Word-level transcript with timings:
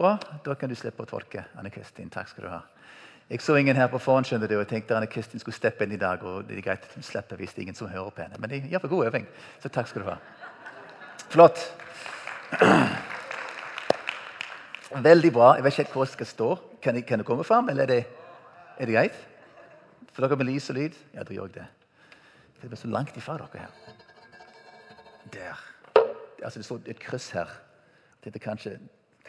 Bra. 0.00 0.18
Da 0.44 0.54
kan 0.56 0.70
du 0.70 0.76
slippe 0.80 1.04
å 1.04 1.08
tolke. 1.08 1.42
Anne 1.60 1.68
Kristin. 1.68 2.08
Takk 2.08 2.30
skal 2.30 2.46
du 2.46 2.48
ha. 2.48 2.62
Jeg 3.28 3.42
så 3.44 3.52
ingen 3.60 3.76
her 3.76 3.90
på 3.92 3.98
forhånd, 4.00 4.24
skjønner 4.30 4.48
du, 4.48 4.54
og 4.56 4.68
tenkte 4.70 4.94
Anne 4.96 5.08
Kristin 5.12 5.42
skulle 5.42 5.58
steppe 5.58 5.84
inn 5.84 5.92
i 5.92 5.98
dag. 6.00 6.22
og 6.24 6.46
det 6.48 6.54
er 6.56 6.62
greit 6.64 6.86
at 6.86 6.94
hun 6.96 7.04
slipper 7.04 7.36
hvis 7.36 7.52
det 7.52 7.60
er 7.60 7.64
ingen 7.66 7.76
som 7.76 7.90
hører 7.90 8.08
på 8.10 8.22
henne. 8.22 8.38
Men 8.40 8.48
det 8.48 8.56
er 8.56 8.70
iallfall 8.70 8.90
god 8.94 9.10
øving. 9.10 9.26
Så 9.60 9.68
takk 9.68 9.90
skal 9.90 10.00
du 10.00 10.08
ha. 10.08 10.14
Flott. 11.28 11.60
Veldig 15.10 15.32
bra. 15.36 15.50
Jeg 15.58 15.64
vet 15.66 15.74
ikke 15.74 15.82
helt 15.82 15.92
hvor 15.92 16.08
jeg 16.08 16.12
skal 16.14 16.30
stå. 16.30 16.48
Kan 16.80 16.96
jeg, 16.96 17.04
kan 17.06 17.20
jeg 17.20 17.28
komme 17.28 17.44
fram, 17.44 17.68
eller 17.68 17.82
er 17.82 17.92
det, 17.92 17.98
er 18.78 18.88
det 18.88 18.94
greit? 18.96 19.18
For 20.14 20.24
dere 20.24 20.38
med 20.40 20.48
lys 20.48 20.70
og 20.72 20.78
lyd? 20.78 20.96
Ja, 21.12 21.26
da 21.28 21.36
gjør 21.36 21.50
jeg 21.50 21.58
det. 21.58 21.66
Det 22.62 22.72
er 22.72 22.80
så 22.80 22.88
langt 22.88 23.20
ifra 23.20 23.36
dere 23.36 23.66
her. 23.66 23.76
Der. 25.36 25.60
Altså, 26.40 26.56
det 26.56 26.64
står 26.64 26.88
et 26.88 27.04
kryss 27.04 27.28
her. 27.36 27.52
Det 28.24 28.32
er 28.32 28.42
kanskje, 28.48 28.78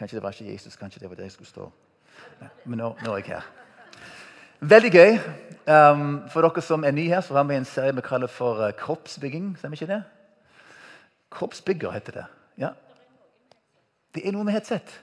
kanskje, 0.02 0.18
det 0.18 0.26
var 0.26 0.34
ikke 0.34 0.52
Jesus, 0.52 0.76
kanskje 0.76 1.00
det 1.00 1.10
var 1.10 1.20
der 1.20 1.30
jeg 1.30 1.38
skulle 1.38 1.48
stå. 1.48 1.70
Men 2.64 2.82
nå, 2.82 2.94
nå 3.04 3.14
er 3.14 3.22
jeg 3.22 3.36
her. 3.36 3.50
Veldig 4.62 4.92
gøy. 4.92 5.18
Um, 5.66 6.28
for 6.30 6.42
dere 6.42 6.62
som 6.62 6.84
er 6.84 6.90
nye 6.94 7.08
her, 7.10 7.20
så 7.22 7.34
har 7.34 7.44
vi 7.46 7.54
en 7.58 7.64
serie 7.66 7.94
vi 7.94 8.00
kaller 8.06 8.26
for 8.30 8.54
uh, 8.62 8.70
kroppsbygging. 8.78 9.58
Stemmer 9.58 9.76
ikke 9.78 9.94
det? 9.94 10.02
Kroppsbygger 11.30 11.90
heter 11.90 12.12
det. 12.12 12.24
Ja. 12.58 12.68
Det 14.14 14.26
er 14.26 14.32
noe 14.34 14.44
med 14.44 14.52
headset. 14.54 15.02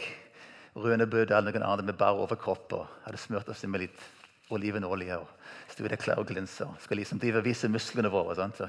Rune 0.72 1.06
Bødal 1.06 1.44
og 1.44 1.52
noen 1.52 1.66
andre 1.68 1.84
med 1.84 1.98
bare 2.00 2.16
overkropp 2.24 2.72
og 2.72 2.86
hadde 3.04 3.20
smurt 3.20 3.48
oss 3.52 3.64
med 3.68 3.84
litt 3.84 4.06
olivenolje. 4.52 5.18
og 5.20 5.28
sto 5.72 5.84
der 5.88 6.00
klar 6.00 6.20
og 6.20 6.28
glinsa 6.28 6.64
og 6.68 6.80
skal 6.80 6.96
liksom 7.00 7.20
drive 7.20 7.40
og 7.40 7.44
vise 7.44 7.68
musklene 7.68 8.10
våre. 8.12 8.36
Sant? 8.36 8.56
Så 8.56 8.68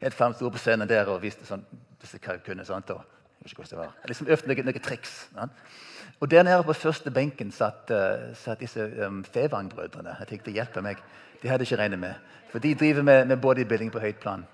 helt 0.00 0.14
fram 0.14 0.34
sto 0.34 0.50
på 0.50 0.60
scenen 0.60 0.88
der 0.88 1.08
og 1.08 1.22
viste 1.22 1.46
sånn, 1.48 1.64
hva 2.00 2.36
jeg 2.36 2.44
kunne. 2.46 2.64
Sant? 2.64 2.90
Og, 2.90 3.04
jeg 3.42 3.52
ikke 3.52 3.68
det 3.70 3.78
var. 3.78 3.94
Jeg 4.02 4.12
liksom 4.12 4.28
øvde 4.30 4.48
noen, 4.52 4.68
noen 4.68 4.84
triks. 4.84 5.14
Sant? 5.34 5.62
Og 6.22 6.30
Der 6.30 6.42
nede 6.42 6.62
på 6.62 6.72
første 6.72 7.10
benken 7.10 7.50
satt, 7.50 7.90
uh, 7.90 8.30
satt 8.38 8.60
disse 8.60 8.84
um, 9.06 9.24
Fevang-brødrene. 9.24 10.16
Jeg 10.20 10.28
tenkte, 10.28 10.52
hjelpe 10.54 10.82
meg. 10.82 11.00
De 11.42 11.48
hadde 11.50 11.66
ikke 11.66 11.76
regnet 11.80 11.98
med. 11.98 12.14
For 12.52 12.62
de 12.62 12.74
driver 12.74 13.02
med, 13.02 13.24
med 13.24 13.36
bodybuilding 13.42 13.90
på 13.92 13.98
høyt 13.98 14.20
plan. 14.22 14.44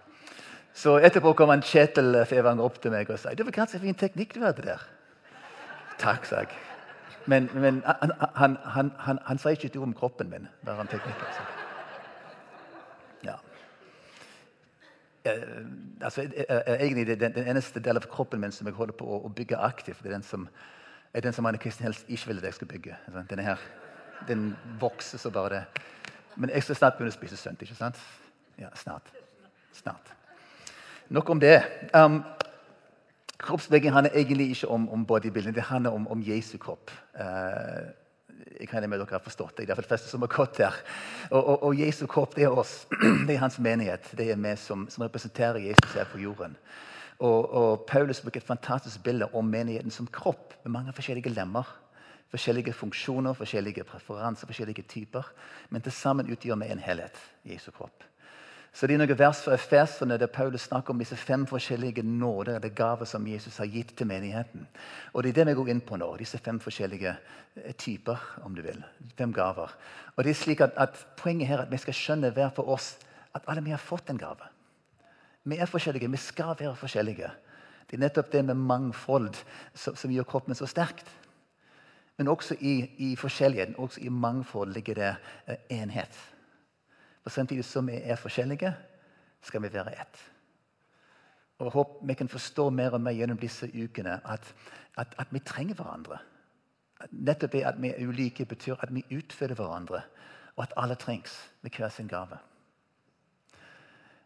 Så 0.72 0.96
etterpå 0.96 1.34
kom 1.36 1.52
han 1.52 1.62
Kjetil 1.62 2.22
Fevang 2.30 2.62
opp 2.64 2.78
til 2.80 2.94
meg 2.94 3.10
og 3.10 3.18
sa 3.20 3.34
det 3.36 3.44
var 3.44 3.52
ganske 3.52 3.80
fin 3.82 3.98
teknikk 3.98 4.32
du 4.34 4.40
hadde 4.46 4.64
der. 4.64 4.86
Takk, 5.98 6.24
sa 6.30 6.40
jeg. 6.46 6.56
Men, 7.26 7.50
men 7.52 7.82
han, 7.84 8.16
han, 8.34 8.56
han, 8.64 9.18
han, 9.26 9.38
sa 9.38 9.52
ikke 9.52 9.68
et 9.68 9.76
ord 9.76 9.90
om 9.90 9.94
kroppen 9.94 10.30
min. 10.30 10.48
bare 10.64 10.80
om 10.80 10.88
teknikk. 10.88 11.20
Altså. 11.26 11.42
Ja. 13.28 13.36
Eh, 15.24 15.44
altså, 16.00 16.22
eh, 16.22 16.74
egentlig 16.78 17.06
det, 17.06 17.20
den, 17.20 17.34
den, 17.34 17.48
eneste 17.52 17.80
delen 17.80 18.00
av 18.00 18.08
kroppen 18.08 18.40
min 18.40 18.52
som 18.52 18.66
jeg 18.66 18.78
holder 18.78 18.96
på 18.96 19.04
å, 19.04 19.20
å 19.26 19.28
bygge 19.28 19.60
aktivt, 19.60 20.00
det 20.02 20.14
er 20.14 20.16
den 20.16 20.28
som, 20.30 20.48
er 21.14 21.20
den 21.20 21.32
som 21.32 21.46
Anne 21.46 21.58
Kristin 21.58 21.84
helst 21.84 22.08
ikke 22.08 22.26
ville 22.26 22.40
at 22.40 22.44
jeg 22.44 22.54
skulle 22.54 22.72
bygge. 22.72 22.96
Denne 23.30 23.42
her, 23.42 23.56
Den 24.28 24.56
vokser 24.80 25.18
så 25.18 25.30
bare 25.30 25.48
det. 25.54 25.64
Men 26.36 26.50
jeg 26.50 26.62
skal 26.62 26.76
snart 26.76 26.94
begynne 26.98 27.12
å 27.12 27.18
spise 27.18 27.36
sunt. 27.36 27.62
ikke 27.62 27.74
sant? 27.74 28.00
Ja, 28.58 28.68
snart. 28.74 29.12
Snart. 29.72 30.12
Nok 31.08 31.30
om 31.30 31.40
det. 31.40 31.62
Um, 31.94 32.24
Kroppsbygging 33.38 33.92
handler 33.92 34.10
egentlig 34.14 34.50
ikke 34.50 34.68
om, 34.68 34.88
om 34.88 35.06
bodybuilding, 35.06 35.54
det 35.54 35.62
handler 35.62 35.90
om, 35.90 36.08
om 36.08 36.22
Jesu 36.22 36.58
kropp. 36.58 36.90
Uh, 37.14 37.86
jeg 38.60 38.68
regner 38.72 38.88
med 38.90 38.98
dere 38.98 39.14
har 39.14 39.22
forstått 39.22 39.56
det. 39.56 39.66
Det 39.68 39.74
er 39.74 39.80
de 39.80 39.86
fleste 39.86 40.10
som 40.10 40.22
har 40.22 40.30
gått 40.32 40.58
her. 40.62 40.74
Og, 41.30 41.38
og, 41.38 41.62
og, 41.62 41.78
Jesu 41.78 42.06
kropp 42.06 42.34
det 42.36 42.46
er 42.48 42.54
oss. 42.54 42.86
Det 43.26 43.34
er 43.34 43.42
hans 43.42 43.58
menighet. 43.58 44.10
Det 44.18 44.30
er 44.32 44.38
vi 44.42 44.54
som, 44.56 44.86
som 44.90 45.04
representerer 45.06 45.58
Jesus 45.62 45.94
her 45.94 46.06
på 46.10 46.18
jorden. 46.22 46.56
Og, 47.18 47.50
og, 47.50 47.86
Paulus 47.86 48.20
bruker 48.22 48.40
et 48.40 48.46
fantastisk 48.46 49.02
bilde 49.02 49.26
om 49.34 49.44
menigheten 49.44 49.90
som 49.90 50.06
kropp 50.06 50.54
med 50.64 50.72
mange 50.72 50.92
forskjellige 50.94 51.34
lemmer. 51.34 51.66
Forskjellige 52.30 52.72
funksjoner, 52.76 53.32
forskjellige 53.32 53.84
preferanser, 53.88 54.46
forskjellige 54.46 54.84
typer. 54.88 55.26
Men 55.70 55.82
til 55.82 55.92
sammen 55.92 56.30
utgjør 56.30 56.60
vi 56.60 56.70
en 56.70 56.84
helhet. 56.84 57.18
Jesu 57.44 57.70
kropp. 57.70 58.04
Så 58.72 58.86
Det 58.86 58.94
er 58.94 59.00
noen 59.00 59.18
vers 59.18 59.40
fra 59.42 59.56
Efesene 59.56 60.18
der 60.20 60.30
Paulus 60.30 60.68
snakker 60.68 60.92
om 60.92 61.00
disse 61.00 61.16
fem 61.16 61.46
forskjellige 61.48 62.02
nåder 62.02 62.56
eller 62.56 62.68
gaver 62.68 63.08
som 63.08 63.26
Jesus 63.26 63.56
har 63.56 63.66
gitt 63.66 63.96
til 63.96 64.06
menigheten. 64.06 64.68
Og 65.14 65.22
Det 65.22 65.30
er 65.30 65.40
det 65.40 65.46
vi 65.46 65.54
går 65.54 65.70
inn 65.72 65.80
på 65.80 65.96
nå. 65.96 66.16
Disse 66.16 66.38
fem 66.38 66.60
forskjellige 66.60 67.16
eh, 67.56 67.72
typer, 67.74 68.18
om 68.44 68.54
du 68.54 68.62
vil. 68.62 68.84
Fem 69.16 69.32
gaver. 69.32 69.74
Og 70.16 70.24
det 70.24 70.30
er 70.30 70.38
slik 70.44 70.60
at, 70.60 70.76
at 70.76 71.06
Poenget 71.16 71.48
her 71.48 71.58
er 71.58 71.62
at 71.62 71.72
vi 71.72 71.80
skal 71.82 71.94
skjønne 71.94 72.30
hver 72.30 72.52
for 72.54 72.68
oss 72.68 72.98
at 73.34 73.42
alle 73.48 73.64
vi 73.64 73.74
har 73.74 73.82
fått 73.82 74.10
en 74.10 74.18
gave. 74.18 74.46
Vi 75.44 75.56
er 75.56 75.66
forskjellige. 75.66 76.10
Vi 76.10 76.16
skal 76.16 76.56
være 76.58 76.76
forskjellige. 76.76 77.30
Det 77.90 77.96
er 77.96 78.02
nettopp 78.04 78.32
det 78.32 78.44
med 78.44 78.54
mangfold 78.54 79.34
som, 79.74 79.96
som 79.96 80.10
gjør 80.12 80.26
kroppen 80.28 80.54
så 80.54 80.66
sterkt. 80.66 81.08
Men 82.18 82.28
også 82.28 82.56
i, 82.60 82.90
i 82.98 83.16
forskjelligheten, 83.16 83.76
også 83.78 84.00
i 84.00 84.08
mangfold, 84.08 84.72
ligger 84.74 84.94
det 84.94 85.14
eh, 85.46 85.56
enhet. 85.70 86.18
Og 87.24 87.30
samtidig 87.32 87.64
som 87.64 87.86
vi 87.86 88.00
er 88.02 88.16
forskjellige, 88.16 88.74
skal 89.42 89.62
vi 89.62 89.72
være 89.72 89.92
ett. 90.00 90.18
Og 91.58 91.66
jeg 91.66 91.72
håper 91.72 92.06
vi 92.06 92.14
kan 92.14 92.28
forstå 92.28 92.70
mer 92.70 92.90
og 92.90 93.00
mer 93.00 93.12
gjennom 93.12 93.38
disse 93.38 93.70
ukene 93.84 94.20
at, 94.24 94.54
at, 94.96 95.14
at 95.18 95.26
vi 95.30 95.38
trenger 95.38 95.74
hverandre. 95.74 96.18
Nettopp 97.10 97.52
det 97.52 97.64
at 97.66 97.78
vi 97.82 97.88
er 97.88 98.08
ulike, 98.08 98.44
betyr 98.44 98.82
at 98.82 98.94
vi 98.94 99.04
utfyller 99.14 99.54
hverandre, 99.54 100.02
og 100.56 100.62
at 100.62 100.74
alle 100.76 100.94
trengs 100.94 101.38
med 101.62 101.70
hver 101.70 101.88
sin 101.88 102.08
gave. 102.08 102.38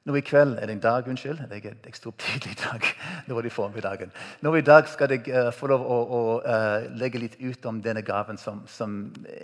Nå 0.02 0.16
I 0.18 0.20
kveld 0.26 0.56
er 0.58 0.66
det 0.66 0.74
en 0.74 0.80
dag, 0.82 1.06
unnskyld. 1.06 1.44
Jeg, 1.46 1.76
jeg 1.86 1.94
sto 1.94 2.10
opp 2.10 2.18
tidlig 2.18 2.56
i 2.56 2.58
dag. 2.58 2.86
Nå 3.28 3.36
er 3.38 3.46
det 3.46 3.52
formiddagen. 3.54 4.10
Nå 4.42 4.50
I 4.58 4.64
dag 4.66 4.88
skal 4.90 5.14
jeg 5.14 5.28
uh, 5.30 5.52
få 5.54 5.68
lov 5.70 5.84
å, 5.86 5.98
å 6.02 6.22
uh, 6.42 6.88
legge 6.98 7.20
litt 7.22 7.36
ut 7.38 7.68
om 7.70 7.78
denne 7.84 8.02
gaven 8.02 8.40
som, 8.40 8.64
som, 8.66 8.96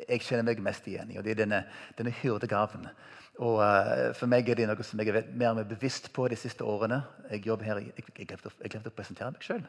jeg 0.09 0.25
kjenner 0.27 0.49
meg 0.49 0.65
mest 0.65 0.89
igjen 0.91 1.13
i. 1.15 1.21
og 1.21 1.23
Det 1.27 1.37
er 1.37 1.45
denne, 1.45 1.63
denne 2.01 2.15
hyrdegaven. 2.23 2.89
Og 3.39 3.61
uh, 3.63 4.11
For 4.19 4.27
meg 4.27 4.51
er 4.51 4.59
det 4.59 4.67
noe 4.67 4.87
som 4.87 4.99
jeg 4.99 5.15
er 5.15 5.31
mer 5.31 5.53
og 5.53 5.61
mer 5.61 5.71
bevisst 5.71 6.11
på 6.17 6.27
de 6.27 6.41
siste 6.41 6.67
årene. 6.67 7.05
Jeg 7.31 7.47
jobber 7.47 7.71
her, 7.71 7.85
jeg, 7.85 8.09
jeg, 8.09 8.27
glemte, 8.27 8.51
jeg 8.59 8.75
glemte 8.75 8.91
å 8.91 8.99
presentere 8.99 9.31
meg 9.37 9.47
sjøl. 9.47 9.63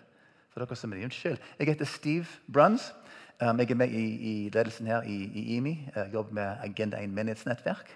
For 0.49 0.65
dere 0.65 0.79
som 0.79 0.97
er 0.97 1.05
unnskyld. 1.05 1.37
Jeg 1.59 1.69
heter 1.69 1.93
Steve 1.93 2.39
Bruns. 2.49 2.89
Um, 3.37 3.61
jeg 3.61 3.69
er 3.71 3.77
med 3.77 3.93
i, 3.93 4.07
i 4.17 4.33
ledelsen 4.49 4.89
her 4.89 5.05
i, 5.05 5.21
i 5.37 5.59
IMI. 5.59 5.77
Jeg 5.93 6.17
jobber 6.17 6.41
med 6.41 6.65
Agenda 6.65 6.97
1 6.97 7.13
menighetsnettverk. 7.13 7.93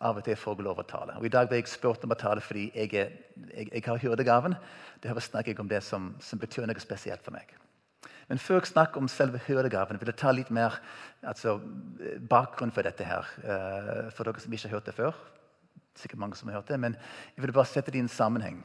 Av 0.00 0.16
og 0.16 0.24
til 0.24 0.38
får 0.38 0.56
jeg 0.56 0.64
lov 0.64 0.80
å 0.80 0.86
tale. 0.88 1.16
Og 1.18 1.26
I 1.26 1.32
dag 1.32 1.50
ble 1.50 1.60
jeg 1.60 1.68
spurt 1.68 2.04
om 2.06 2.14
å 2.14 2.18
tale 2.18 2.40
fordi 2.40 2.70
jeg, 2.72 2.94
er, 2.96 3.10
jeg, 3.52 3.68
jeg 3.68 3.84
har 3.86 4.00
hyrdegaven. 4.00 4.56
Derfor 5.04 5.24
snakker 5.24 5.52
jeg 5.52 5.60
om 5.60 5.68
det 5.68 5.82
som, 5.84 6.14
som 6.22 6.40
betyr 6.40 6.66
noe 6.66 6.80
spesielt 6.82 7.22
for 7.24 7.34
meg. 7.36 7.52
Men 8.28 8.40
før 8.40 8.60
jeg 8.60 8.70
snakker 8.70 9.02
om 9.02 9.08
selve 9.10 9.40
hyrdegaven, 9.46 9.98
vil 10.00 10.08
jeg 10.08 10.18
ta 10.22 10.30
litt 10.32 10.50
mer 10.54 10.78
altså, 11.20 11.58
bakgrunn 12.30 12.72
for 12.72 12.86
dette. 12.86 13.04
her. 13.04 13.28
Uh, 13.44 14.10
for 14.14 14.24
dere 14.24 14.40
som 14.40 14.52
ikke 14.52 14.70
har 14.70 14.78
hørt 14.78 14.88
det 14.88 14.94
før. 14.96 15.18
Sikkert 15.98 16.22
mange 16.22 16.38
som 16.38 16.48
har 16.48 16.60
hørt 16.60 16.68
det, 16.68 16.80
Men 16.80 16.96
jeg 17.36 17.44
vil 17.44 17.52
bare 17.52 17.68
sette 17.68 17.90
det 17.90 18.00
i 18.00 18.06
en 18.06 18.08
sammenheng. 18.08 18.64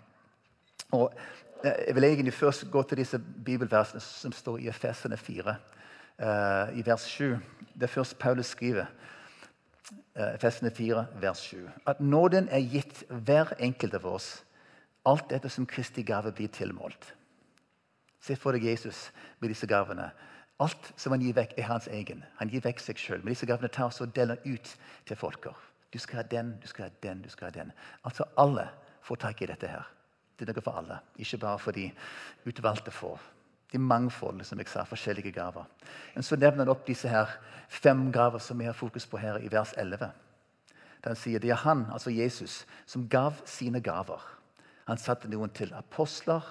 Og 0.92 1.12
uh, 1.12 1.76
Jeg 1.88 1.96
vil 1.96 2.04
egentlig 2.04 2.34
først 2.34 2.72
gå 2.72 2.84
til 2.84 2.98
disse 2.98 3.20
bibelversene 3.20 4.00
som 4.00 4.32
står 4.32 4.58
i 4.58 4.70
Efesene 4.70 5.18
4, 5.18 5.50
uh, 5.50 6.26
eh, 6.28 6.80
i 6.80 6.86
vers 6.86 7.02
7. 7.02 7.38
Det 7.74 7.84
er 7.84 7.96
først 7.98 8.18
Paulus 8.20 8.46
skriver. 8.46 8.86
Efesene 10.16 10.72
4, 10.72 11.06
vers 11.22 11.40
7. 11.40 11.70
At 11.88 12.00
nåden 12.00 12.50
er 12.50 12.64
gitt 12.64 13.04
hver 13.10 13.54
enkelt 13.60 13.94
av 13.94 14.08
oss, 14.10 14.30
alt 15.08 15.32
etter 15.32 15.50
som 15.50 15.68
Kristi 15.70 16.04
gave 16.04 16.34
blir 16.36 16.52
tilmålt. 16.52 17.14
Se 18.20 18.36
for 18.36 18.52
deg 18.52 18.66
Jesus 18.68 19.08
med 19.40 19.54
disse 19.54 19.68
gavene. 19.70 20.10
Alt 20.60 20.92
som 20.98 21.14
han 21.14 21.22
gir 21.22 21.36
vekk, 21.38 21.54
er 21.58 21.70
hans 21.70 21.88
egen. 21.88 22.24
Han 22.42 22.50
gir 22.52 22.64
vekk 22.66 22.82
seg 22.82 23.00
sjøl. 23.00 23.22
Men 23.24 23.36
disse 23.36 23.48
gavene 23.48 23.70
tar 23.72 23.94
så 23.94 24.08
og 24.08 24.16
deler 24.16 24.42
ut 24.44 24.74
til 25.06 25.20
folker. 25.20 25.56
Du 25.94 26.00
skal 26.02 26.24
ha 26.24 26.26
den, 26.28 26.56
du 26.62 26.68
skal 26.68 26.90
ha 26.90 26.96
den, 27.04 27.22
du 27.24 27.30
skal 27.30 27.48
ha 27.48 27.54
den. 27.62 27.72
Altså 28.04 28.26
alle 28.36 28.68
får 29.06 29.22
tak 29.24 29.42
i 29.42 29.50
dette 29.54 29.70
her. 29.72 29.86
Det 30.38 30.46
er 30.46 30.54
noe 30.54 30.66
for 30.66 30.78
alle, 30.78 31.00
ikke 31.18 31.40
bare 31.42 31.62
for 31.62 31.78
de 31.78 31.88
utvalgte 32.50 32.92
få. 32.94 33.16
De 33.72 33.80
mangfoldige, 33.80 34.48
som 34.48 34.60
jeg 34.60 34.70
sa, 34.72 34.86
forskjellige 34.88 35.32
gaver. 35.36 35.66
Men 36.16 36.24
så 36.24 36.38
nevner 36.40 36.64
han 36.64 36.72
opp 36.72 36.86
disse 36.88 37.10
her 37.12 37.34
fem 37.68 38.12
gaver 38.12 38.40
som 38.40 38.60
vi 38.60 38.66
har 38.66 38.78
fokus 38.78 39.06
på 39.06 39.20
her 39.20 39.42
i 39.44 39.52
vers 39.52 39.74
11. 39.78 40.12
Den 41.04 41.16
sier 41.20 41.40
det 41.40 41.52
er 41.52 41.62
han, 41.62 41.86
altså 41.94 42.12
Jesus, 42.12 42.66
som 42.86 43.08
gav 43.10 43.42
sine 43.46 43.82
gaver. 43.84 44.24
Han 44.88 44.98
satte 44.98 45.28
noen 45.28 45.52
til 45.52 45.74
apostler, 45.76 46.46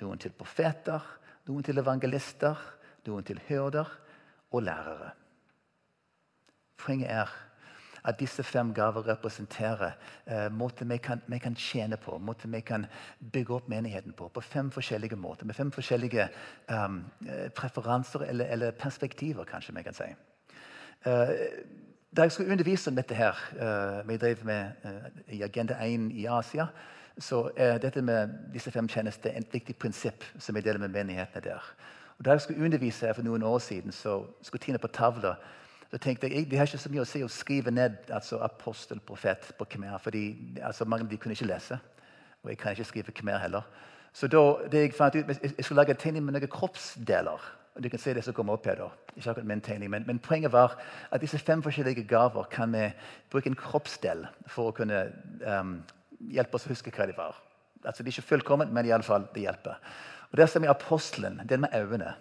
noen 0.00 0.20
til 0.20 0.34
profeter, 0.36 1.04
noen 1.48 1.64
til 1.64 1.80
evangelister, 1.80 2.56
noen 3.08 3.24
til 3.24 3.40
hyrder 3.48 3.88
og 4.52 4.62
lærere. 4.62 5.12
Poenget 6.78 7.10
er 7.10 7.32
at 8.08 8.20
disse 8.20 8.42
fem 8.42 8.70
gaver 8.74 9.08
representerer 9.08 9.90
eh, 10.26 10.52
måter 10.52 10.84
vi 10.88 10.96
kan, 10.96 11.20
vi 11.26 11.38
kan 11.38 11.54
tjene 11.54 11.96
på, 11.96 12.18
måter 12.18 12.48
vi 12.48 12.60
kan 12.60 12.86
bygge 13.32 13.54
opp 13.54 13.68
menigheten 13.68 14.12
på. 14.16 14.28
På 14.28 14.40
fem 14.40 14.70
forskjellige 14.70 15.16
måter, 15.16 15.46
med 15.46 15.54
fem 15.54 15.72
forskjellige 15.72 16.28
um, 16.72 17.02
preferanser 17.56 18.24
eller, 18.28 18.44
eller, 18.44 18.70
perspektiver, 18.70 19.44
kanskje 19.44 19.74
vi 19.76 19.82
kan 19.82 19.94
si. 19.94 20.08
Uh, 21.06 21.34
da 22.16 22.24
jeg 22.24 22.32
skulle 22.32 22.52
undervise 22.52 22.90
om 22.90 22.96
dette 22.96 23.14
her, 23.14 23.36
uh, 23.60 24.08
vi 24.08 24.16
drev 24.16 24.44
med 24.44 24.70
uh, 24.84 25.34
i 25.34 25.42
Agenda 25.42 25.76
1 25.84 26.08
i 26.12 26.26
Asia, 26.26 26.66
så 27.18 27.50
er 27.56 27.78
dette 27.78 28.02
med 28.02 28.28
disse 28.54 28.70
fem 28.70 28.88
tjenester 28.88 29.36
et 29.36 29.52
viktig 29.52 29.76
prinsipp 29.76 30.24
som 30.38 30.54
vi 30.54 30.64
deler 30.64 30.80
med 30.80 30.88
menighetene 30.88 31.44
der. 31.44 31.72
Og 32.18 32.24
Da 32.24 32.30
jeg 32.30 32.40
skulle 32.40 32.64
undervise 32.64 33.06
her 33.06 33.12
for 33.12 33.22
noen 33.22 33.42
år 33.42 33.58
siden, 33.58 33.92
så 33.92 34.24
skulle 34.42 34.60
Tine 34.60 34.78
på 34.78 34.86
tavla 34.88 35.34
så 35.90 35.98
tenkte 35.98 36.28
jeg, 36.28 36.50
Det 36.50 36.58
har 36.58 36.66
ikke 36.66 36.78
så 36.78 36.90
mye 36.92 37.00
å 37.00 37.08
si 37.08 37.22
å 37.24 37.28
skrive 37.32 37.70
ned 37.70 38.10
altså 38.12 38.42
apostel, 38.44 39.00
profet 39.00 39.52
på 39.58 39.64
khmer. 39.64 39.98
fordi 39.98 40.24
altså, 40.62 40.84
Mange 40.84 41.04
av 41.04 41.10
de 41.10 41.16
kunne 41.16 41.32
ikke 41.32 41.48
lese. 41.48 41.78
Og 42.42 42.50
jeg 42.50 42.58
kan 42.58 42.72
ikke 42.72 42.84
skrive 42.84 43.12
khmer 43.12 43.38
heller. 43.38 43.62
Så 44.12 44.28
da, 44.28 44.42
det 44.70 44.80
jeg 44.80 44.94
fant 44.96 45.14
ut, 45.14 45.28
jeg 45.28 45.64
skulle 45.64 45.80
lage 45.80 45.90
en 45.90 46.00
tegning 46.00 46.24
med 46.24 46.34
noen 46.34 46.50
kroppsdeler. 46.50 47.40
og 47.74 47.82
Du 47.82 47.88
kan 47.88 47.98
se 47.98 48.14
det 48.14 48.24
som 48.24 48.34
kommer 48.34 48.52
opp 48.52 48.66
her 48.66 48.76
da. 48.76 48.88
Ikke 49.16 49.30
akkurat 49.30 49.46
min 49.46 49.60
tegning, 49.60 49.90
men, 49.90 50.04
men, 50.06 50.18
poenget 50.18 50.52
var 50.52 50.76
at 51.10 51.20
disse 51.20 51.38
fem 51.38 51.62
forskjellige 51.62 52.04
gaver 52.08 52.48
kan 52.50 52.72
vi 52.72 52.90
bruke 53.30 53.48
en 53.48 53.56
kroppsdel 53.56 54.26
for 54.46 54.68
å 54.68 54.76
kunne 54.76 55.06
um, 55.46 55.82
hjelpe 56.32 56.54
oss 56.54 56.66
å 56.66 56.72
huske 56.72 56.92
hva 56.94 57.06
de 57.06 57.16
var. 57.16 57.36
Altså, 57.84 58.02
De 58.02 58.10
er 58.10 58.16
ikke 58.16 58.28
fullkomment, 58.34 58.72
men 58.72 58.86
i 58.86 58.92
alle 58.92 59.06
fall, 59.06 59.28
det 59.34 59.46
hjelper. 59.46 59.78
Og 60.30 60.36
Der 60.36 60.46
ser 60.46 60.60
vi 60.60 60.66
apostelen, 60.66 61.40
den 61.48 61.60
med 61.60 61.74
øynene. 61.74 62.14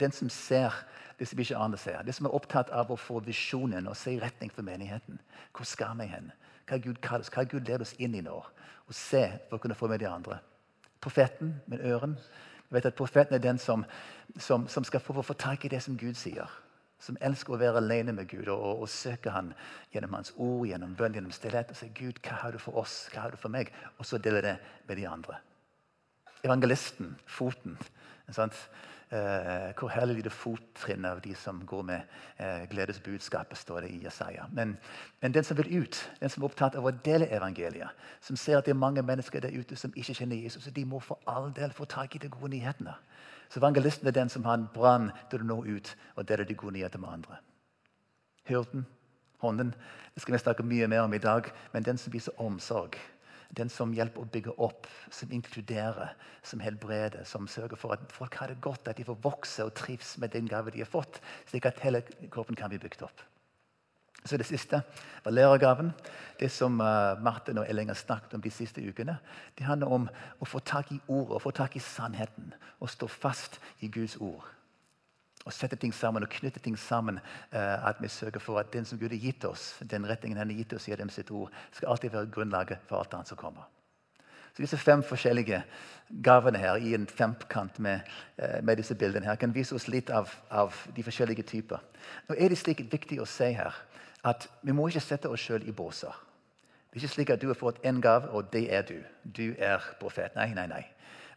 Den 0.00 0.12
som 0.12 0.28
ser 0.28 0.74
det 1.20 1.28
som 1.28 1.40
ikke 1.42 1.56
andre 1.60 1.78
ser. 1.78 2.02
Det 2.02 2.14
som 2.16 2.26
er 2.26 2.34
opptatt 2.34 2.70
av 2.72 2.88
å 2.88 2.96
få 2.96 3.18
visjonen 3.26 3.88
og 3.90 3.96
se 4.00 4.14
retning 4.22 4.48
for 4.52 4.64
menigheten. 4.64 5.18
Hvor 5.52 5.68
skal 5.68 5.98
vi 5.98 6.06
hen? 6.08 6.30
Hva 6.64 6.78
Gud 6.80 7.02
kaller 7.04 7.26
oss? 7.26 7.32
Hva 7.34 7.44
Gud 7.44 7.68
leder 7.68 7.84
oss 7.84 7.92
inn 8.00 8.16
i 8.16 8.22
nå? 8.24 8.38
Og 8.88 8.96
se 8.96 9.26
for 9.50 9.58
å 9.58 9.60
kunne 9.60 9.76
få 9.76 9.90
med 9.92 10.00
de 10.00 10.08
andre. 10.08 10.38
Profeten 11.04 11.58
med 11.68 11.84
øren. 11.84 12.16
Jeg 12.16 12.78
vet 12.78 12.88
at 12.88 12.96
Profeten 12.96 13.36
er 13.36 13.44
den 13.44 13.60
som, 13.60 13.84
som, 14.38 14.64
som 14.68 14.84
skal 14.84 15.04
få, 15.04 15.20
få 15.22 15.36
tak 15.36 15.64
i 15.64 15.72
det 15.74 15.82
som 15.84 15.98
Gud 16.00 16.16
sier. 16.16 16.48
Som 17.00 17.20
elsker 17.20 17.52
å 17.52 17.60
være 17.60 17.82
alene 17.84 18.16
med 18.16 18.28
Gud 18.32 18.48
og, 18.48 18.56
og, 18.56 18.82
og 18.86 18.88
søke 18.88 19.32
han 19.36 19.52
gjennom 19.92 20.16
hans 20.16 20.32
ord, 20.36 20.66
gjennom 20.72 20.96
bønn, 20.96 21.20
gjennom 21.20 21.36
stillhet. 21.36 21.74
Og 21.74 21.76
si 21.76 21.92
Gud, 22.00 22.24
hva 22.24 22.40
har 22.46 22.56
du 22.56 22.62
for 22.64 22.80
oss? 22.80 23.02
Hva 23.12 23.26
har 23.26 23.36
du 23.36 23.40
for 23.40 23.52
meg? 23.52 23.74
Og 23.98 24.08
så 24.08 24.16
dele 24.16 24.40
det 24.44 24.56
med 24.88 24.96
de 24.96 25.08
andre. 25.08 25.36
Evangelisten, 26.44 27.18
foten. 27.28 27.76
Sant? 28.32 28.56
Eh, 29.12 29.72
hvor 29.74 29.88
herlig 29.90 30.22
det 30.22 30.30
fottrinn 30.30 31.04
av 31.04 31.18
de 31.20 31.32
som 31.34 31.64
går 31.66 31.82
med 31.82 32.12
eh, 32.38 32.68
gledesbudskapet, 32.70 33.58
står 33.58 33.80
det 33.80 33.88
i 33.90 34.04
Jesaja. 34.04 34.44
Men, 34.52 34.76
men, 35.20 35.32
den 35.34 35.44
som 35.44 35.56
vil 35.58 35.82
ut, 35.82 35.98
den 36.20 36.30
som 36.30 36.44
er 36.44 36.46
opptatt 36.46 36.76
av 36.78 36.86
å 36.86 36.92
dele 36.94 37.26
evangeliet, 37.26 37.90
som 38.22 38.38
ser 38.38 38.60
at 38.60 38.68
det 38.68 38.70
er 38.70 38.78
mange 38.78 39.02
mennesker 39.02 39.42
der 39.42 39.56
ute 39.56 39.74
som 39.76 39.90
ikke 39.98 40.14
kjenner 40.14 40.38
Jesus, 40.38 40.70
de 40.70 40.84
må 40.86 41.02
for 41.02 41.18
all 41.26 41.50
del 41.56 41.74
få 41.74 41.88
tak 41.90 42.14
i 42.14 42.22
de 42.22 42.30
gode 42.30 42.52
nyhetene. 42.54 42.94
Så 43.50 43.58
evangelisten 43.58 44.06
er 44.06 44.14
den 44.14 44.30
som 44.30 44.46
har 44.46 44.60
en 44.60 44.70
brann 44.74 45.10
til 45.30 45.42
å 45.42 45.48
nå 45.48 45.58
ut 45.66 45.96
og 46.14 46.28
dele 46.30 46.46
de 46.46 46.54
gode 46.54 46.78
nyhetene 46.78 47.02
med 47.02 47.16
andre. 47.18 47.42
Hyrden, 48.46 48.86
hånden, 49.42 49.74
det 50.14 50.22
skal 50.22 50.38
vi 50.38 50.44
snakke 50.44 50.62
mye 50.62 50.86
mer 50.86 51.08
om 51.08 51.18
i 51.18 51.18
dag, 51.18 51.50
men 51.72 51.82
den 51.82 51.98
som 51.98 52.14
viser 52.14 52.38
omsorg 52.38 52.94
den 53.56 53.70
som 53.72 53.94
hjelper 53.94 54.22
å 54.22 54.30
bygge 54.30 54.54
opp, 54.62 54.86
som 55.10 55.32
inkluderer, 55.34 56.14
som 56.46 56.62
helbreder, 56.62 57.24
som 57.26 57.48
sørger 57.50 57.78
for 57.80 57.96
at 57.96 58.12
folk 58.14 58.36
har 58.40 58.52
det 58.52 58.60
godt, 58.62 58.88
at 58.88 58.98
de 58.98 59.06
får 59.06 59.18
vokse 59.24 59.64
og 59.66 59.74
trives 59.78 60.16
med 60.22 60.32
den 60.34 60.48
gave 60.50 60.70
de 60.70 60.84
har 60.84 60.90
fått, 60.90 61.20
slik 61.50 61.66
at 61.66 61.82
hele 61.84 62.04
kroppen 62.30 62.58
kan 62.58 62.70
bli 62.70 62.78
bygd 62.82 63.02
opp. 63.06 63.26
Så 64.24 64.36
Det 64.36 64.46
siste 64.46 64.82
var 65.24 65.32
lærergaven. 65.32 65.92
Det 66.40 66.50
som 66.52 66.80
uh, 66.80 67.16
Martin 67.22 67.58
og 67.58 67.66
Elling 67.68 67.88
har 67.88 67.96
snakket 67.96 68.34
om 68.34 68.42
de 68.44 68.50
siste 68.50 68.82
ukene, 68.84 69.16
det 69.56 69.64
handler 69.64 69.88
om 69.88 70.08
å 70.38 70.44
få 70.44 70.60
tak 70.60 70.92
i 70.92 71.00
ordet, 71.08 71.36
å 71.36 71.42
få 71.42 71.50
tak 71.56 71.76
i 71.76 71.80
sannheten 71.80 72.52
og 72.80 72.90
stå 72.90 73.08
fast 73.08 73.60
i 73.80 73.88
Guds 73.88 74.16
ord 74.20 74.44
å 75.46 75.52
sette 75.54 75.78
ting 75.80 75.92
sammen 75.96 76.24
og 76.24 76.32
knytte 76.32 76.60
ting 76.62 76.76
sammen. 76.78 77.20
Uh, 77.52 77.88
at 77.88 78.00
vi 78.02 78.08
sørger 78.12 78.42
for 78.42 78.60
at 78.60 78.72
den 78.72 78.84
som 78.84 78.98
Gud 79.00 79.12
har 79.14 79.20
gitt 79.20 79.44
oss, 79.48 79.74
den 79.80 80.06
retningen 80.08 80.38
han 80.38 80.50
har 80.52 80.58
gitt 80.60 80.74
oss 80.76 80.88
gjennom 80.88 81.12
sitt 81.12 81.30
ord, 81.30 81.52
skal 81.72 81.94
alltid 81.94 82.14
være 82.14 82.32
grunnlaget 82.34 82.88
for 82.88 83.00
alt 83.00 83.14
annet 83.16 83.30
som 83.32 83.40
kommer. 83.40 83.68
Så 84.50 84.64
Disse 84.64 84.80
fem 84.82 85.02
forskjellige 85.06 85.62
gavene 86.26 86.58
her 86.58 86.80
i 86.82 86.94
en 86.94 87.06
femkant 87.06 87.78
med, 87.78 88.08
uh, 88.42 88.58
med 88.62 88.82
disse 88.82 88.94
bildene 88.94 89.26
her, 89.26 89.38
kan 89.40 89.54
vise 89.54 89.74
oss 89.74 89.88
litt 89.88 90.10
av, 90.10 90.32
av, 90.50 90.76
de 90.96 91.04
forskjellige 91.06 91.46
typer. 91.48 91.80
Nå 92.28 92.36
er 92.36 92.50
det 92.50 92.58
slik 92.60 92.84
viktig 92.92 93.20
å 93.22 93.28
si 93.28 93.52
her 93.56 93.78
at 94.26 94.50
vi 94.60 94.74
må 94.76 94.90
ikke 94.90 95.00
sette 95.00 95.30
oss 95.32 95.40
sjøl 95.40 95.64
i 95.64 95.72
båser. 95.72 96.12
Det 96.90 96.98
er 96.98 97.04
ikke 97.04 97.14
slik 97.14 97.30
at 97.30 97.40
du 97.40 97.46
har 97.46 97.56
fått 97.56 97.78
én 97.86 98.00
gave, 98.02 98.28
og 98.34 98.50
det 98.52 98.66
er 98.74 98.82
du. 98.82 98.98
Du 99.22 99.54
er 99.56 99.84
profet. 100.00 100.34
Nei, 100.34 100.50
nei, 100.52 100.66
nei. 100.66 100.82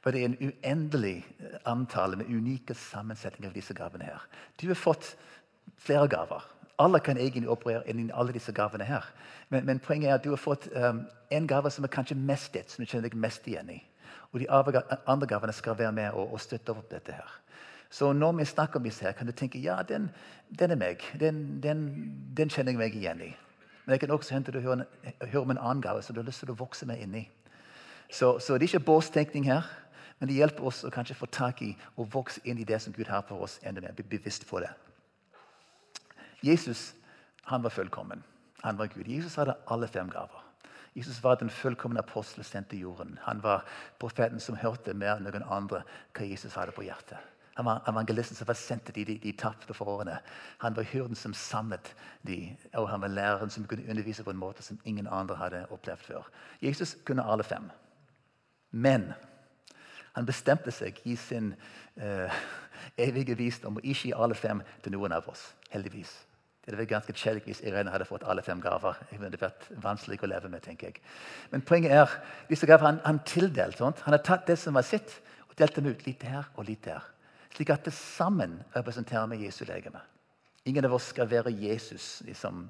For 0.04 0.12
det 0.12 0.22
er 0.22 0.32
en 0.32 0.52
uendelig 0.52 1.22
eh, 1.40 1.60
antall 1.70 2.18
med 2.20 2.28
unike 2.28 2.76
sammensetninger 2.76 3.50
av 3.50 3.56
disse 3.56 3.74
gavene. 3.74 4.04
her. 4.12 4.26
Du 4.62 4.68
har 4.68 4.76
fått 4.76 5.16
flere 5.78 6.08
gaver. 6.12 6.44
Alle 6.80 7.00
kan 7.00 7.18
egentlig 7.18 7.50
operere 7.50 7.88
inn 7.88 8.10
i 8.10 8.12
alle 8.14 8.34
disse 8.36 8.52
gavene. 8.52 8.84
her. 8.84 9.06
Men, 9.50 9.66
men, 9.66 9.80
poenget 9.80 10.10
er 10.10 10.14
at 10.14 10.24
du 10.24 10.30
har 10.30 10.42
fått 10.42 10.68
um, 10.76 11.06
en 11.32 11.48
gave 11.48 11.72
som 11.72 11.84
er 11.84 11.94
kanskje 11.94 12.18
mest 12.18 12.54
ditt, 12.54 12.72
som 12.72 12.84
du 12.84 12.90
kjenner 12.90 13.10
deg 13.10 13.16
mest 13.16 13.48
igjen 13.48 13.70
i. 13.70 13.80
Og 14.34 14.40
de 14.40 14.50
andre 14.50 15.28
gavene 15.28 15.54
skal 15.54 15.78
være 15.78 15.92
med 15.92 16.12
og, 16.12 16.34
og 16.34 16.42
støtte 16.42 16.74
opp 16.74 16.90
dette. 16.92 17.14
her. 17.14 17.40
Så 17.90 18.14
når 18.14 18.32
vi 18.32 18.46
snakker 18.46 18.80
om 18.80 18.84
disse, 18.84 19.06
her, 19.06 19.12
kan 19.12 19.28
du 19.28 19.32
tenke 19.32 19.60
ja, 19.60 19.82
den, 19.88 20.10
den 20.60 20.72
er 20.72 20.76
meg. 20.76 21.04
Den, 21.20 21.62
den, 21.64 21.86
den, 22.38 22.50
kjenner 22.50 22.72
jeg 22.72 22.80
meg 22.80 22.96
igjen 22.96 23.22
i. 23.22 23.30
Men 23.86 23.94
jeg 23.94 24.00
kan 24.00 24.12
også 24.12 24.34
hente 24.34 24.52
du 24.52 24.60
hører, 24.60 24.86
om 25.38 25.52
en 25.52 25.58
annen 25.58 25.82
gave 25.82 26.02
som 26.02 26.16
du 26.16 26.22
har 26.22 26.26
lyst 26.26 26.42
til 26.42 26.52
å 26.52 26.58
vokse 26.58 26.88
med 26.90 27.00
inn 27.00 27.16
i. 27.16 27.28
Så, 28.10 28.40
så 28.40 28.58
det 28.58 28.66
er 28.66 28.74
ikke 28.74 28.86
båstenkning 28.88 29.46
her. 29.46 29.70
Men 30.24 30.30
det 30.32 30.38
hjelper 30.38 30.64
oss 30.64 30.86
å 30.88 30.90
kanskje 30.96 31.18
få 31.20 31.28
tak 31.28 31.62
i 31.66 31.74
og 32.00 32.14
vokse 32.14 32.40
inn 32.48 32.56
i 32.56 32.64
det 32.64 32.78
som 32.80 32.94
Gud 32.96 33.10
har 33.12 33.26
for 33.28 33.44
oss. 33.44 33.58
enda 33.62 33.82
mer, 33.82 33.92
bli 33.92 34.06
bevisst 34.08 34.46
på 34.48 34.62
det. 34.64 34.70
Jesus 36.40 36.94
han 37.44 37.64
var 37.64 37.70
fullkommen. 37.70 38.24
Han 38.62 38.78
var 38.78 38.88
Gud. 38.88 39.08
Jesus 39.08 39.36
hadde 39.36 39.58
alle 39.68 39.88
fem 39.88 40.10
gaver. 40.10 40.46
Jesus 40.96 41.24
var 41.24 41.36
den 41.36 41.50
fullkomne 41.50 42.00
apostel 42.00 42.44
sendt 42.44 42.70
til 42.70 42.80
jorden. 42.80 43.20
Han 43.22 43.44
var 43.44 43.66
profeten 44.00 44.40
som 44.40 44.56
hørte 44.56 44.94
mer 44.94 45.18
enn 45.18 45.28
noen 45.28 45.44
andre 45.44 45.82
hva 46.14 46.30
Jesus 46.30 46.56
hadde 46.56 46.72
på 46.72 46.86
hjertet. 46.88 47.20
Han 47.60 47.66
var 47.66 47.84
evangelisten 47.92 48.40
som 48.40 48.48
var 48.48 48.56
sendt 48.56 48.86
til 48.86 48.96
de, 48.96 49.06
de, 49.06 49.18
de 49.26 49.36
tapte 49.36 49.76
for 49.76 49.92
årene. 49.92 50.22
Han 50.64 50.76
var 50.76 50.88
hyrden 50.88 51.20
som 51.20 51.34
samlet 51.34 51.92
de, 52.24 52.56
og 52.74 52.88
han 52.90 53.04
var 53.04 53.12
læreren 53.12 53.50
som 53.50 53.68
kunne 53.68 53.90
undervise 53.90 54.24
på 54.24 54.32
en 54.32 54.40
måte 54.40 54.64
som 54.64 54.80
ingen 54.86 55.12
andre 55.12 55.36
hadde 55.36 55.66
opplevd 55.68 56.08
før. 56.08 56.32
Jesus 56.62 56.96
kunne 57.04 57.28
alle 57.28 57.44
fem. 57.44 57.68
Men 58.72 59.12
han 60.14 60.28
bestemte 60.28 60.72
seg 60.72 61.00
i 61.10 61.16
sin 61.18 61.54
uh, 62.02 62.44
evige 62.98 63.36
visdom 63.38 63.80
å 63.80 63.84
ikke 63.84 64.10
gi 64.10 64.14
alle 64.14 64.38
fem 64.38 64.62
til 64.84 64.96
noen 64.96 65.16
av 65.16 65.28
oss. 65.32 65.50
Heldigvis. 65.74 66.12
Det 66.64 66.72
hadde 66.72 66.80
vært 66.80 66.92
ganske 66.94 67.14
kjedelig 67.18 67.44
hvis 67.50 67.62
Irene 67.68 67.92
hadde 67.92 68.08
fått 68.08 68.24
alle 68.24 68.44
fem 68.46 68.62
gaver. 68.64 69.00
Det 69.10 69.20
hadde 69.20 69.40
vært 69.42 69.66
vanskelig 69.84 70.22
å 70.24 70.30
leve 70.32 70.52
med, 70.52 70.64
tenker 70.64 70.94
jeg. 70.94 71.02
Men 71.52 71.66
poenget 71.68 71.92
er 71.92 72.14
disse 72.48 72.70
gaver 72.70 72.88
han, 72.88 73.02
han 73.04 73.20
tildelt. 73.28 73.82
Sånt. 73.82 74.00
Han 74.06 74.16
har 74.16 74.24
tatt 74.24 74.48
det 74.48 74.56
som 74.62 74.78
var 74.78 74.88
sitt, 74.88 75.18
og 75.50 75.58
delt 75.60 75.76
dem 75.76 75.90
ut 75.92 76.06
litt 76.08 76.24
her 76.24 76.48
og 76.56 76.70
litt 76.70 76.86
der. 76.88 77.04
Slik 77.54 77.74
at 77.74 77.84
det 77.86 77.94
sammen 77.98 78.62
representerer 78.78 79.28
vi 79.34 79.44
Jesu 79.44 79.66
legeme. 79.68 80.00
Ingen 80.66 80.88
av 80.88 80.96
oss 80.96 81.10
skal 81.12 81.28
være 81.28 81.52
Jesus, 81.52 82.22
liksom, 82.24 82.70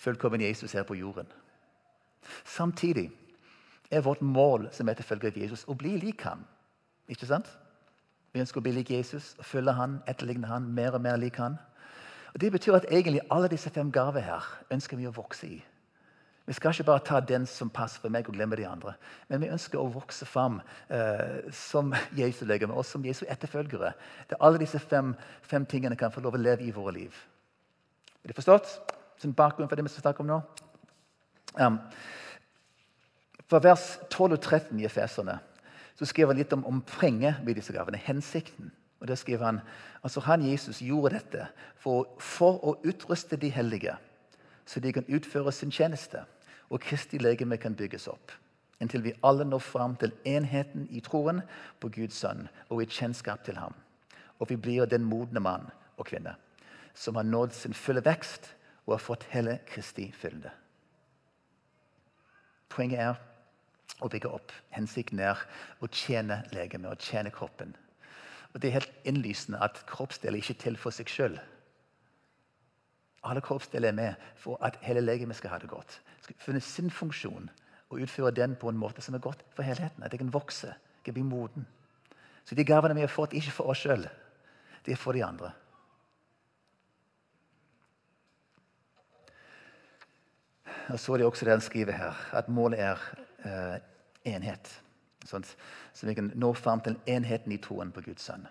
fullkommen 0.00 0.40
Jesus 0.40 0.72
her 0.72 0.86
på 0.88 0.96
jorden. 0.96 1.28
Samtidig 2.48 3.10
er 3.90 4.00
vårt 4.00 4.22
mål 4.22 4.68
som 4.72 4.88
etterfølger 4.88 5.30
av 5.30 5.38
Jesus 5.38 5.64
å 5.68 5.76
bli 5.78 5.96
lik 6.00 6.24
ham. 6.24 6.44
Ikke 7.08 7.28
sant? 7.28 7.50
Vi 8.32 8.40
ønsker 8.42 8.58
å 8.58 8.64
bli 8.64 8.72
lik 8.74 8.90
Jesus, 8.90 9.34
følge 9.42 9.72
han, 9.76 10.00
etterligne 10.10 10.48
han, 10.50 10.66
mer 10.74 10.96
og 10.96 11.04
mer 11.04 11.20
lik 11.20 11.36
han. 11.38 11.58
Og 12.34 12.40
Det 12.40 12.50
betyr 12.52 12.74
at 12.74 12.88
egentlig 12.90 13.20
alle 13.30 13.48
disse 13.48 13.70
fem 13.70 13.92
gaver 13.92 14.20
her 14.26 14.48
ønsker 14.74 14.98
vi 14.98 15.06
å 15.06 15.14
vokse 15.14 15.46
i. 15.46 15.60
Vi 16.46 16.52
skal 16.52 16.74
ikke 16.74 16.84
bare 16.84 17.04
ta 17.06 17.20
den 17.20 17.46
som 17.46 17.70
passer 17.70 18.02
for 18.02 18.12
meg, 18.12 18.26
og 18.28 18.34
glemme 18.36 18.56
de 18.56 18.66
andre. 18.68 18.92
Men 19.28 19.40
vi 19.40 19.48
ønsker 19.48 19.80
å 19.80 19.86
vokse 19.88 20.26
fram 20.28 20.58
eh, 20.90 21.46
som 21.52 21.94
Jesu 22.16 22.44
legeme 22.44 22.74
og 22.74 22.84
som 22.84 23.04
Jesu 23.04 23.22
etterfølgere. 23.28 23.94
Der 24.28 24.42
alle 24.44 24.60
disse 24.60 24.78
fem, 24.78 25.14
fem, 25.42 25.64
tingene 25.64 25.96
kan 25.96 26.12
få 26.12 26.20
lov 26.20 26.36
å 26.36 26.42
leve 26.42 26.66
i 26.66 26.74
våre 26.74 26.92
liv. 26.98 27.16
Er 28.24 28.28
det 28.28 28.36
forstått? 28.36 28.74
Som 29.22 29.32
bakgrunn 29.32 29.70
for 29.70 29.76
det 29.76 29.86
vi 29.86 29.94
skal 29.94 30.08
snakke 30.08 30.20
om 30.20 30.28
nå? 30.34 30.40
Um, 31.54 31.78
fra 33.48 33.60
vers 33.62 33.98
12 34.10 34.32
og 34.32 34.40
13 34.40 34.80
i 34.80 34.86
Efeserne 34.88 35.38
så 35.94 36.06
skriver 36.06 36.32
han 36.32 36.40
litt 36.40 36.52
om, 36.52 36.64
om 36.66 36.82
ved 37.44 37.54
disse 37.54 37.72
gavene. 37.72 37.96
Hensikten. 37.96 38.72
Og 39.00 39.08
der 39.08 39.14
skriver 39.14 39.44
Han 39.44 39.60
altså 40.02 40.20
han 40.20 40.42
Jesus 40.42 40.80
gjorde 40.80 41.14
dette 41.14 41.46
for, 41.76 42.08
for 42.18 42.58
å 42.64 42.78
utruste 42.84 43.36
de 43.36 43.48
hellige, 43.48 43.96
så 44.66 44.80
de 44.80 44.92
kan 44.92 45.04
utføre 45.08 45.52
sin 45.52 45.70
tjeneste, 45.70 46.24
og 46.70 46.80
Kristi 46.80 47.18
legeme 47.18 47.56
kan 47.56 47.74
bygges 47.74 48.08
opp. 48.08 48.32
Inntil 48.80 49.04
vi 49.04 49.12
alle 49.22 49.44
når 49.44 49.58
fram 49.58 49.96
til 49.96 50.12
enheten 50.24 50.88
i 50.90 51.00
troen 51.00 51.42
på 51.80 51.88
Guds 51.88 52.16
sønn 52.16 52.48
og 52.70 52.82
i 52.82 52.86
kjennskap 52.86 53.44
til 53.44 53.56
ham. 53.56 53.74
Og 54.40 54.48
vi 54.50 54.56
blir 54.56 54.86
den 54.86 55.04
modne 55.04 55.40
mann 55.40 55.68
og 55.96 56.06
kvinne 56.06 56.34
som 56.94 57.16
har 57.16 57.26
nådd 57.26 57.52
sin 57.52 57.74
fulle 57.74 58.04
vekst 58.04 58.52
og 58.86 58.94
har 58.94 59.02
fått 59.02 59.26
hele 59.32 59.58
Kristi 59.66 60.12
fylde. 60.14 60.50
Poenget 62.70 63.00
er 63.00 63.14
å 64.02 64.10
bygge 64.10 64.30
opp. 64.32 64.52
Hensikten 64.74 65.20
er 65.22 65.40
å 65.80 65.88
tjene 65.92 66.42
legemet, 66.52 66.90
og 66.90 67.02
tjene 67.02 67.32
kroppen. 67.34 67.74
Og 68.54 68.60
Det 68.60 68.68
er 68.68 68.78
helt 68.78 68.92
innlysende 69.04 69.58
at 69.62 69.82
kroppsdeler 69.90 70.38
ikke 70.38 70.54
er 70.54 70.62
til 70.62 70.76
for 70.78 70.94
seg 70.94 71.10
sjøl. 71.10 71.38
Alle 73.24 73.40
kroppsdeler 73.40 73.88
er 73.88 73.96
med 73.96 74.26
for 74.36 74.60
at 74.62 74.76
hele 74.84 75.00
legemet 75.00 75.36
skal 75.36 75.54
ha 75.54 75.58
det 75.58 75.70
godt. 75.70 76.00
Skal 76.22 76.36
finne 76.38 76.60
sin 76.60 76.90
funksjon 76.90 77.48
og 77.90 78.00
utføre 78.04 78.34
den 78.34 78.54
på 78.56 78.68
en 78.68 78.78
måte 78.78 79.02
som 79.02 79.14
er 79.14 79.24
godt 79.24 79.42
for 79.56 79.66
helheten. 79.66 80.04
At 80.04 80.12
jeg 80.12 80.20
kan 80.20 80.32
vokse, 80.32 80.74
jeg 80.74 81.08
kan 81.08 81.16
bli 81.16 81.26
moden. 81.26 81.66
Så 82.44 82.54
de 82.54 82.64
gavene 82.64 82.94
vi 82.94 83.00
har 83.00 83.12
fått, 83.12 83.32
ikke 83.32 83.56
for 83.56 83.72
oss 83.72 83.82
sjøl. 83.82 84.06
Det 84.84 84.92
er 84.92 85.00
for 85.00 85.16
de 85.16 85.24
andre. 85.24 85.50
Og 90.92 91.00
så 91.00 91.14
er 91.14 91.22
det 91.22 91.26
også 91.26 91.46
det 91.46 91.54
han 91.56 91.64
skriver 91.64 91.96
her, 91.96 92.18
at 92.36 92.48
målet 92.52 92.80
er 92.80 93.00
enhet. 94.24 94.70
Sånn, 95.24 95.44
så 95.92 96.06
vi 96.06 96.14
kan 96.16 96.30
nå 96.36 96.50
fram 96.56 96.82
til 96.84 96.98
enheten 97.08 97.52
i 97.52 97.60
troen 97.62 97.92
på 97.94 98.02
Guds 98.04 98.26
sønn. 98.28 98.44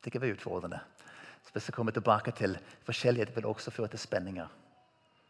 Det 0.00 0.12
kan 0.14 0.22
være 0.22 0.38
utfordrende. 0.38 0.80
Så 1.44 1.52
hvis 1.52 1.68
vi 1.68 1.74
kommer 1.76 1.92
tilbake 1.92 2.32
til 2.36 2.56
Forskjellighet 2.86 3.34
vil 3.36 3.46
også 3.48 3.72
føre 3.72 3.92
til 3.92 4.00
spenninger. 4.00 4.48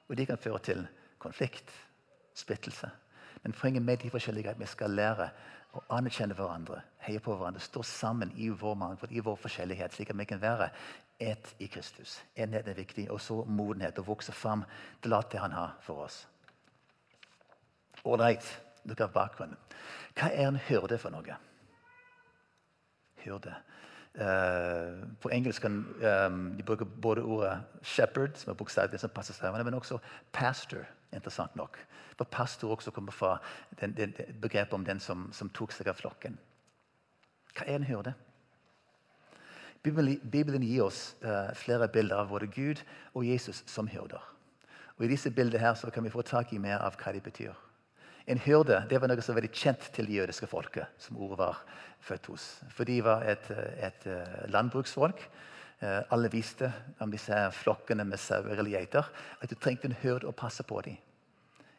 Og 0.08 0.16
de 0.16 0.26
kan 0.26 0.38
føre 0.38 0.58
til 0.58 0.86
konflikt, 1.18 1.70
splittelse. 2.34 2.90
Men 3.42 3.52
poenget 3.52 3.82
med 3.82 3.96
de 4.02 4.10
forskjellige 4.10 4.54
vi 4.58 4.66
skal 4.66 4.94
lære 4.94 5.28
å 5.76 5.82
anerkjenne 5.94 6.34
hverandre, 6.34 6.80
heie 7.04 7.20
på 7.20 7.34
hverandre, 7.36 7.60
stå 7.60 7.82
sammen 7.84 8.32
i 8.36 8.48
vår 8.48 8.74
mangfold, 8.78 9.12
i 9.12 9.22
vår 9.22 9.36
forskjellighet, 9.42 9.94
slik 9.94 10.10
at 10.10 10.18
vi 10.18 10.26
kan 10.26 10.40
være 10.42 10.70
ett 11.20 11.54
i 11.58 11.68
Kristus. 11.68 12.20
Enhet 12.36 12.68
er 12.68 12.78
viktig, 12.78 13.08
og 13.10 13.20
så 13.20 13.42
modenhet. 13.44 13.98
Å 13.98 14.06
vokse 14.06 14.32
fram 14.32 14.64
til 15.02 15.14
alt 15.14 15.30
det 15.34 15.42
han 15.42 15.54
har 15.54 15.76
for 15.84 16.06
oss. 16.06 16.22
Ålreit, 18.04 18.46
dere 18.84 19.06
har 19.06 19.14
bakgrunnen. 19.14 19.56
Hva 20.18 20.30
er 20.32 20.48
en 20.48 20.60
hyrde 20.68 20.98
for 20.98 21.14
noe? 21.14 21.38
Hyrde. 23.24 23.54
Uh, 24.18 25.04
på 25.22 25.30
engelsk 25.30 25.62
kan 25.62 25.76
um, 26.02 26.38
de 26.58 26.64
bruker 26.66 26.84
både 26.84 27.22
ordet 27.22 27.60
'shepherd', 27.82 28.36
som 28.36 28.50
er 28.50 28.56
bokstavelig 28.56 29.00
som 29.00 29.10
passer 29.10 29.34
sammen, 29.34 29.64
men 29.64 29.74
også 29.74 29.98
'pastor'. 30.32 30.84
interessant 31.12 31.56
nok. 31.56 31.78
For 32.16 32.24
pastor 32.24 32.70
også 32.70 32.90
kommer 32.90 33.12
fra 33.12 33.38
den, 33.80 33.96
den, 33.96 34.14
begrepet 34.42 34.72
om 34.72 34.84
den 34.84 35.00
som, 35.00 35.28
som, 35.32 35.48
tok 35.48 35.72
seg 35.72 35.88
av 35.88 35.94
flokken. 35.94 36.38
Hva 37.54 37.64
er 37.66 37.78
en 37.78 37.84
hyrde? 37.84 38.14
Bibelen, 39.82 40.62
gir 40.62 40.82
oss 40.82 41.16
uh, 41.22 41.54
flere 41.54 41.88
bilder 41.88 42.16
av 42.16 42.28
både 42.28 42.46
Gud 42.46 42.82
og 43.14 43.26
Jesus 43.26 43.62
som 43.66 43.86
hyrder. 43.86 44.34
Og 44.96 45.04
I 45.04 45.08
disse 45.08 45.30
bildene 45.30 45.62
her 45.62 45.90
kan 45.94 46.04
vi 46.04 46.10
få 46.10 46.22
tak 46.22 46.52
i 46.52 46.58
mer 46.58 46.82
av 46.82 46.98
hva 46.98 47.12
de 47.14 47.20
betyr. 47.20 47.54
En 48.28 48.40
hyrde 48.44 48.82
det 48.90 48.98
var 49.00 49.08
noe 49.08 49.22
som 49.24 49.32
var 49.32 49.40
veldig 49.40 49.56
kjent 49.56 49.86
til 49.96 50.08
det 50.08 50.18
jødiske 50.18 50.46
folket. 50.50 50.86
som 50.98 51.16
ordet 51.16 51.38
var 51.38 51.62
født 52.00 52.26
hos. 52.26 52.62
For 52.70 52.84
de 52.84 53.00
var 53.04 53.24
et, 53.24 53.50
et 53.80 54.06
eh, 54.06 54.50
landbruksfolk. 54.52 55.22
Eh, 55.80 56.00
alle 56.10 56.28
visste 56.30 56.72
om 57.00 57.10
disse 57.10 57.34
flokkene 57.52 58.04
med 58.04 58.18
sauer 58.18 58.58
eller 58.58 58.70
geiter 58.70 59.08
at 59.40 59.50
du 59.50 59.54
trengte 59.54 59.88
en 59.88 59.96
hyrde 60.02 60.28
å 60.28 60.36
passe 60.36 60.62
på 60.62 60.80
dem. 60.84 60.98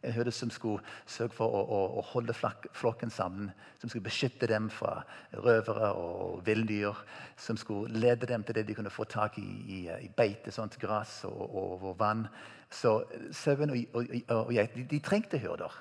En 0.01 0.15
hyrde 0.15 0.32
som 0.32 0.50
skulle 0.50 0.82
sørge 1.06 1.36
for 1.36 1.51
å, 1.53 1.60
å, 1.62 1.79
å 2.00 2.03
holde 2.13 2.34
flokken 2.34 3.12
sammen. 3.12 3.51
Som 3.82 3.91
skulle 3.91 4.08
beskytte 4.08 4.48
dem 4.48 4.70
fra 4.72 5.03
røvere 5.36 5.91
og 6.00 6.39
villdyr. 6.48 6.96
Som 7.38 7.60
skulle 7.60 8.00
lede 8.00 8.25
dem 8.25 8.44
til 8.48 8.56
det 8.56 8.63
de 8.70 8.77
kunne 8.77 8.94
få 8.94 9.03
tak 9.03 9.38
i 9.38 9.44
i, 9.44 9.82
i 9.91 10.10
beite, 10.15 10.56
sånt 10.56 10.79
gress 10.79 11.25
og, 11.27 11.44
og, 11.46 11.84
og, 11.84 11.94
vann. 12.00 12.25
Så 12.72 13.03
sauen 13.36 13.75
og, 13.75 14.10
og 14.34 14.56
geiter 14.56 14.79
de, 14.79 14.88
de 14.96 15.03
trengte 15.03 15.38
hyrder. 15.44 15.77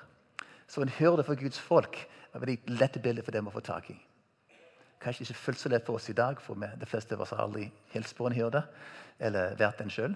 Så 0.69 0.81
en 0.85 0.93
hyrde 0.99 1.25
for 1.25 1.35
Guds 1.35 1.59
folk 1.59 1.97
er 2.33 2.45
et 2.45 2.69
lett 2.69 3.01
bilde 3.01 3.25
for 3.25 3.33
dem 3.33 3.49
å 3.49 3.53
få 3.53 3.63
tak 3.65 3.89
i. 3.89 3.97
Kanskje 5.01 5.25
ikke 5.25 5.41
fullt 5.41 5.59
så 5.59 5.69
lett 5.71 5.85
for 5.87 5.97
oss 5.97 6.09
i 6.11 6.13
dag, 6.13 6.41
for 6.43 6.59
de 6.59 6.87
fleste 6.87 7.15
av 7.15 7.23
oss 7.23 7.31
har 7.33 7.41
aldri 7.45 7.69
hilst 7.93 8.15
på 8.17 8.27
en 8.27 8.35
hyrde. 8.35 8.61
Eller 9.19 9.55
vært 9.59 9.79
den 9.79 9.89
sjøl. 9.89 10.15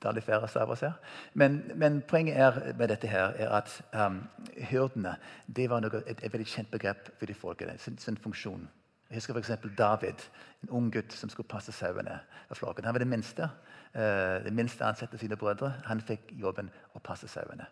Det 0.00 0.08
er 0.08 0.16
de 0.16 0.22
færreste 0.24 0.60
av 0.62 0.70
oss 0.72 0.84
her. 0.86 0.94
Men, 1.34 1.58
men, 1.76 2.00
poenget 2.08 2.38
er 2.40 2.60
med 2.78 2.88
dette 2.88 3.10
her, 3.10 3.34
er 3.36 3.50
at 3.58 3.74
um, 3.92 4.22
hyrdene 4.70 5.16
det 5.46 5.66
var 5.70 5.82
noe, 5.84 6.00
et, 6.06 6.22
et, 6.22 6.32
veldig 6.32 6.46
kjent 6.48 6.70
begrep 6.72 7.10
for 7.18 7.28
de 7.28 7.36
folkene. 7.36 7.74
Sin, 7.78 7.98
sin 8.00 8.16
funksjon. 8.16 8.64
Jeg 9.10 9.18
husker 9.18 9.36
f.eks. 9.36 9.52
David, 9.76 10.24
en 10.62 10.72
ung 10.78 10.88
gutt 10.94 11.12
som 11.12 11.28
skulle 11.28 11.50
passe 11.50 11.74
sauene. 11.74 12.20
Han 12.48 12.94
var 12.94 13.02
den 13.02 13.12
minste. 13.12 13.50
Uh, 13.92 14.38
den 14.46 14.56
minste 14.56 14.86
ansatte 14.86 15.18
sine 15.18 15.36
brødre. 15.36 15.74
Han 15.90 16.00
fikk 16.00 16.32
jobben 16.38 16.70
å 16.94 17.02
passe 17.04 17.28
sauene. 17.28 17.66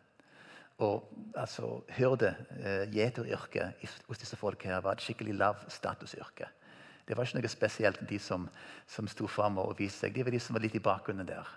Og 0.78 1.08
altså, 1.34 1.80
hyrde, 1.96 2.34
eh, 2.62 2.84
gjeteryrket 2.94 3.86
hos 4.06 4.18
disse 4.18 4.36
folk 4.36 4.62
her 4.62 4.80
var 4.80 4.94
et 4.94 5.02
skikkelig 5.02 5.34
lavstatusyrke. 5.34 6.46
Det 7.08 7.16
var 7.16 7.24
ikke 7.24 7.40
noe 7.40 7.50
spesielt 7.50 8.02
de 8.08 8.18
som, 8.20 8.44
som 8.86 9.08
sto 9.08 9.26
fram 9.26 9.58
og 9.58 9.78
viste 9.78 10.04
seg. 10.04 10.14
De 10.14 10.24
var 10.24 10.34
de 10.34 10.40
som 10.40 10.54
var 10.54 10.62
litt 10.62 10.76
i 10.76 10.84
bakgrunnen 10.84 11.26
der. 11.26 11.48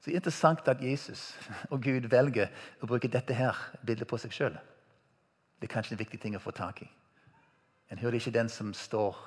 Så 0.00 0.08
det 0.08 0.14
er 0.14 0.22
interessant 0.22 0.68
at 0.72 0.82
Jesus 0.82 1.34
og 1.72 1.82
Gud 1.84 2.08
velger 2.10 2.48
å 2.80 2.88
bruke 2.88 3.10
dette 3.12 3.36
her 3.36 3.58
bildet 3.86 4.08
på 4.08 4.18
seg 4.18 4.34
sjøl. 4.34 4.56
Det 5.60 5.68
er 5.68 5.74
kanskje 5.74 5.94
en 5.94 6.00
viktig 6.00 6.20
ting 6.22 6.36
å 6.38 6.42
få 6.42 6.54
tak 6.56 6.82
i. 6.82 6.88
En 7.92 8.00
hører 8.00 8.16
ikke 8.16 8.32
den 8.32 8.48
som 8.48 8.72
står 8.74 9.18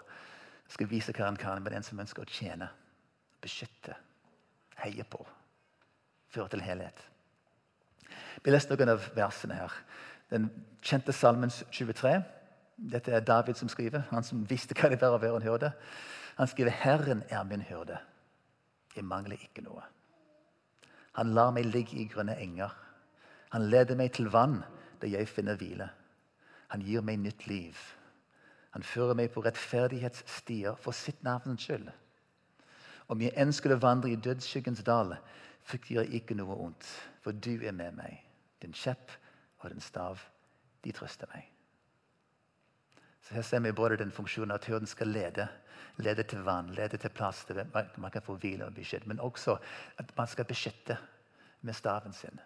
skal 0.73 0.89
vise 0.89 1.13
hva 1.13 1.27
han 1.27 1.37
kan, 1.37 1.61
men 1.61 1.75
den 1.75 1.85
som 1.85 1.99
ønsker 1.99 2.23
å 2.23 2.33
tjene, 2.33 2.69
beskytte, 3.43 3.95
heie 4.81 5.05
på, 5.05 5.21
føre 6.33 6.49
til 6.55 6.63
helhet. 6.65 7.03
Vi 8.43 8.51
leste 8.51 8.75
noen 8.75 8.95
av 8.95 9.09
versene 9.15 9.57
her. 9.57 9.73
Den 10.31 10.49
kjente 10.81 11.13
salmen 11.13 11.49
23. 11.49 12.15
Dette 12.77 13.11
er 13.13 13.25
David 13.25 13.55
som 13.55 13.69
skriver, 13.69 14.03
han 14.09 14.23
som 14.23 14.45
visste 14.49 14.75
hva 14.75 14.89
det 14.89 15.01
var 15.01 15.15
å 15.15 15.21
være 15.21 15.39
en 15.39 15.47
hyrde. 15.47 15.71
Han 16.37 16.47
skriver 16.47 16.71
'Herren 16.71 17.23
er 17.29 17.43
min 17.43 17.61
hyrde. 17.61 17.97
Jeg 18.95 19.05
mangler 19.05 19.37
ikke 19.37 19.61
noe'. 19.61 19.83
Han 21.13 21.33
lar 21.33 21.51
meg 21.51 21.65
ligge 21.65 21.97
i 21.97 22.07
grønne 22.09 22.37
enger. 22.41 22.73
Han 23.51 23.69
leder 23.69 23.95
meg 23.95 24.11
til 24.11 24.31
vann 24.33 24.63
der 25.01 25.07
jeg 25.07 25.27
finner 25.27 25.55
hvile. 25.55 25.89
Han 26.67 26.81
gir 26.81 27.01
meg 27.01 27.19
nytt 27.19 27.47
liv. 27.47 27.77
Han 28.73 28.83
fører 28.83 29.13
meg 29.13 29.31
på 29.31 29.43
rettferdighetsstier 29.45 30.75
for 30.75 30.91
sitt 30.91 31.23
navns 31.23 31.61
skyld. 31.61 31.91
Om 33.07 33.21
jeg 33.21 33.33
enn 33.37 33.53
skulle 33.53 33.81
vandre 33.81 34.09
i 34.09 34.15
dødsskyggens 34.15 34.83
dal, 34.83 35.13
frykter 35.61 35.99
jeg 35.99 36.13
ikke 36.13 36.35
noe 36.35 36.55
ondt, 36.55 36.87
for 37.23 37.31
du 37.31 37.55
er 37.63 37.71
med 37.71 37.95
meg. 37.97 38.19
Din 38.61 38.75
kjepp 38.75 39.11
og 39.63 39.71
din 39.71 39.81
stav, 39.81 40.19
de 40.83 40.91
trøster 40.91 41.29
meg. 41.33 41.47
Så 43.23 43.33
Her 43.33 43.41
ser 43.41 43.59
vi 43.63 43.71
både 43.71 43.97
den 43.97 44.11
funksjonen 44.11 44.51
at 44.51 44.65
hyrden 44.65 44.87
skal 44.87 45.07
lede. 45.07 45.47
Lede 45.97 46.23
til 46.23 46.43
vann, 46.43 46.73
lede 46.75 46.97
til 46.97 47.09
plass 47.09 47.45
der 47.45 47.65
man 47.97 48.11
kan 48.11 48.21
få 48.21 48.35
hvile 48.35 48.65
og 48.65 48.73
beskytte. 48.73 49.07
Men 49.07 49.19
også 49.19 49.57
at 49.97 50.17
man 50.17 50.27
skal 50.27 50.45
beskytte 50.45 50.97
med 51.61 51.73
staven 51.73 52.13
sin. 52.13 52.39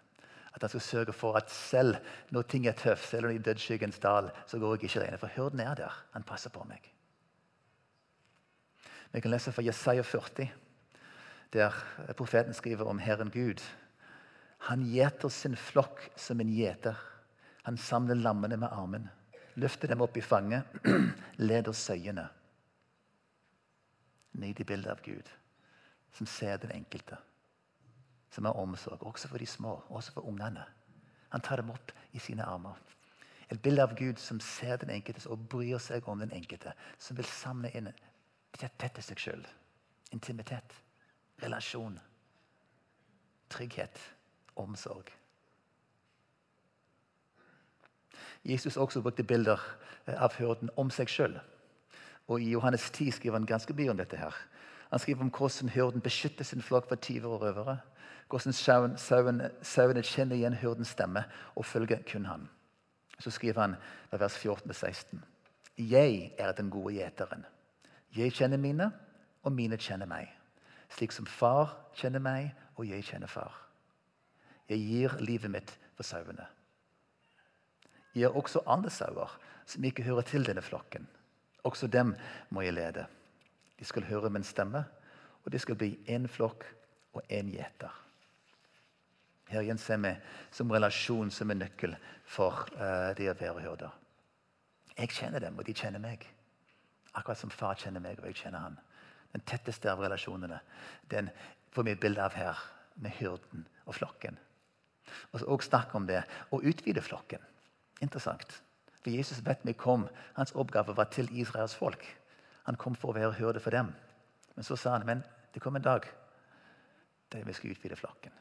At 0.53 0.61
han 0.61 0.69
skal 0.69 0.81
sørge 0.81 1.13
for 1.13 1.33
at 1.33 1.51
selv 1.51 1.95
når 2.29 2.41
ting 2.41 2.67
er 2.67 2.71
tøft, 2.71 3.09
selv 3.09 3.29
i 3.29 3.37
dødsskyggens 3.37 3.99
dal, 3.99 4.31
så 4.47 4.59
går 4.59 4.75
jeg 4.75 4.83
ikke 4.83 4.99
alene. 4.99 5.17
For 5.17 5.27
hyrden 5.27 5.59
er 5.59 5.73
der. 5.73 6.05
Han 6.13 6.23
passer 6.23 6.49
på 6.49 6.63
meg. 6.63 6.93
Vi 9.11 9.19
kan 9.21 9.31
lese 9.31 9.51
fra 9.51 9.63
Jesaja 9.63 10.01
40 10.01 10.49
der 11.53 11.71
profeten 12.17 12.53
skriver 12.53 12.85
om 12.85 12.99
Herren 12.99 13.31
Gud. 13.31 13.61
Han 14.67 14.83
gjeter 14.91 15.29
sin 15.29 15.55
flokk 15.55 16.01
som 16.19 16.41
en 16.43 16.51
gjeter. 16.51 16.95
Han 17.63 17.77
samler 17.77 18.19
lammene 18.19 18.57
med 18.59 18.71
armen, 18.71 19.05
løfter 19.55 19.87
dem 19.87 20.01
opp 20.03 20.17
i 20.17 20.23
fanget, 20.23 20.67
leder 21.49 21.75
søyene. 21.75 22.25
Nyd 24.37 24.59
i 24.59 24.75
av 24.91 24.99
Gud, 25.03 25.29
som 26.13 26.27
ser 26.27 26.57
den 26.57 26.71
enkelte. 26.71 27.17
Som 28.29 28.45
har 28.45 28.59
omsorg, 28.59 29.03
også 29.03 29.27
for 29.27 29.37
de 29.37 29.47
små, 29.47 29.81
også 29.89 30.11
for 30.17 30.27
ungene. 30.27 30.65
Han 31.29 31.41
tar 31.41 31.57
dem 31.57 31.71
opp 31.71 31.91
i 32.11 32.19
sine 32.19 32.43
armer. 32.43 32.75
Et 33.49 33.61
bilde 33.61 33.83
av 33.83 33.95
Gud 33.95 34.19
som 34.19 34.39
ser 34.43 34.77
den 34.77 34.91
enkelte 34.91 35.23
og 35.31 35.47
bryr 35.47 35.79
seg 35.79 36.07
om 36.07 36.19
den 36.19 36.31
enkelte. 36.35 36.75
Som 36.99 37.17
vil 37.17 37.25
samle 37.25 37.71
inn 37.71 37.87
dette 38.59 39.01
seg 39.01 39.19
sjøl. 39.19 39.47
Intimitet 40.11 40.75
relasjon, 41.41 41.99
trygghet, 43.49 43.99
omsorg. 44.59 45.11
Jesus 48.45 48.77
også 48.77 49.01
brukte 49.01 49.23
bilder 49.23 49.59
eh, 50.07 50.23
av 50.23 50.35
hyrden 50.37 50.69
om 50.77 50.89
seg 50.93 51.09
sjøl. 51.11 51.39
Og 52.27 52.41
I 52.41 52.51
Johannes 52.51 52.89
10 52.91 53.11
skriver 53.11 53.39
han 53.39 53.47
ganske 53.47 53.73
mye 53.73 53.91
om 53.91 53.97
dette. 53.97 54.17
her. 54.17 54.35
Han 54.89 54.99
skriver 54.99 55.21
om 55.21 55.31
hvordan 55.31 55.69
hyrden 55.69 56.01
beskytter 56.01 56.43
sin 56.43 56.61
flokk 56.61 56.89
fra 56.89 56.95
tyver 56.95 57.29
og 57.29 57.41
røvere. 57.41 57.77
Hvordan 58.29 58.53
sauene 59.63 60.03
kjenner 60.03 60.35
igjen 60.35 60.53
hyrdens 60.53 60.87
stemme 60.95 61.23
og 61.55 61.65
følger 61.65 62.03
kun 62.11 62.25
han. 62.25 62.49
Så 63.19 63.31
skriver 63.31 63.61
han 63.61 63.75
i 64.13 64.19
vers 64.19 64.45
14-16.: 64.45 65.19
Jeg 65.77 66.31
er 66.37 66.51
den 66.51 66.69
gode 66.69 66.93
gjeteren. 66.93 67.45
Jeg 68.15 68.33
kjenner 68.33 68.57
mine, 68.57 68.91
og 69.43 69.51
mine 69.51 69.77
kjenner 69.77 70.05
meg 70.05 70.37
Slik 70.89 71.11
som 71.11 71.25
far 71.25 71.75
kjenner 71.95 72.19
meg, 72.23 72.53
og 72.75 72.87
jeg 72.87 73.03
kjenner 73.03 73.27
far. 73.27 73.66
Jeg 74.67 74.83
gir 74.83 75.19
livet 75.23 75.51
mitt 75.51 75.73
for 75.95 76.07
sauene. 76.07 76.47
Jeg 78.13 78.25
gir 78.25 78.35
også 78.35 78.63
andre 78.67 78.91
sauer 78.91 79.37
som 79.67 79.83
ikke 79.83 80.03
hører 80.07 80.27
til 80.27 80.47
denne 80.47 80.63
flokken. 80.63 81.07
Også 81.67 81.87
dem 81.87 82.15
må 82.49 82.61
jeg 82.61 82.73
lede. 82.73 83.05
De 83.79 83.85
skal 83.85 84.07
høre 84.07 84.29
min 84.29 84.43
stemme, 84.43 84.85
og 85.45 85.51
de 85.51 85.59
skal 85.59 85.75
bli 85.75 85.97
én 86.09 86.27
flokk 86.27 86.65
og 87.13 87.21
én 87.31 87.51
gjeter. 87.51 87.93
Her 89.47 89.63
igjen 89.63 89.79
ser 89.79 89.99
vi 90.03 90.11
som 90.51 90.71
relasjon 90.71 91.31
som 91.31 91.51
en 91.51 91.61
nøkkel 91.63 91.95
for 92.27 92.65
uh, 92.75 93.13
det 93.15 93.29
å 93.31 93.37
være 93.39 93.63
hyrder. 93.63 93.93
Jeg 94.97 95.13
kjenner 95.13 95.39
dem, 95.39 95.55
og 95.59 95.67
de 95.67 95.75
kjenner 95.77 96.03
meg. 96.03 96.25
Akkurat 97.13 97.39
som 97.39 97.53
far 97.53 97.77
kjenner 97.79 98.03
meg, 98.03 98.19
og 98.19 98.27
jeg 98.27 98.41
kjenner 98.41 98.65
han. 98.65 98.79
Den 99.31 99.45
tetteste 99.47 99.91
av 99.91 100.01
relasjonene 100.03 100.59
den 101.11 101.29
får 101.75 101.87
vi 101.87 101.93
et 101.95 102.01
bilde 102.01 102.23
av 102.23 102.35
her, 102.35 102.59
med 102.97 103.13
hyrden 103.19 103.67
og 103.85 103.93
flokken. 103.93 104.39
Og, 105.31 105.41
og 105.47 105.63
snakk 105.63 105.95
om 105.95 106.07
det 106.07 106.23
Og 106.51 106.63
utvide 106.63 107.01
flokken. 107.01 107.43
Interessant. 108.01 108.61
For 109.01 109.09
Jesus 109.09 109.45
vet 109.45 109.63
vi 109.63 109.73
kom. 109.73 110.07
Hans 110.35 110.51
oppgave 110.51 110.95
var 110.97 111.09
til 111.13 111.29
Israels 111.31 111.75
folk. 111.75 112.03
Han 112.63 112.75
kom 112.75 112.95
for 112.95 113.13
å 113.13 113.17
være 113.17 113.37
hyrde 113.39 113.59
for 113.63 113.71
dem. 113.71 113.93
Men 114.55 114.63
så 114.63 114.75
sa 114.75 114.97
han 114.97 115.05
men 115.05 115.23
det 115.53 115.61
kom 115.63 115.75
en 115.75 115.85
dag 115.85 116.05
der 117.31 117.43
vi 117.43 117.53
skal 117.53 117.71
utvide 117.71 117.95
flokken. 117.95 118.31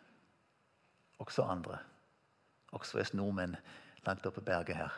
Også 1.18 1.42
andre. 1.42 1.78
Også 2.73 3.00
oss 3.00 3.14
nordmenn 3.14 3.56
langt 4.06 4.26
oppe 4.26 4.40
på 4.40 4.44
berget 4.44 4.76
her. 4.76 4.92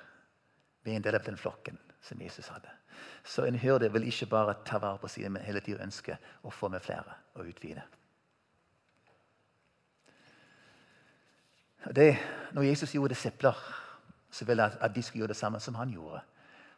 Vi 0.83 0.93
er 0.93 0.97
en 0.97 1.05
del 1.05 1.15
av 1.15 1.25
den 1.25 1.37
flokken 1.37 1.79
som 2.01 2.21
Jesus 2.21 2.49
hadde. 2.49 2.71
Så 3.25 3.45
en 3.45 3.59
hyrde 3.59 3.93
vil 3.93 4.09
ikke 4.09 4.27
bare 4.27 4.57
ta 4.65 4.79
vare 4.79 4.99
på 4.99 5.09
sine, 5.09 5.29
men 5.29 5.45
hele 5.45 5.61
tiden 5.61 5.85
ønske 5.85 6.17
å 6.43 6.51
få 6.51 6.69
med 6.73 6.83
flere 6.83 7.17
og 7.35 7.49
utvide. 7.49 7.83
Det, 11.85 12.17
når 12.53 12.63
Jesus 12.63 12.93
gjorde 12.93 13.15
disipler, 13.15 13.55
så 14.31 14.45
ville 14.45 14.63
han 14.63 14.73
at 14.81 14.95
de 14.95 15.03
skulle 15.03 15.23
gjøre 15.23 15.35
det 15.35 15.37
samme 15.37 15.61
som 15.61 15.75
han 15.75 15.91
gjorde. 15.91 16.21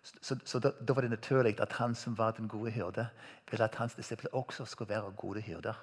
Så, 0.02 0.36
så 0.44 0.58
da, 0.58 0.70
da, 0.80 0.92
var 0.92 1.04
det 1.04 1.10
naturlig 1.10 1.60
at 1.60 1.72
han 1.72 1.94
som 1.94 2.18
var 2.18 2.30
den 2.36 2.48
gode 2.48 2.70
hyrde, 2.70 3.08
ville 3.50 3.64
at 3.64 3.74
hans 3.74 3.94
disipler 3.94 4.34
også 4.34 4.64
skulle 4.64 4.88
være 4.88 5.12
gode 5.16 5.40
hyrder. 5.40 5.74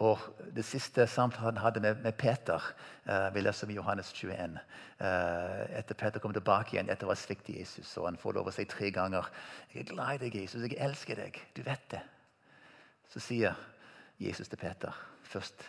Og 0.00 0.18
Det 0.54 0.64
siste 0.64 1.06
samtalen 1.06 1.56
han 1.56 1.64
hadde 1.64 1.80
med, 1.80 1.94
med 1.94 2.12
Peter, 2.12 2.72
uh, 3.10 3.34
vi 3.34 3.40
leser 3.40 3.66
om 3.66 3.72
Johannes 3.74 4.12
21. 4.12 4.58
Uh, 5.00 5.06
eh, 5.06 5.78
etter 5.78 5.94
Peter 5.94 6.20
kom 6.20 6.32
tilbake 6.32 6.72
igjen 6.72 6.88
etter 6.88 7.08
å 7.08 7.12
ha 7.12 7.18
sviktet 7.20 7.58
Jesus, 7.58 7.96
og 7.98 8.08
han 8.08 8.16
får 8.16 8.38
lov 8.38 8.48
å 8.48 8.54
si 8.54 8.64
tre 8.64 8.88
ganger 8.90 9.28
jeg 9.74 9.82
er 9.82 9.92
glad 9.92 10.14
i 10.14 10.24
deg, 10.24 10.40
Jesus, 10.40 10.64
jeg 10.64 10.80
elsker 10.80 11.20
deg. 11.20 11.36
Du 11.56 11.62
vet 11.66 11.84
det. 11.92 12.00
Så 13.12 13.20
sier 13.20 13.56
Jesus 14.20 14.48
til 14.48 14.60
Peter 14.60 14.96
først 15.28 15.68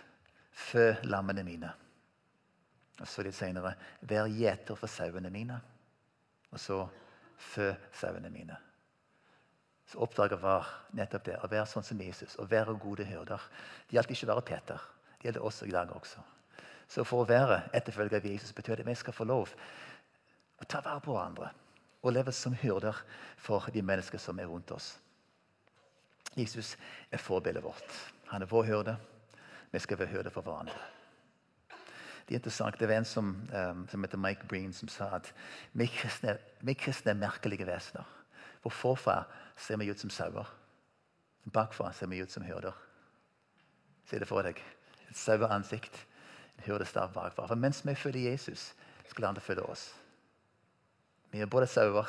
fø 0.52 0.94
lammene 1.04 1.44
mine. 1.44 1.74
Og 3.02 3.10
så 3.10 3.24
litt 3.26 3.36
senere 3.38 3.74
vær 4.06 4.30
gjeter 4.30 4.78
for 4.78 4.92
sauene 4.92 5.32
mine. 5.34 5.58
Og 6.52 6.60
så 6.62 6.84
fø 7.42 7.72
sauene 7.98 8.30
mine. 8.30 8.58
Så 9.90 10.00
oppdraget 10.06 10.40
var 10.40 10.68
nettopp 10.96 11.26
det, 11.26 11.40
å 11.42 11.50
være 11.52 11.68
sånn 11.68 11.84
som 11.84 12.00
Jesus, 12.00 12.38
å 12.40 12.46
være 12.48 12.78
gode 12.80 13.04
hyrder. 13.08 13.42
Det 13.88 13.98
gjaldt 13.98 14.14
ikke 14.14 14.30
bare 14.30 14.46
Peter. 14.48 14.86
Det 15.18 15.28
gjelder 15.28 15.48
oss 15.48 15.64
i 15.66 15.74
dag 15.74 15.92
også. 15.98 16.22
Så 16.88 17.04
for 17.08 17.24
å 17.24 17.28
være 17.28 17.64
etterfølger 17.76 18.22
av 18.22 18.30
Jesus 18.30 18.54
betyr 18.56 18.78
det 18.80 18.86
at 18.86 18.92
vi 18.92 18.96
skal 19.00 19.16
få 19.16 19.28
lov 19.28 19.52
å 20.62 20.68
ta 20.70 20.84
vare 20.86 21.04
på 21.04 21.16
hverandre 21.16 21.52
og 22.02 22.16
leve 22.16 22.34
som 22.36 22.56
hyrder 22.58 22.98
for 23.40 23.68
de 23.74 23.84
mennesker 23.86 24.22
som 24.22 24.40
er 24.40 24.50
rundt 24.50 24.72
oss. 24.76 24.94
Jesus 26.36 26.76
er 27.12 27.20
forbildet 27.22 27.64
vårt. 27.64 28.00
Han 28.32 28.44
er 28.44 28.50
vår 28.50 28.68
hyrde. 28.70 28.96
Vi 29.72 29.80
skal 29.80 30.00
være 30.00 30.14
hyrder 30.16 30.34
for 30.34 30.46
hverandre. 30.46 31.01
Det 32.28 32.36
er 32.36 32.40
interessant. 32.40 32.80
Det 32.80 32.88
var 32.88 33.02
en 33.02 33.06
som, 33.06 33.50
um, 33.54 33.88
som 33.92 34.04
heter 34.04 34.18
Mike 34.18 34.48
Breen, 34.48 34.74
som 34.74 34.90
sa 34.90 35.10
at 35.16 35.34
vi 35.74 35.88
kristne, 35.88 36.38
vi 36.62 36.74
kristne 36.74 37.12
er 37.12 37.20
merkelige 37.20 37.68
vesener. 37.68 38.08
For 38.62 38.70
forfra 38.70 39.24
ser 39.58 39.78
vi 39.78 39.90
ut 39.92 40.00
som 40.00 40.10
sauer. 40.10 40.48
Bakfra 41.54 41.92
ser 41.94 42.08
vi 42.08 42.22
ut 42.22 42.32
som 42.32 42.44
hyrder. 42.44 42.76
Se 44.06 44.20
det 44.20 44.28
for 44.28 44.46
deg. 44.46 44.60
Et 45.10 45.18
saueansikt, 45.18 45.96
en 46.58 46.66
hyrdestav 46.68 47.14
bakfra. 47.14 47.48
For 47.48 47.56
mens 47.56 47.82
vi 47.86 47.96
følger 47.96 48.32
Jesus, 48.32 48.74
skal 49.10 49.32
andre 49.32 49.42
følge 49.42 49.64
oss. 49.64 49.90
Vi 51.32 51.42
er 51.42 51.50
både 51.50 51.68
sauer 51.68 52.08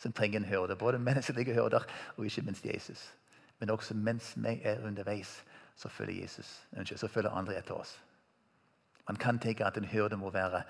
som 0.00 0.12
trenger 0.12 0.40
en 0.40 0.48
hyrde, 0.48 0.76
både 0.76 0.98
menneskelige 0.98 1.54
hyrder 1.54 1.84
og 2.16 2.24
ikke 2.24 2.42
minst 2.42 2.64
Jesus. 2.64 3.10
Men 3.58 3.70
også 3.70 3.94
mens 3.94 4.32
vi 4.36 4.60
er 4.62 4.86
underveis, 4.86 5.44
så 5.76 5.88
følger 5.88 6.22
Jesus, 6.22 6.66
så 6.96 7.08
følger 7.08 7.30
andre 7.30 7.58
etter 7.58 7.74
oss. 7.74 7.98
Man 9.10 9.16
kan 9.16 9.38
tenke 9.42 9.66
at 9.66 9.74
en 9.76 9.88
hyrde 9.90 10.16
må 10.16 10.30
være 10.30 10.62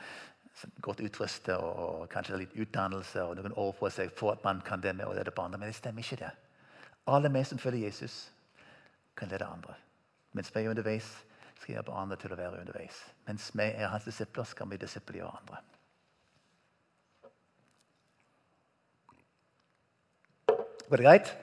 godt 0.81 1.03
utrustet 1.05 1.61
og 1.61 2.07
kanskje 2.09 2.39
litt 2.41 2.55
utdannelse 2.57 3.21
og 3.21 3.37
noen 3.37 3.53
år 3.53 3.75
på 3.77 3.91
seg 3.93 4.15
for 4.17 4.33
at 4.33 4.47
man 4.47 4.63
kan 4.65 4.81
det 4.81 4.95
med 4.97 5.05
å 5.05 5.13
lede 5.13 5.35
andre. 5.37 5.59
Men 5.61 5.69
det 5.69 5.77
stemmer 5.77 6.01
ikke, 6.01 6.17
det. 6.23 6.31
Alle 7.13 7.29
vi 7.29 7.45
som 7.45 7.61
følger 7.61 7.85
Jesus, 7.85 8.31
kan 9.17 9.29
lede 9.29 9.45
andre. 9.45 9.77
Mens 10.33 10.49
vi 10.55 10.63
er 10.63 10.73
underveis, 10.73 11.11
skal 11.61 11.75
hjelpe 11.75 11.93
andre 11.93 12.17
til 12.17 12.33
å 12.33 12.41
være 12.41 12.65
underveis. 12.65 13.05
Mens 13.29 13.53
vi 13.53 13.69
er 13.69 13.93
hans 13.93 14.09
disipler, 14.09 14.49
skal 14.49 14.73
vi 14.73 14.81
disippelgjøre 14.81 15.37
andre. 15.43 15.61
Går 20.89 20.97
det 20.97 21.11
greit? 21.11 21.37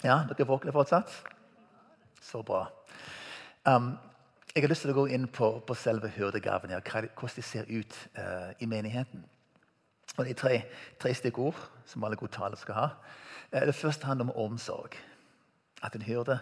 Ja, 0.00 0.22
dere 0.32 0.48
våkner 0.48 0.72
fortsatt? 0.72 1.12
Så 2.24 2.40
bra. 2.40 2.70
Um, 3.68 3.98
jeg 4.54 4.64
har 4.64 4.70
lyst 4.72 4.82
til 4.82 4.90
å 4.90 4.98
gå 4.98 5.04
inn 5.14 5.28
på, 5.30 5.48
på 5.62 5.74
selve 5.78 6.08
hyrdegaven, 6.10 6.72
her, 6.74 6.82
hvordan 7.14 7.36
de 7.36 7.42
ser 7.46 7.68
ut 7.70 7.98
uh, 8.18 8.50
i 8.58 8.66
menigheten. 8.66 9.22
Og 10.16 10.24
Det 10.24 10.32
er 10.32 10.40
tre, 10.40 10.54
tre 10.98 11.12
stikkord 11.14 11.58
som 11.86 12.04
alle 12.04 12.18
gode 12.18 12.34
taler 12.34 12.58
skal 12.58 12.74
ha. 12.74 12.88
Uh, 13.52 13.62
det 13.68 13.76
første 13.78 14.08
handler 14.08 14.30
om 14.30 14.50
omsorg. 14.50 14.96
At 15.86 15.94
en 15.94 16.02
hyrde 16.02 16.40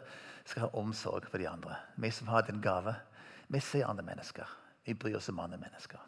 skal 0.48 0.64
ha 0.64 0.70
omsorg 0.80 1.28
for 1.28 1.38
de 1.38 1.48
andre. 1.48 1.76
Vi 2.00 2.10
som 2.10 2.30
har 2.32 2.46
den 2.48 2.62
gave, 2.64 2.94
vi 3.48 3.60
ser 3.60 3.86
andre 3.86 4.06
mennesker. 4.06 4.48
Vi 4.86 4.96
bryr 4.96 5.18
oss 5.18 5.28
om 5.28 5.40
andre 5.44 5.60
mennesker. 5.60 6.00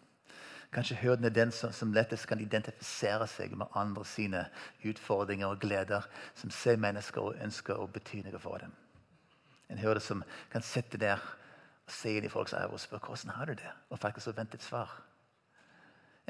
Kanskje 0.73 0.97
hyrden 1.03 1.27
er 1.27 1.35
den 1.35 1.53
som, 1.53 1.73
som, 1.73 1.93
lettest 1.93 2.29
kan 2.31 2.41
identifisere 2.41 3.27
seg 3.29 3.57
med 3.59 3.75
andre 3.77 4.05
sine 4.07 4.45
utfordringer 4.87 5.51
og 5.51 5.61
gleder. 5.61 6.07
Som 6.39 6.53
ser 6.55 6.81
mennesker 6.81 7.21
og 7.21 7.43
ønsker 7.43 7.77
å 7.77 7.91
bety 7.91 8.23
noe 8.25 8.41
for 8.41 8.63
dem. 8.63 8.73
En 9.69 9.83
hyrde 9.83 10.01
som 10.01 10.25
kan 10.51 10.65
sitte 10.65 10.99
der 10.99 11.21
se 11.93 12.17
inn 12.17 12.25
i 12.25 12.33
folks 12.33 12.55
øyne 12.55 12.73
og 12.73 12.81
spørre 12.81 13.07
hvordan 13.07 13.37
har 13.37 13.51
du 13.51 13.53
det, 13.53 13.73
og 13.91 13.99
faktisk 13.99 14.37
vente 14.37 14.59
et 14.59 14.63
svar. 14.63 15.03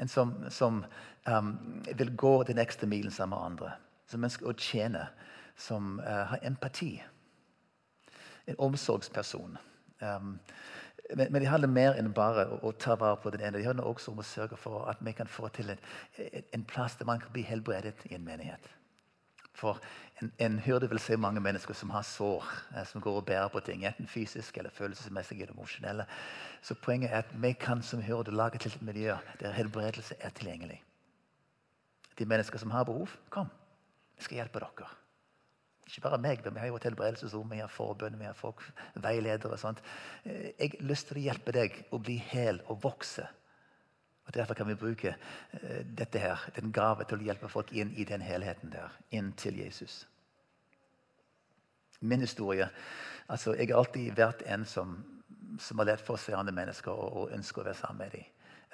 En 0.01 0.07
som, 0.07 0.49
som 0.49 0.85
um, 1.37 1.83
vil 1.97 2.17
gå 2.17 2.43
den 2.43 2.57
ekstra 2.57 2.87
milen 2.87 3.11
sammen 3.11 3.37
med 3.37 3.45
andre. 3.45 3.71
Som 4.07 4.23
ønsker 4.23 4.49
å 4.49 4.57
tjene. 4.57 5.05
Som 5.55 5.99
uh, 5.99 6.25
har 6.31 6.39
empati. 6.43 6.95
En 8.47 8.55
omsorgsperson. 8.57 9.57
Um, 10.01 10.39
men, 11.15 11.27
men, 11.31 11.41
det 11.41 11.49
handler 11.51 11.69
mer 11.69 11.99
enn 11.99 12.13
bare 12.13 12.47
å, 12.49 12.59
å, 12.65 12.71
ta 12.71 12.95
vare 12.95 13.19
på 13.21 13.29
den 13.29 13.43
ene. 13.43 13.59
Det 13.59 13.67
handler 13.67 13.85
også 13.85 14.11
om 14.11 14.23
å 14.23 14.25
sørge 14.25 14.57
for 14.57 14.89
at 14.89 15.03
vi 15.05 15.13
kan 15.13 15.29
få 15.29 15.51
til 15.53 15.69
en, 15.75 15.81
en 16.53 16.65
plass 16.65 16.97
der 16.97 17.05
man 17.05 17.21
kan 17.21 17.33
bli 17.35 17.45
helbredet 17.45 18.07
i 18.09 18.15
en 18.15 18.25
menighet. 18.25 18.69
For 19.53 19.79
en, 20.21 20.31
en 20.39 20.59
hyrde 20.59 20.89
vil 20.89 20.99
se 20.99 21.17
mange 21.17 21.41
mennesker 21.43 21.75
som 21.77 21.89
har 21.89 22.05
sår, 22.07 22.45
eh, 22.75 22.85
som 22.87 23.01
går 23.01 23.19
og 23.21 23.25
bærer 23.25 23.49
på 23.51 23.59
ting. 23.65 23.85
Enten 23.85 24.07
fysisk 24.07 24.57
eller 24.57 24.73
følelsesmessig 24.73 25.41
eller 25.41 25.53
emosjonelle. 25.53 26.05
Så 26.61 26.75
poenget 26.75 27.11
er 27.11 27.25
at 27.25 27.33
vi 27.43 27.53
kan 27.53 27.83
som 27.83 28.01
hyrde 28.01 28.35
lage 28.35 28.61
til 28.61 28.71
et 28.75 28.81
miljø 28.81 29.17
der 29.39 29.51
helbredelse 29.51 30.15
er 30.19 30.29
tilgjengelig. 30.29 30.81
De 32.19 32.25
mennesker 32.25 32.59
som 32.59 32.71
har 32.71 32.83
behov, 32.83 33.09
kom. 33.29 33.49
Vi 34.17 34.23
skal 34.23 34.35
hjelpe 34.35 34.59
dere. 34.59 34.89
Ikke 35.87 36.01
bare 36.01 36.21
meg, 36.21 36.45
vi 36.45 36.59
har 36.59 36.69
jo 36.69 36.77
et 36.77 36.83
helbredelsesrom, 36.87 37.51
vi 37.51 37.59
har 37.59 37.67
forbønn, 37.67 38.19
vi 38.19 38.25
har 38.25 38.37
folk, 38.37 38.61
veiledere. 38.95 39.51
og 39.51 39.59
sånt. 39.59 39.81
Eh, 40.23 40.51
jeg 40.59 40.77
har 40.77 40.87
lyst 40.87 41.07
til 41.07 41.17
å 41.17 41.27
hjelpe 41.27 41.51
deg 41.51 41.85
å 41.91 41.99
bli 41.99 42.17
hel 42.31 42.61
og 42.67 42.83
vokse 42.83 43.27
og 44.31 44.37
Derfor 44.39 44.53
kan 44.53 44.67
vi 44.67 44.75
bruke 44.75 45.15
uh, 45.53 45.97
dette 45.97 46.19
her, 46.19 46.49
den 46.55 46.71
gave 46.71 47.03
til 47.03 47.19
å 47.19 47.25
hjelpe 47.25 47.49
folk 47.51 47.73
inn 47.75 47.91
i 47.99 48.05
den 48.07 48.21
helheten 48.23 48.71
der. 48.71 48.93
Inn 49.11 49.33
til 49.35 49.59
Jesus. 49.59 50.07
Min 51.99 52.21
historie 52.21 52.69
altså 53.29 53.53
Jeg 53.53 53.67
har 53.67 53.77
alltid 53.77 54.15
vært 54.15 54.41
en 54.45 54.65
som, 54.65 54.95
som 55.59 55.79
har 55.79 55.85
lett 55.85 56.01
for 56.01 56.19
andre 56.35 56.53
mennesker 56.53 56.91
og, 56.91 57.17
og 57.17 57.35
ønsker 57.35 57.61
å 57.61 57.65
være 57.65 57.75
sammen 57.75 58.05
med 58.05 58.11
dem. 58.11 58.23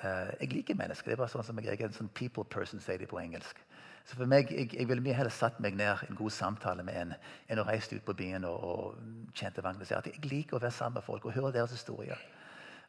Uh, 0.04 0.30
jeg 0.41 0.54
liker 0.54 0.78
mennesker. 0.78 1.10
det 1.10 1.17
er 1.17 1.24
bare 1.24 1.34
sånn 1.34 1.43
som 1.43 1.60
Jeg 1.60 1.82
er 1.82 1.89
en 1.89 1.93
sånn 1.93 2.13
people 2.13 2.46
person, 2.46 2.80
sier 2.80 2.98
de 2.98 3.10
på 3.10 3.20
engelsk. 3.20 3.58
Så 4.06 4.15
for 4.15 4.26
meg, 4.26 4.52
Jeg, 4.52 4.74
jeg 4.78 4.88
ville 4.88 5.02
mye 5.02 5.17
heller 5.17 5.34
satt 5.34 5.60
meg 5.60 5.76
ned 5.76 6.06
en 6.10 6.15
god 6.15 6.32
samtale 6.32 6.84
med 6.84 6.96
en 6.96 7.13
enn 7.50 7.60
å 7.60 7.65
reise 7.65 7.96
ut 7.96 8.06
på 8.06 8.13
byen 8.13 8.46
og, 8.46 8.63
og 8.63 9.34
kjente 9.34 9.65
at 9.65 10.06
Jeg 10.06 10.26
liker 10.30 10.58
å 10.58 10.62
være 10.62 10.72
sammen 10.72 11.02
med 11.02 11.04
folk 11.04 11.26
og 11.26 11.34
høre 11.34 11.52
deres 11.52 11.72
historier. 11.72 12.17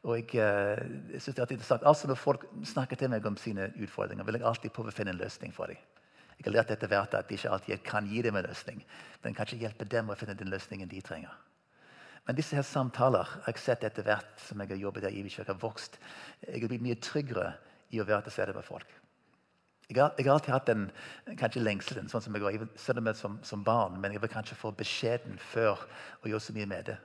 Og 0.06 0.14
jeg, 0.16 0.28
eh, 0.38 0.82
jeg 1.12 1.22
synes 1.22 1.36
det 1.36 1.42
er 1.42 1.54
interessant. 1.56 1.86
Altså 1.86 2.08
Når 2.08 2.14
folk 2.14 2.44
snakker 2.64 2.96
til 2.96 3.10
meg 3.10 3.26
om 3.26 3.36
sine 3.36 3.72
utfordringer, 3.82 4.24
vil 4.24 4.38
jeg 4.38 4.46
alltid 4.46 4.70
prøve 4.70 4.92
å 4.92 4.94
finne 4.94 5.10
en 5.10 5.20
løsning 5.20 5.54
for 5.54 5.66
dem. 5.66 5.80
Jeg 6.38 6.46
har 6.46 6.54
lært 6.54 6.70
etter 6.70 6.86
hvert 6.86 7.14
at 7.18 7.28
de 7.28 7.34
ikke 7.34 7.50
alltid 7.50 7.82
kan 7.82 8.06
gi 8.06 8.22
dem 8.22 8.36
en 8.38 8.46
løsning, 8.46 8.84
men 9.24 9.34
kanskje 9.34 9.58
hjelpe 9.58 9.84
dem 9.84 10.10
å 10.10 10.14
finne 10.14 10.36
den 10.38 10.52
løsningen 10.52 10.88
de 10.88 11.00
trenger. 11.02 11.34
Men 12.28 12.36
disse 12.36 12.54
her 12.54 12.62
samtaler 12.62 13.26
har 13.26 13.48
jeg 13.48 13.58
sett 13.58 13.84
etter 13.88 14.04
hvert 14.06 14.38
som 14.44 14.60
jeg 14.60 14.70
har 14.70 14.76
jobbet 14.76 15.02
der 15.02 15.16
i 15.16 15.24
har 15.34 15.58
vokst. 15.58 15.98
Jeg 16.46 16.60
har 16.60 16.68
blitt 16.68 16.84
mye 16.84 17.00
tryggere 17.00 17.54
i 17.90 18.00
å 18.00 18.04
være 18.04 18.22
til 18.28 18.32
stede 18.32 18.54
med 18.54 18.64
folk. 18.64 18.86
Jeg 19.88 19.96
har, 19.96 20.12
jeg 20.18 20.26
har, 20.26 20.34
alltid 20.34 20.52
hatt 20.52 20.66
den 20.68 20.90
kanskje 21.40 21.62
lengselen, 21.62 22.08
sånn 22.12 22.20
som 22.20 22.34
jeg 22.36 22.42
var 22.44 22.52
jeg 22.52 22.68
var 22.68 23.14
som, 23.16 23.38
som, 23.42 23.64
barn, 23.64 23.96
men 24.00 24.12
jeg 24.12 24.20
var 24.20 24.28
kanskje 24.28 24.58
for 24.60 24.76
beskjeden 24.76 25.38
før 25.40 25.80
å 26.20 26.28
gjøre 26.28 26.44
så 26.44 26.52
mye 26.52 26.68
med 26.68 26.90
det. 26.90 26.98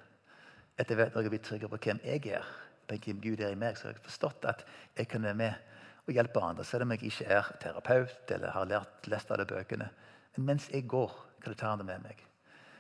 Etter 0.77 0.99
hvert 0.99 1.15
når 1.15 1.23
jeg 1.23 1.31
blir 1.31 1.43
tryggere 1.47 1.71
på 1.71 1.79
hvem 1.87 2.03
jeg 2.03 2.27
er, 2.35 2.43
på 2.87 2.97
hvem 3.05 3.21
Gud 3.23 3.41
er 3.43 3.53
i 3.53 3.59
meg, 3.59 3.77
så 3.77 3.87
har 3.87 3.95
jeg 3.95 4.05
forstått 4.05 4.45
at 4.49 4.65
jeg 4.97 5.07
kan 5.11 5.23
være 5.23 5.39
med 5.39 5.71
og 6.03 6.13
hjelpe 6.17 6.41
andre, 6.43 6.65
selv 6.67 6.83
om 6.83 6.91
jeg 6.91 7.07
ikke 7.07 7.29
er 7.31 7.49
terapeut 7.63 8.31
eller 8.35 8.51
har 8.51 8.67
lært 8.67 9.07
lest 9.07 9.31
alle 9.31 9.47
bøkene. 9.47 9.87
Men 10.35 10.45
mens 10.51 10.69
jeg 10.71 10.87
går, 10.91 11.13
kan 11.43 11.53
jeg 11.53 11.61
ta 11.61 11.75
det 11.79 11.87
med 11.87 12.03
meg. 12.03 12.23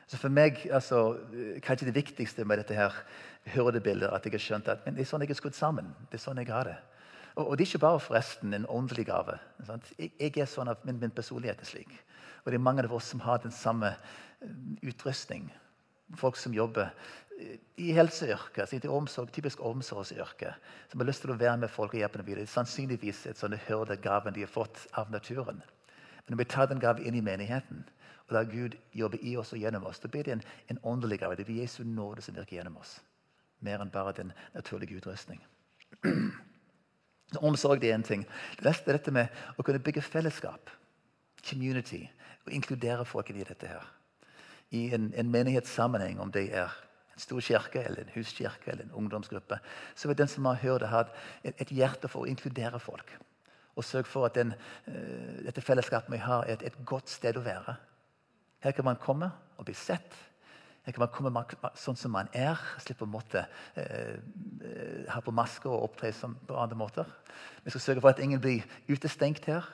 Så 0.07 0.19
for 0.19 0.29
meg, 0.29 0.59
altså, 0.71 1.17
Kanskje 1.63 1.87
det 1.87 1.95
viktigste 1.95 2.45
med 2.45 2.59
dette 2.59 2.75
her 2.75 2.95
hurdebildet 3.55 4.11
at 4.11 4.25
jeg 4.25 4.35
har 4.35 4.43
skjønt 4.43 4.67
at 4.71 4.83
det 4.85 4.99
er 4.99 5.07
sånn 5.07 5.23
jeg 5.23 5.31
er 5.31 5.39
skutt 5.39 5.57
sammen. 5.57 5.93
Det 6.11 6.19
er 6.19 6.25
sånn 6.25 6.41
jeg 6.41 6.51
har 6.51 6.67
det. 6.67 6.75
Og, 7.35 7.47
og, 7.47 7.57
det 7.57 7.65
er 7.65 7.71
ikke 7.71 7.85
bare 7.85 8.03
forresten 8.03 8.53
en 8.53 8.67
åndelig 8.69 9.07
gave. 9.09 9.39
Jeg, 9.97 10.11
jeg, 10.19 10.35
er 10.37 10.49
sånn 10.49 10.69
at 10.69 10.83
min, 10.85 10.99
min, 11.01 11.13
personlighet 11.15 11.63
er 11.63 11.69
slik. 11.69 11.95
Og 12.43 12.51
det 12.51 12.59
er 12.59 12.65
mange 12.67 12.83
av 12.85 12.93
oss 12.93 13.09
som 13.13 13.23
har 13.23 13.41
den 13.41 13.55
samme 13.55 13.93
eh, 13.95 14.51
utrustning. 14.83 15.47
Folk 16.19 16.37
som 16.37 16.53
jobber 16.53 16.91
i 17.77 17.91
helseyrker, 17.95 18.73
i 18.73 18.87
omsorg, 18.87 19.31
typisk 19.31 19.61
omsorgsyrke, 19.65 20.53
som 20.91 21.01
har 21.01 21.07
lyst 21.07 21.23
til 21.25 21.33
å 21.33 21.37
være 21.39 21.57
med 21.63 21.71
folk 21.71 21.93
og 21.93 21.99
hjelpe 21.99 22.19
dem 22.21 22.27
videre. 22.27 22.45
Er 22.45 22.51
sannsynligvis 22.51 23.25
et 23.29 23.39
sånn 23.39 23.55
hyrdegaven 23.67 24.35
de 24.35 24.45
har 24.45 24.51
fått 24.51 24.85
av 24.99 25.11
naturen. 25.11 25.61
Men 26.23 26.35
når 26.35 26.43
vi 26.43 26.49
tar 26.53 26.69
den 26.71 26.81
gaven 26.81 27.05
inn 27.05 27.17
i 27.19 27.25
menigheten, 27.25 27.83
og 28.27 28.35
lar 28.35 28.47
Gud 28.47 28.77
jobbe 28.95 29.19
i 29.21 29.35
oss 29.37 29.51
og 29.53 29.59
gjennom 29.59 29.85
oss, 29.89 29.99
da 29.99 30.07
blir 30.07 30.23
det 30.23 30.37
en, 30.37 30.43
en 30.71 30.79
åndelig 30.83 31.19
gave. 31.19 31.35
Det 31.35 31.45
blir 31.45 31.61
Jesu 31.61 31.83
nåde 31.83 32.21
som 32.21 32.35
virker 32.35 32.57
gjennom 32.57 32.77
oss. 32.79 33.01
Mer 33.59 33.83
enn 33.83 33.91
bare 33.91 34.15
den 34.15 34.31
naturlige 34.53 34.95
utrustning. 34.99 35.41
Omsorg 37.49 37.81
det 37.81 37.91
er 37.91 37.97
en 37.97 38.07
ting. 38.07 38.23
Det 38.57 38.67
neste 38.67 38.91
er 38.91 38.99
dette 38.99 39.11
med 39.11 39.43
å 39.57 39.65
kunne 39.65 39.81
bygge 39.83 40.05
fellesskap. 40.05 40.71
Community. 41.43 42.05
Og 42.45 42.55
inkludere 42.55 43.05
folk 43.05 43.29
i 43.31 43.43
dette 43.43 43.67
her. 43.67 43.85
I 44.71 44.87
en, 44.95 45.11
en 45.17 45.31
menighetssammenheng, 45.31 46.19
om 46.21 46.31
det 46.31 46.47
er 46.55 46.71
en 47.13 47.23
stor 47.23 47.41
kirke, 47.45 47.83
eller 47.83 48.03
en 48.03 48.13
huskirke 48.15 48.71
eller 48.71 48.87
en 48.87 48.97
ungdomsgruppe, 49.03 49.59
så 49.95 50.09
vil 50.09 50.17
den 50.17 50.31
som 50.31 50.45
har 50.49 50.61
hørt 50.63 50.81
det, 50.81 50.89
ha 50.89 51.03
et, 51.43 51.71
hjerte 51.71 52.09
for 52.11 52.23
å 52.23 52.29
inkludere 52.29 52.81
folk. 52.81 53.15
Og 53.75 53.85
sørge 53.85 54.09
for 54.09 54.27
at 54.27 54.35
den, 54.37 54.53
uh, 54.87 55.39
dette 55.45 55.61
fellesskapet 55.61 56.13
vi 56.13 56.21
har, 56.21 56.45
er 56.45 56.57
et, 56.57 56.67
et 56.69 56.85
godt 56.85 57.09
sted 57.09 57.37
å 57.37 57.45
være. 57.45 57.75
Her 58.63 58.75
kan 58.77 58.85
man 58.85 59.01
komme 59.01 59.31
og 59.57 59.65
bli 59.65 59.75
sett 59.77 60.13
her 60.83 60.91
kan 60.91 61.05
man 61.05 61.13
komme 61.15 61.69
sånn 61.79 61.95
som 61.95 62.11
man 62.11 62.27
er. 62.35 62.59
Slippe 62.83 63.05
å 63.05 63.11
måtte 63.11 63.45
eh, 63.79 64.17
eh, 64.19 65.05
ha 65.07 65.21
på 65.23 65.31
maske 65.31 65.69
og 65.71 65.85
opptre 65.87 66.11
på 66.11 66.57
andre 66.59 66.77
måter. 66.79 67.07
Vi 67.63 67.71
skal 67.71 67.83
sørge 67.85 68.03
for 68.03 68.11
at 68.11 68.19
ingen 68.19 68.41
blir 68.43 68.65
utestengt 68.91 69.47
her. 69.47 69.69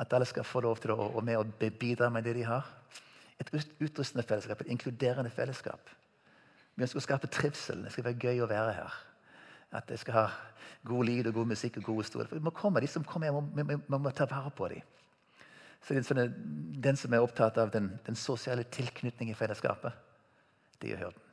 At 0.00 0.14
alle 0.16 0.24
skal 0.24 0.46
få 0.48 0.62
lov 0.64 0.80
til 0.80 0.94
å 0.94 1.10
å 1.12 1.24
med 1.24 1.36
og 1.36 1.52
bidra 1.76 2.08
med 2.08 2.24
det 2.24 2.38
de 2.38 2.46
har. 2.48 2.64
Et 3.40 3.52
utrustende 3.84 4.24
fellesskap, 4.24 4.62
et 4.64 4.72
inkluderende 4.72 5.32
fellesskap. 5.32 5.92
Vi 6.80 6.86
ønsker 6.86 6.96
å 6.96 7.04
skape 7.04 7.28
trivsel. 7.28 7.82
Det 7.84 7.90
skal 7.92 8.06
være 8.06 8.22
gøy 8.24 8.38
å 8.40 8.46
være 8.48 8.72
her. 8.72 8.94
At 9.76 9.90
det 9.90 9.98
skal 10.00 10.14
ha 10.16 10.22
god 10.88 11.04
lyd 11.04 11.26
og 11.28 11.34
god 11.36 11.50
musikk 11.50 11.76
og 11.76 11.90
gode 11.90 12.06
historier. 12.06 12.30
Vi 12.32 12.40
må 12.40 12.54
komme, 12.56 12.80
De 12.80 12.88
som 12.88 13.04
kommer 13.04 13.28
hjem, 13.28 13.50
vi 13.52 13.64
må, 13.68 13.76
må, 13.86 13.98
må 13.98 14.12
ta 14.16 14.24
vare 14.24 14.48
på 14.48 14.68
dem. 14.72 14.80
Så 15.84 15.92
det 15.92 16.00
er 16.00 16.08
sånn, 16.08 16.32
Den 16.80 16.96
som 16.96 17.12
er 17.12 17.20
opptatt 17.20 17.58
av 17.60 17.68
den, 17.74 17.90
den 18.06 18.16
sosiale 18.16 18.64
tilknytningen 18.64 19.34
i 19.34 19.36
fellesskapet 19.36 19.92
det 20.80 20.94
er 20.94 21.02
hyrden. 21.02 21.26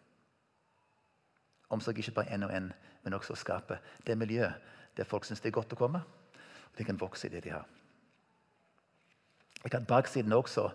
Omsorg 1.71 2.01
ikke 2.03 2.17
bare 2.19 2.35
én 2.35 2.43
og 2.43 2.51
én, 2.51 2.67
men 3.05 3.15
også 3.15 3.31
å 3.31 3.39
skape 3.39 3.79
det 4.03 4.17
miljøet 4.19 4.75
der 4.99 5.07
folk 5.07 5.23
syns 5.23 5.39
det 5.39 5.53
er 5.53 5.59
godt 5.61 5.77
å 5.77 5.79
komme. 5.79 6.01
Og 6.03 6.75
de 6.75 6.83
kan 6.83 6.99
vokse 6.99 7.29
i 7.29 7.31
det 7.31 7.45
de 7.45 7.55
har. 7.55 7.63
Jeg 9.63 9.71
kan 9.71 9.87
Baksiden 9.87 10.35
også 10.35 10.67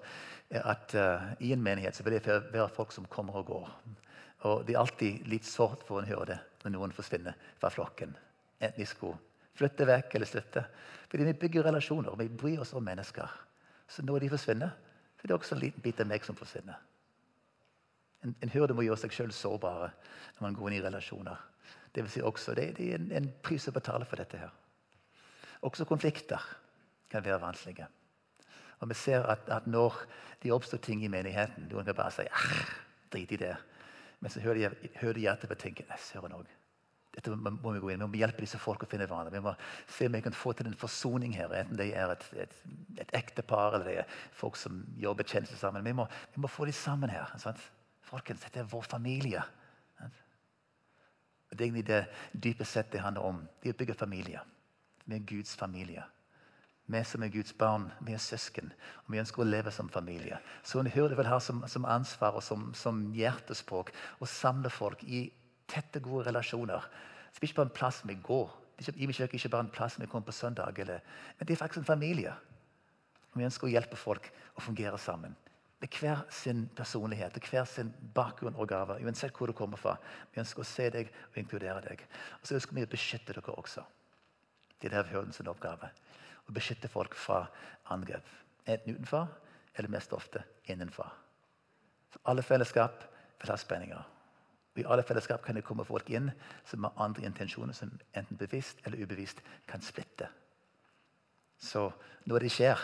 er 0.48 0.64
at 0.72 0.96
uh, 0.96 1.28
i 1.44 1.52
en 1.52 1.60
menighet 1.60 1.96
så 1.96 2.08
vil 2.08 2.16
det 2.16 2.40
være 2.52 2.72
folk 2.72 2.96
som 2.96 3.04
kommer 3.12 3.42
og 3.42 3.52
går. 3.52 3.68
Og 4.48 4.64
Det 4.66 4.74
er 4.74 4.80
alltid 4.80 5.26
litt 5.30 5.46
sårt 5.46 5.84
for 5.86 6.00
en 6.00 6.08
hyrde 6.08 6.38
når 6.64 6.74
noen 6.74 6.94
forsvinner 6.94 7.36
fra 7.60 7.70
flokken. 7.70 8.14
Enten 8.58 8.80
de 8.80 8.86
skulle 8.86 9.18
flytte 9.58 9.86
vekk 9.86 10.16
eller 10.16 10.26
slutte. 10.28 10.64
Fordi 11.10 11.26
vi 11.28 11.38
bygger 11.44 11.66
relasjoner, 11.68 12.16
vi 12.18 12.28
bryr 12.28 12.62
oss 12.62 12.72
om 12.74 12.84
mennesker. 12.84 13.28
Så 13.88 14.02
når 14.02 14.24
de 14.24 14.32
forsvinner, 14.32 14.72
så 15.16 15.24
er 15.24 15.30
det 15.30 15.36
også 15.36 15.54
en 15.54 15.62
liten 15.62 15.84
bit 15.84 16.00
av 16.00 16.08
meg 16.08 16.24
som 16.24 16.38
forsvinner. 16.38 16.78
En, 18.22 18.34
en 18.40 18.52
hyrde 18.54 18.74
må 18.74 18.86
gjøre 18.86 19.02
seg 19.02 19.14
sjøl 19.14 19.32
sårbare 19.34 19.90
når 20.36 20.44
man 20.46 20.58
går 20.58 20.70
inn 20.70 20.78
i 20.78 20.84
relasjoner. 20.84 21.40
Det, 21.92 22.02
vil 22.02 22.10
si 22.10 22.22
også, 22.24 22.54
det, 22.56 22.68
det 22.78 22.88
er 22.90 23.00
en, 23.00 23.10
en, 23.18 23.28
pris 23.44 23.66
å 23.68 23.74
betale 23.74 24.06
for 24.08 24.22
dette. 24.22 24.38
her. 24.38 24.52
Også 25.66 25.86
konflikter 25.86 26.42
kan 27.12 27.24
være 27.24 27.42
vanskelige. 27.42 27.88
Og 28.80 28.88
vi 28.90 28.96
ser 28.98 29.26
at, 29.30 29.44
at 29.52 29.66
når 29.70 30.00
det 30.42 30.54
oppstår 30.54 30.80
ting 30.82 31.04
i 31.04 31.10
menigheten 31.12 31.68
Noen 31.70 31.86
kan 31.86 31.94
bare 31.94 32.14
si 32.16 32.24
drit 33.12 33.36
i 33.36 33.38
det. 33.44 33.52
Men 34.22 34.30
så 34.30 34.40
hører 34.42 35.14
de 35.14 35.24
hjertet 35.24 35.50
på 35.50 35.58
tenke 35.58 35.86
søren 35.98 36.36
òg. 36.36 36.50
Dette 37.12 37.34
må 37.34 37.72
vi 37.74 37.80
gå 37.82 37.90
inn. 37.92 38.00
Vi 38.06 38.14
må 38.14 38.20
hjelpe 38.22 38.40
disse 38.40 38.60
folk 38.60 38.86
å 38.86 38.88
finne 38.88 39.04
hverandre. 39.04 39.34
Vi 39.34 39.44
må 39.44 39.52
se 39.90 40.06
om 40.08 40.14
vi 40.16 40.22
kan 40.24 40.36
få 40.36 40.54
til 40.56 40.70
en 40.70 40.78
forsoning 40.78 41.34
her. 41.36 41.52
Enten 41.58 41.76
det 41.76 41.90
er 41.92 42.14
et, 42.14 42.24
et, 42.46 42.54
et 43.02 43.12
ektepar 43.18 43.76
eller 43.76 43.88
det 43.88 43.96
er 44.00 44.14
folk 44.38 44.56
som 44.56 44.78
jobber 45.00 45.28
tjenester 45.28 45.60
sammen. 45.60 45.84
Vi 45.84 45.92
må, 45.98 46.06
vi 46.32 46.40
må 46.40 46.48
få 46.48 46.64
dem 46.70 46.76
sammen 46.78 47.12
her. 47.12 47.34
Sant? 47.42 47.60
Folkens, 48.08 48.46
dette 48.46 48.62
er 48.62 48.70
vår 48.70 48.88
familie. 48.94 49.44
Det 51.52 51.60
er 51.60 51.66
egentlig 51.66 51.84
det 51.90 52.00
dype 52.46 52.64
sett 52.64 52.88
det 52.94 53.02
handler 53.04 53.28
om. 53.28 53.42
Det 53.60 53.68
er 53.68 53.76
å 53.76 53.80
bygge 53.82 53.98
familie. 53.98 54.40
Vi 55.04 55.18
er 55.18 55.26
Guds 55.28 55.52
familie. 55.58 56.06
Vi 56.86 57.04
som 57.04 57.22
er 57.22 57.30
Guds 57.30 57.52
barn, 57.52 57.90
vi 58.00 58.12
er 58.12 58.18
søsken. 58.18 58.72
og 59.04 59.12
Vi 59.12 59.20
ønsker 59.22 59.42
å 59.42 59.46
leve 59.46 59.70
som 59.70 59.88
familie. 59.88 60.38
Så 60.62 60.80
en 60.80 60.90
hyrde 60.90 61.16
vil 61.16 61.30
ha 61.30 61.38
som, 61.40 61.62
som 61.66 61.84
ansvar 61.84 62.36
og 62.36 62.42
som, 62.42 62.72
som, 62.74 63.04
hjertespråk 63.14 63.92
å 64.20 64.26
samle 64.26 64.70
folk 64.70 65.04
i 65.04 65.28
tette, 65.70 66.02
gode 66.02 66.26
relasjoner. 66.26 66.88
Det 67.32 67.40
er 67.40 67.48
ikke 67.48 67.60
bare 67.62 67.70
en 67.70 67.78
plass 67.78 68.02
vi 68.04 68.18
går. 68.22 68.50
Det 68.78 68.88
er 68.88 69.28
ikke, 69.28 69.48
bare 69.48 69.68
en 69.68 69.72
plass 69.72 70.00
vi 70.00 70.06
kommer 70.10 70.26
på 70.26 70.34
søndag. 70.36 70.78
Eller, 70.78 71.00
men 71.38 71.46
det 71.46 71.54
er 71.54 71.62
faktisk 71.62 71.84
en 71.84 71.92
familie. 71.94 72.34
Og 73.32 73.38
Vi 73.38 73.46
ønsker 73.46 73.68
å 73.68 73.72
hjelpe 73.72 73.96
folk 73.96 74.28
å 74.56 74.60
fungere 74.60 74.98
sammen 74.98 75.36
med 75.82 75.90
hver 75.98 76.20
sin 76.30 76.68
personlighet 76.76 77.34
med 77.34 77.48
hver 77.50 77.64
sin 77.66 77.88
bakgrunn 78.14 78.54
og 78.54 78.68
gave. 78.68 79.00
Uansett 79.02 79.34
hvor 79.34 79.50
du 79.50 79.52
kommer 79.52 79.76
fra. 79.76 79.96
Vi 80.30 80.38
ønsker 80.38 80.62
å 80.62 80.68
se 80.68 80.86
deg 80.94 81.10
og 81.30 81.38
inkludere 81.42 81.82
deg. 81.82 82.04
Og 82.38 82.46
så 82.46 82.54
ønsker 82.54 82.76
vi 82.76 82.84
å 82.86 82.90
beskytte 82.92 83.34
dere 83.34 83.56
også. 83.58 83.82
Det 84.78 84.92
er 84.92 85.10
hørdens 85.10 85.40
oppgave. 85.40 85.90
Å 86.48 86.54
beskytte 86.54 86.90
folk 86.90 87.14
fra 87.18 87.44
angrep. 87.94 88.26
Enten 88.66 88.96
utenfor 88.96 89.28
eller 89.74 89.92
mest 89.92 90.12
ofte 90.12 90.42
innenfor. 90.70 91.08
Så 92.12 92.20
alle 92.28 92.42
fellesskap 92.42 93.04
vil 93.40 93.50
ha 93.50 93.56
spenninger. 93.56 94.02
Og 94.72 94.80
I 94.80 94.86
alle 94.88 95.04
fellesskap 95.04 95.42
kan 95.44 95.56
det 95.56 95.64
komme 95.64 95.84
folk 95.84 96.08
inn 96.10 96.30
som 96.68 96.84
har 96.84 96.96
andre 97.04 97.26
intensjoner, 97.28 97.76
som 97.76 97.92
enten 98.16 98.40
bevisst 98.40 98.80
eller 98.86 99.02
ubevisst 99.04 99.42
kan 99.68 99.84
splitte. 99.84 100.28
Så 101.58 101.90
når 102.24 102.46
det 102.46 102.52
skjer, 102.52 102.80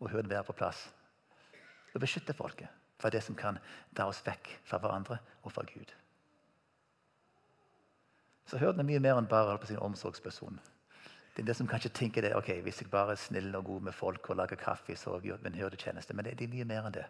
må 0.00 0.08
hørden 0.08 0.30
være 0.30 0.46
på 0.48 0.56
plass 0.56 0.88
og 1.92 2.00
beskytte 2.00 2.34
folket 2.36 2.70
fra 3.00 3.10
det 3.12 3.22
som 3.24 3.36
kan 3.36 3.58
dra 3.96 4.06
oss 4.08 4.22
vekk 4.24 4.48
fra 4.64 4.78
hverandre 4.80 5.18
og 5.42 5.52
fra 5.52 5.64
Gud. 5.68 5.92
Så 8.46 8.58
hørden 8.58 8.82
er 8.82 8.88
mye 8.88 9.02
mer 9.02 9.18
enn 9.18 9.28
bare 9.30 9.58
på 9.60 9.68
sin 9.68 9.78
omsorgsperson. 9.78 10.58
Det 11.40 11.46
er 11.46 11.54
det 11.54 11.56
som 11.56 11.68
kanskje 11.68 11.88
tenker 11.96 12.20
det, 12.20 12.34
ok, 12.36 12.50
Hvis 12.60 12.82
jeg 12.82 12.90
bare 12.92 13.14
er 13.14 13.16
snill 13.16 13.54
og 13.56 13.64
god 13.64 13.80
med 13.80 13.94
folk 13.96 14.30
og 14.30 14.36
lager 14.36 14.58
kaffe, 14.60 14.92
så 14.96 15.14
gjør 15.24 15.38
jeg 15.40 15.46
en 15.46 15.54
hyrdetjeneste. 15.54 16.12
Men 16.12 16.26
det, 16.26 16.34
det, 16.38 16.44
er 16.44 16.52
mye 16.52 16.66
mer 16.68 16.84
enn 16.84 16.92
det. 16.92 17.04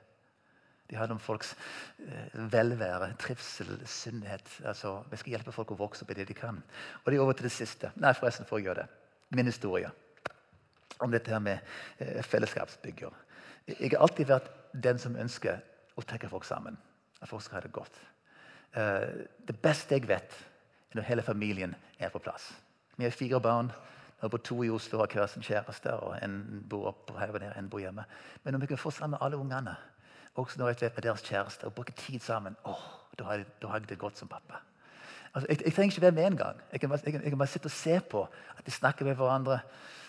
De 0.86 0.94
handler 0.94 1.16
om 1.16 1.22
folks 1.24 1.56
eh, 1.98 2.36
velvære, 2.52 3.08
trivsel, 3.18 3.80
sunnhet. 3.90 4.46
Altså, 4.64 5.02
Vi 5.10 5.18
skal 5.18 5.34
hjelpe 5.34 5.56
folk 5.56 5.74
å 5.74 5.80
vokse 5.82 6.06
opp 6.06 6.14
i 6.14 6.18
det 6.20 6.28
de 6.30 6.38
kan. 6.38 6.62
Og 7.02 7.10
det 7.10 7.18
er 7.18 7.24
over 7.24 7.34
til 7.34 7.50
det 7.50 7.52
siste. 7.56 7.90
Nei, 7.98 8.14
forresten, 8.14 8.46
for 8.46 8.60
å 8.60 8.62
gjøre 8.62 8.84
det. 8.84 8.86
Min 9.34 9.50
historie 9.50 9.90
om 11.02 11.10
dette 11.10 11.34
her 11.34 11.42
med 11.42 11.58
eh, 11.98 12.22
fellesskapsbygger. 12.22 13.20
Jeg 13.66 13.90
har 13.96 13.98
alltid 13.98 14.30
vært 14.30 14.54
den 14.86 15.02
som 15.02 15.18
ønsker 15.18 15.58
å 15.98 16.06
trekke 16.06 16.30
folk 16.30 16.46
sammen. 16.46 16.78
At 17.18 17.34
folk 17.34 17.42
skal 17.42 17.58
ha 17.58 17.66
det 17.66 17.74
godt. 17.74 17.98
Uh, 18.78 19.26
det 19.42 19.58
beste 19.58 19.98
jeg 19.98 20.06
vet, 20.06 20.42
er 20.94 21.00
når 21.00 21.10
hele 21.10 21.26
familien 21.26 21.74
er 21.98 22.14
på 22.14 22.22
plass. 22.22 22.52
Vi 22.94 23.10
har 23.10 23.10
fire 23.10 23.42
barn. 23.42 23.74
Nå 24.20 24.28
bor 24.28 24.42
to 24.44 24.62
i 24.62 24.70
Oslo 24.70 24.98
og 24.98 25.06
har 25.06 25.20
hver 25.20 25.30
sin 25.32 25.42
kjæreste. 25.42 25.92
og 25.92 26.18
En 26.22 26.64
bor 26.70 26.90
opp 26.92 27.12
her 27.18 27.32
og 27.32 27.40
der, 27.40 27.54
en 27.58 27.70
bor 27.70 27.80
hjemme. 27.80 28.04
Men 28.44 28.54
om 28.54 28.60
vi 28.60 28.66
kan 28.66 28.78
få 28.78 28.90
sammen 28.90 29.18
alle 29.20 29.36
ungene, 29.36 29.76
også 30.34 30.58
når 30.58 30.68
jeg 30.68 30.80
vet 30.80 30.96
med 30.96 31.02
deres 31.02 31.22
kjæreste, 31.22 31.64
og 31.64 31.74
bruke 31.74 31.92
tid 31.92 32.20
sammen, 32.20 32.56
åh, 32.64 32.84
da 33.18 33.24
har, 33.24 33.40
jeg, 33.40 33.46
da 33.62 33.66
har 33.66 33.80
jeg 33.80 33.88
det 33.88 33.98
godt 33.98 34.18
som 34.18 34.28
pappa. 34.28 34.60
Altså, 35.34 35.46
jeg, 35.48 35.62
jeg, 35.64 35.72
trenger 35.72 35.92
ikke 35.92 36.02
være 36.02 36.12
med 36.12 36.26
engang. 36.26 36.60
Jeg, 36.72 36.82
jeg, 36.82 37.14
jeg 37.14 37.22
kan 37.30 37.38
bare 37.38 37.48
sitte 37.48 37.66
og 37.66 37.70
se 37.70 38.00
på 38.00 38.28
at 38.58 38.66
de 38.66 38.70
snakker 38.70 39.04
med 39.04 39.14
hverandre, 39.14 39.60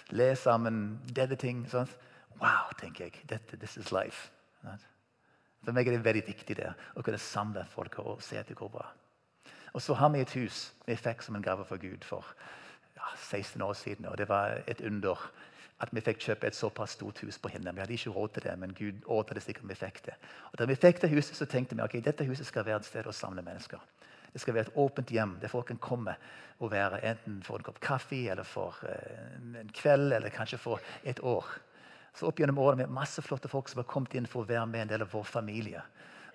le 0.09 0.35
sammen, 0.35 0.99
dele 1.15 1.35
ting. 1.35 1.65
sånn. 1.69 1.89
Wow, 2.41 2.71
tenker 2.79 3.05
jeg. 3.05 3.23
Dette, 3.29 3.57
this 3.57 3.77
is 3.77 3.91
life. 3.91 4.29
For 5.61 5.77
meg 5.77 5.87
er 5.87 5.95
det 5.95 6.05
veldig 6.05 6.23
viktig 6.25 6.57
det, 6.57 6.71
å 6.97 7.03
kunne 7.05 7.21
samle 7.21 7.65
folk 7.69 7.99
og 8.01 8.23
se 8.25 8.39
at 8.39 8.49
det 8.49 8.57
går 8.57 8.71
bra. 8.73 8.87
Og 9.73 9.81
så 9.81 9.93
har 9.93 10.09
vi 10.11 10.23
et 10.23 10.33
hus 10.35 10.71
vi 10.87 10.97
fikk 10.97 11.21
som 11.23 11.37
en 11.37 11.45
gave 11.45 11.65
fra 11.65 11.77
Gud 11.79 12.03
for 12.03 12.25
ja, 13.01 13.15
16 13.17 13.61
år 13.65 13.73
siden. 13.73 14.05
Og 14.11 14.17
det 14.17 14.29
var 14.29 14.61
et 14.67 14.81
under 14.85 15.25
at 15.81 15.89
vi 15.95 16.03
fikk 16.05 16.21
kjøpe 16.21 16.47
et 16.47 16.55
såpass 16.55 16.93
stort 16.93 17.19
hus 17.25 17.39
på 17.41 17.49
Hinna. 17.49 17.73
Vi 17.73 17.81
hadde 17.81 17.95
ikke 17.95 18.13
råd 18.13 18.35
til 18.35 18.45
det, 18.45 18.53
men 18.61 18.75
Gud 18.77 19.01
ordnet 19.09 19.41
det 19.41 19.55
at 19.57 19.63
vi 19.65 19.77
fikk 19.77 20.03
det. 20.05 20.13
Og 20.51 20.59
Da 20.59 20.67
vi 20.69 20.77
fikk 20.77 21.01
det 21.01 21.09
huset, 21.09 21.35
så 21.37 21.45
tenkte 21.45 21.75
vi 21.75 21.81
ok, 21.81 21.97
dette 22.05 22.27
huset 22.27 22.45
skal 22.45 22.65
være 22.65 22.83
et 22.83 22.85
sted 22.85 23.07
å 23.09 23.15
samle 23.15 23.41
mennesker. 23.41 23.81
Det 24.33 24.41
skal 24.41 24.53
være 24.53 24.69
et 24.69 24.77
åpent 24.79 25.09
hjem 25.11 25.35
der 25.41 25.51
folk 25.51 25.67
kan 25.67 25.81
komme 25.81 26.15
og 26.59 26.71
være 26.71 27.01
enten 27.03 27.41
for 27.43 27.57
en 27.57 27.65
kopp 27.65 27.81
kaffe 27.83 28.21
eller 28.31 28.47
for 28.47 28.77
uh, 28.85 29.57
en 29.59 29.73
kveld 29.73 30.13
eller 30.13 30.29
kanskje 30.29 30.61
for 30.61 30.79
et 31.03 31.19
år. 31.19 31.47
Så 32.15 32.29
opp 32.29 32.39
gjennom 32.39 32.59
årene 32.61 32.85
med 32.85 32.95
masse 33.01 33.21
flotte 33.25 33.49
folk 33.51 33.69
som 33.71 33.81
har 33.81 33.89
kommet 33.89 34.13
inn 34.15 34.29
for 34.29 34.43
å 34.43 34.47
være 34.47 34.67
med 34.69 34.85
en 34.85 34.93
del 34.93 35.05
av 35.05 35.11
vår 35.11 35.25
familie. 35.27 35.81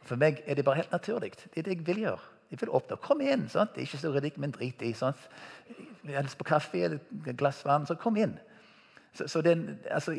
For 0.03 0.19
meg 0.21 0.43
er 0.47 0.59
det 0.59 0.65
bare 0.67 0.83
helt 0.83 0.93
naturlig. 0.93 1.33
Det 1.37 1.63
er 1.63 1.69
det 1.69 1.79
jeg 1.79 1.87
vil 1.87 2.05
gjøre. 2.05 2.36
Jeg 2.51 2.61
vil 2.61 2.71
åpne. 2.71 2.97
Kom 3.03 3.21
inn! 3.21 3.49
Sant? 3.51 3.75
Det 3.75 3.83
er 3.83 3.89
ikke 3.89 3.99
så 3.99 4.13
ryddig, 4.15 4.33
men 4.41 4.55
drit 4.55 4.83
i. 4.87 4.93
Sant? 4.95 5.29
Helst 6.07 6.39
på 6.39 6.47
kaffe 6.47 6.85
eller 6.87 7.33
glass 7.39 7.65
vann, 7.67 7.87
så 7.87 7.97
kom 7.99 8.17
inn. 8.17 8.37
Så, 9.17 9.29
så 9.29 9.41
den, 9.43 9.79
altså, 9.91 10.13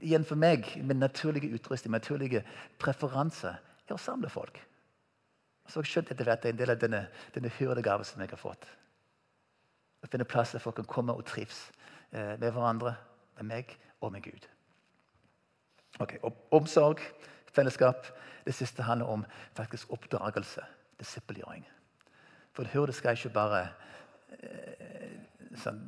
igjen 0.00 0.24
for 0.24 0.40
meg, 0.40 0.66
min 0.82 0.98
naturlige 0.98 1.52
utrustning, 1.54 1.92
min 1.92 2.00
naturlige 2.00 2.42
preferanse, 2.80 3.54
er 3.86 3.94
å 3.94 4.00
samle 4.00 4.30
folk. 4.32 4.58
Så 5.68 5.82
jeg 5.82 5.90
skjønt 5.90 6.12
etter 6.14 6.26
hvert 6.26 6.46
en 6.48 6.58
del 6.58 6.72
av 6.72 6.80
denne, 6.80 7.04
denne 7.34 7.52
hyrdegaven 7.58 8.06
som 8.06 8.22
jeg 8.22 8.32
har 8.32 8.40
fått. 8.40 8.66
Å 10.00 10.08
finne 10.10 10.26
plass 10.26 10.54
der 10.54 10.62
folk 10.62 10.80
kan 10.80 10.88
komme 10.90 11.14
og 11.14 11.26
trives 11.28 11.68
eh, 12.10 12.34
med 12.40 12.48
hverandre, 12.48 12.96
med 13.38 13.50
meg 13.50 13.76
og 14.00 14.14
med 14.14 14.24
Gud. 14.24 14.48
Ok, 16.00 16.16
Omsorg, 16.56 17.02
fellesskap. 17.52 18.08
Det 18.46 18.54
siste 18.56 18.82
handler 18.82 19.10
om 19.12 19.24
faktisk 19.54 19.92
oppdragelse. 19.92 20.64
Disippelgjøring. 21.00 21.64
For 22.56 22.68
hyrde 22.72 22.94
skal 22.96 23.16
ikke 23.16 23.32
bare 23.34 23.62
eh, 24.36 25.16
sånn, 25.58 25.80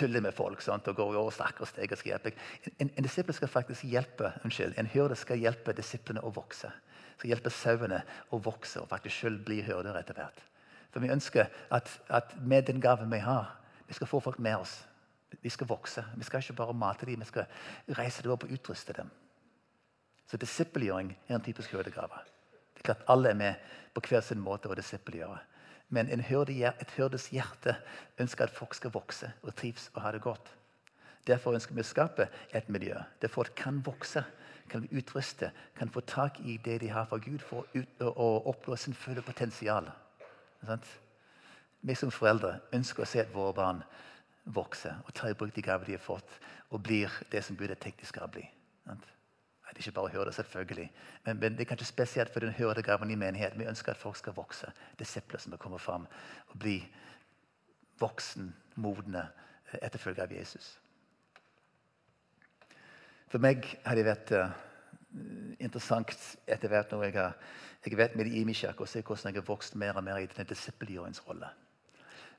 tulle 0.00 0.20
med 0.20 0.34
folk 0.34 0.62
sant? 0.64 0.88
og 0.88 0.96
gå 0.96 1.06
over 1.12 1.32
snakker 1.34 1.64
og 1.64 1.70
steker. 1.70 1.98
Skal 1.98 2.14
hjelpe. 2.14 2.32
En, 2.78 2.90
en 2.96 3.06
disippel 3.06 3.36
skal 3.36 3.50
faktisk 3.50 3.86
hjelpe, 3.90 4.32
unnskyld, 4.44 4.76
en 4.78 4.90
hyrde 4.90 5.18
skal 5.18 5.40
hjelpe 5.40 5.74
disiplene 5.76 6.22
å 6.24 6.32
vokse. 6.34 6.70
Skal 7.18 7.34
hjelpe 7.34 7.52
sauene 7.52 8.02
å 8.32 8.40
vokse 8.42 8.80
og 8.80 8.88
faktisk 8.90 9.26
selv 9.26 9.44
bli 9.48 9.60
hyrder 9.66 9.98
etter 10.00 10.16
hvert. 10.16 10.44
For 10.90 11.02
Vi 11.04 11.12
ønsker 11.12 11.50
at, 11.70 11.90
at, 12.10 12.34
med 12.40 12.66
den 12.70 12.80
gaven 12.82 13.10
vi 13.12 13.20
har, 13.22 13.52
vi 13.86 13.94
skal 13.94 14.10
få 14.10 14.22
folk 14.22 14.40
med 14.42 14.58
oss. 14.58 14.80
Vi 15.42 15.50
skal 15.52 15.68
vokse. 15.70 16.02
Vi 16.18 16.26
skal 16.26 16.42
ikke 16.42 16.58
bare 16.58 16.74
mate 16.74 17.06
dem, 17.06 17.20
vi 17.20 17.28
skal 17.28 17.46
reise 17.98 18.22
dem 18.22 18.34
opp 18.34 18.46
og 18.46 18.54
utruste 18.54 18.96
dem. 18.96 19.10
Så 20.30 20.38
Disippelgjøring 20.38 21.12
er 21.28 21.36
en 21.36 21.42
typisk 21.42 21.74
hyrdegave. 21.74 22.18
Klart 22.82 23.04
Alle 23.08 23.30
er 23.30 23.38
med 23.38 23.54
på 23.94 24.02
hver 24.08 24.22
sin 24.24 24.40
måte 24.40 24.70
å 24.70 24.76
disippelgjøre. 24.78 25.38
Men 25.90 26.08
en 26.08 26.22
hørde, 26.22 26.54
et 26.54 26.92
hørdes 26.96 27.28
hjerte 27.34 27.74
ønsker 28.22 28.46
at 28.46 28.54
folk 28.54 28.74
skal 28.78 28.94
vokse 28.94 29.32
og 29.42 29.54
trives 29.58 29.88
og 29.94 30.02
ha 30.04 30.12
det 30.14 30.22
godt. 30.22 30.52
Derfor 31.26 31.54
ønsker 31.54 31.74
vi 31.74 31.82
å 31.82 31.88
skape 31.88 32.28
et 32.54 32.68
miljø 32.72 32.96
der 33.20 33.32
folk 33.32 33.52
kan 33.58 33.82
vokse, 33.84 34.22
kan 34.70 34.86
utruste, 34.94 35.50
kan 35.76 35.90
få 35.90 36.00
tak 36.06 36.38
i 36.46 36.56
det 36.64 36.78
de 36.80 36.88
har 36.94 37.08
fra 37.10 37.18
Gud 37.18 37.42
for 37.42 37.66
å, 38.06 38.28
oppnå 38.52 38.76
sin 38.78 38.94
fulle 38.94 39.22
potensial. 39.22 39.90
Vi 41.80 41.96
som 41.98 42.12
foreldre 42.14 42.60
ønsker 42.76 43.02
å 43.02 43.08
se 43.08 43.24
at 43.24 43.34
våre 43.34 43.56
barn 43.56 43.82
vokser 44.44 45.02
og 45.04 45.14
tar 45.14 45.32
i 45.32 45.38
bruk 45.38 45.54
de 45.56 45.64
gaver 45.64 45.90
de 45.90 45.98
har 45.98 46.04
fått, 46.04 46.38
og 46.70 46.84
blir 46.86 47.10
det 47.32 47.42
som 47.44 47.58
Gud 47.58 47.68
har 47.68 47.80
tenkt 47.82 48.06
skal 48.06 48.30
bli. 48.30 48.46
Sant? 48.86 49.06
Det 49.70 49.78
ikke 49.78 49.92
bare 49.92 50.12
hyrde, 50.12 50.32
selvfølgelig. 50.32 50.92
Men, 51.24 51.40
men, 51.40 51.52
det 51.52 51.60
er 51.60 51.70
kanskje 51.70 51.86
spesielt 51.86 52.32
for 52.32 52.40
den 52.40 52.52
hyrdegaven 52.52 53.10
i 53.10 53.18
menigheten. 53.18 53.60
Vi 53.60 53.68
ønsker 53.70 53.92
at 53.92 54.00
folk 54.00 54.16
skal 54.16 54.34
vokse. 54.36 54.72
Disipler 54.98 55.38
som 55.38 55.58
kommer 55.58 55.78
fram 55.78 56.06
og 56.48 56.58
bli 56.58 56.80
voksen, 58.00 58.54
modne 58.74 59.28
etterfølger 59.82 60.22
av 60.22 60.32
Jesus. 60.32 60.78
For 63.30 63.38
meg 63.38 63.66
har 63.86 63.94
det 63.94 64.08
vært 64.08 64.32
uh, 64.34 64.50
interessant 65.62 66.16
etter 66.50 66.68
hvert 66.68 66.90
når 66.90 67.04
jeg 67.04 67.18
har 67.20 67.36
jeg 67.84 67.96
vet 67.96 68.16
med 68.16 68.28
i 68.28 68.42
Imishak, 68.42 68.80
å 68.80 68.88
se 68.88 69.00
hvordan 69.00 69.32
jeg 69.32 69.40
har 69.40 69.46
vokst 69.48 69.76
mer 69.80 69.96
og 69.96 70.04
mer 70.04 70.18
i 70.20 70.26
denne 70.28 70.44
disippelgjøringsrolle. 70.50 71.48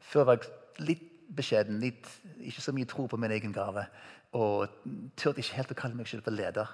Før 0.05 0.27
var 0.27 0.37
jeg 0.37 0.85
litt 0.85 1.07
beskjeden, 1.33 1.79
litt, 1.81 2.05
ikke 2.43 2.61
så 2.61 2.73
mye 2.75 2.89
tro 2.89 3.07
på 3.09 3.17
min 3.17 3.33
egen 3.33 3.53
gave. 3.55 3.87
Og 4.37 4.69
turte 5.17 5.41
ikke 5.41 5.57
helt 5.57 5.73
å 5.73 5.79
kalle 5.81 5.97
meg 5.97 6.09
selv 6.11 6.27
for 6.27 6.35
leder. 6.35 6.69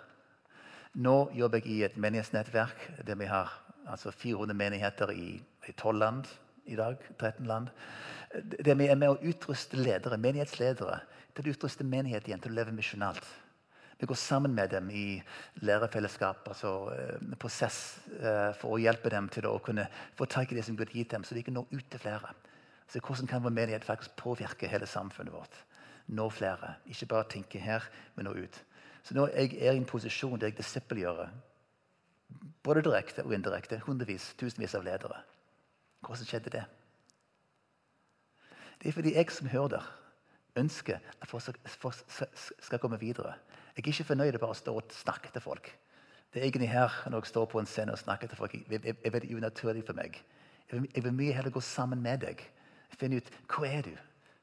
Nå 0.98 1.30
jobber 1.38 1.62
jeg 1.62 1.70
i 1.76 1.84
et 1.86 1.98
menighetsnettverk 2.02 2.88
der 3.06 3.18
vi 3.20 3.28
har 3.30 3.52
altså 3.86 4.10
400 4.12 4.56
menigheter 4.58 5.12
i, 5.14 5.36
i 5.68 5.74
12 5.78 6.00
land 6.00 6.30
i 6.66 6.76
dag. 6.76 6.98
13 7.20 7.46
land. 7.46 7.68
Der 8.66 8.76
vi 8.76 8.88
er 8.90 8.98
med 8.98 9.14
å 9.14 9.20
utruste 9.22 9.78
ledere, 9.78 10.18
menighetsledere 10.18 10.98
til 11.38 11.46
å 11.46 11.54
utruste 11.54 11.86
menighet 11.86 12.26
igjen 12.28 12.42
til 12.42 12.56
å 12.56 12.58
leve 12.58 12.74
misjonalt. 12.74 13.28
Vi 13.98 14.10
går 14.10 14.18
sammen 14.18 14.54
med 14.58 14.74
dem 14.74 14.90
i 14.94 15.06
lærerfellesskap, 15.66 16.50
altså 16.50 16.72
eh, 16.94 17.30
prosess, 17.42 17.80
eh, 18.18 18.52
for 18.58 18.74
å 18.74 18.82
hjelpe 18.82 19.10
dem 19.14 19.30
til 19.34 19.48
å 19.50 19.56
kunne 19.62 19.88
få 20.18 20.26
tak 20.30 20.52
i 20.52 20.58
det 20.58 20.66
som 20.66 20.78
Gud 20.78 20.90
har 20.92 20.98
gitt 20.98 21.14
dem, 21.14 21.26
så 21.26 21.38
de 21.38 21.46
kan 21.46 21.58
nå 21.58 21.66
ut 21.72 21.88
til 21.90 22.02
flere. 22.02 22.34
Så 22.90 23.02
Hvordan 23.02 23.30
kan 23.30 23.46
vår 23.46 23.54
menighet 23.54 23.86
faktisk 23.86 24.18
påvirke 24.18 24.70
hele 24.70 24.90
samfunnet 24.90 25.34
vårt? 25.34 25.62
Nå 26.14 26.30
flere. 26.30 26.76
Ikke 26.90 27.10
bare 27.10 27.30
tenke 27.34 27.62
her, 27.62 27.86
men 28.16 28.30
nå 28.30 28.36
ut. 28.38 28.62
Så 29.08 29.16
nå 29.16 29.30
er 29.30 29.46
jeg 29.46 29.54
i 29.56 29.70
en 29.72 29.86
posisjon 29.88 30.36
der 30.40 30.50
jeg 30.52 30.58
disippelgjør 30.58 31.30
både 32.68 32.82
direkte 32.84 33.24
og 33.24 33.32
indirekte 33.32 33.80
hundrevis, 33.86 34.34
tusenvis 34.36 34.76
av 34.76 34.84
ledere. 34.84 35.22
Hvordan 36.04 36.28
skjedde 36.28 36.52
det? 36.58 36.64
Det 38.82 38.90
er 38.90 38.98
fordi 38.98 39.14
jeg 39.16 39.32
som 39.32 39.48
hører, 39.48 39.86
ønsker 40.60 41.00
at 41.22 41.32
folk 41.32 42.02
skal 42.60 42.82
komme 42.84 43.00
videre. 43.00 43.38
Jeg 43.78 43.86
er 43.86 43.94
ikke 43.94 44.10
fornøyd 44.12 44.34
med 44.36 44.42
bare 44.44 44.58
å 44.58 44.60
stå 44.60 44.76
og 44.76 44.92
snakke 44.92 45.32
til 45.32 45.46
folk. 45.46 45.72
Det 46.34 46.42
er 46.42 46.50
egentlig 46.50 46.70
her 46.74 46.92
når 47.08 47.24
jeg 47.24 47.32
står 47.32 47.48
på 47.48 47.64
en 47.64 47.70
scene 47.70 47.96
og 47.96 48.04
snakker 48.04 48.28
til 48.28 48.38
folk, 48.44 48.60
er 48.60 49.12
veldig 49.16 49.36
unaturlig 49.40 49.86
for 49.88 49.96
meg. 49.96 50.20
Jeg 50.68 51.04
vil 51.04 51.16
mye 51.16 51.34
heller 51.34 51.54
gå 51.56 51.64
sammen 51.64 52.04
med 52.04 52.26
deg. 52.28 52.44
Finne 53.00 53.22
ut 53.22 53.36
hva 53.48 53.72
er 53.72 53.88
du 53.88 53.96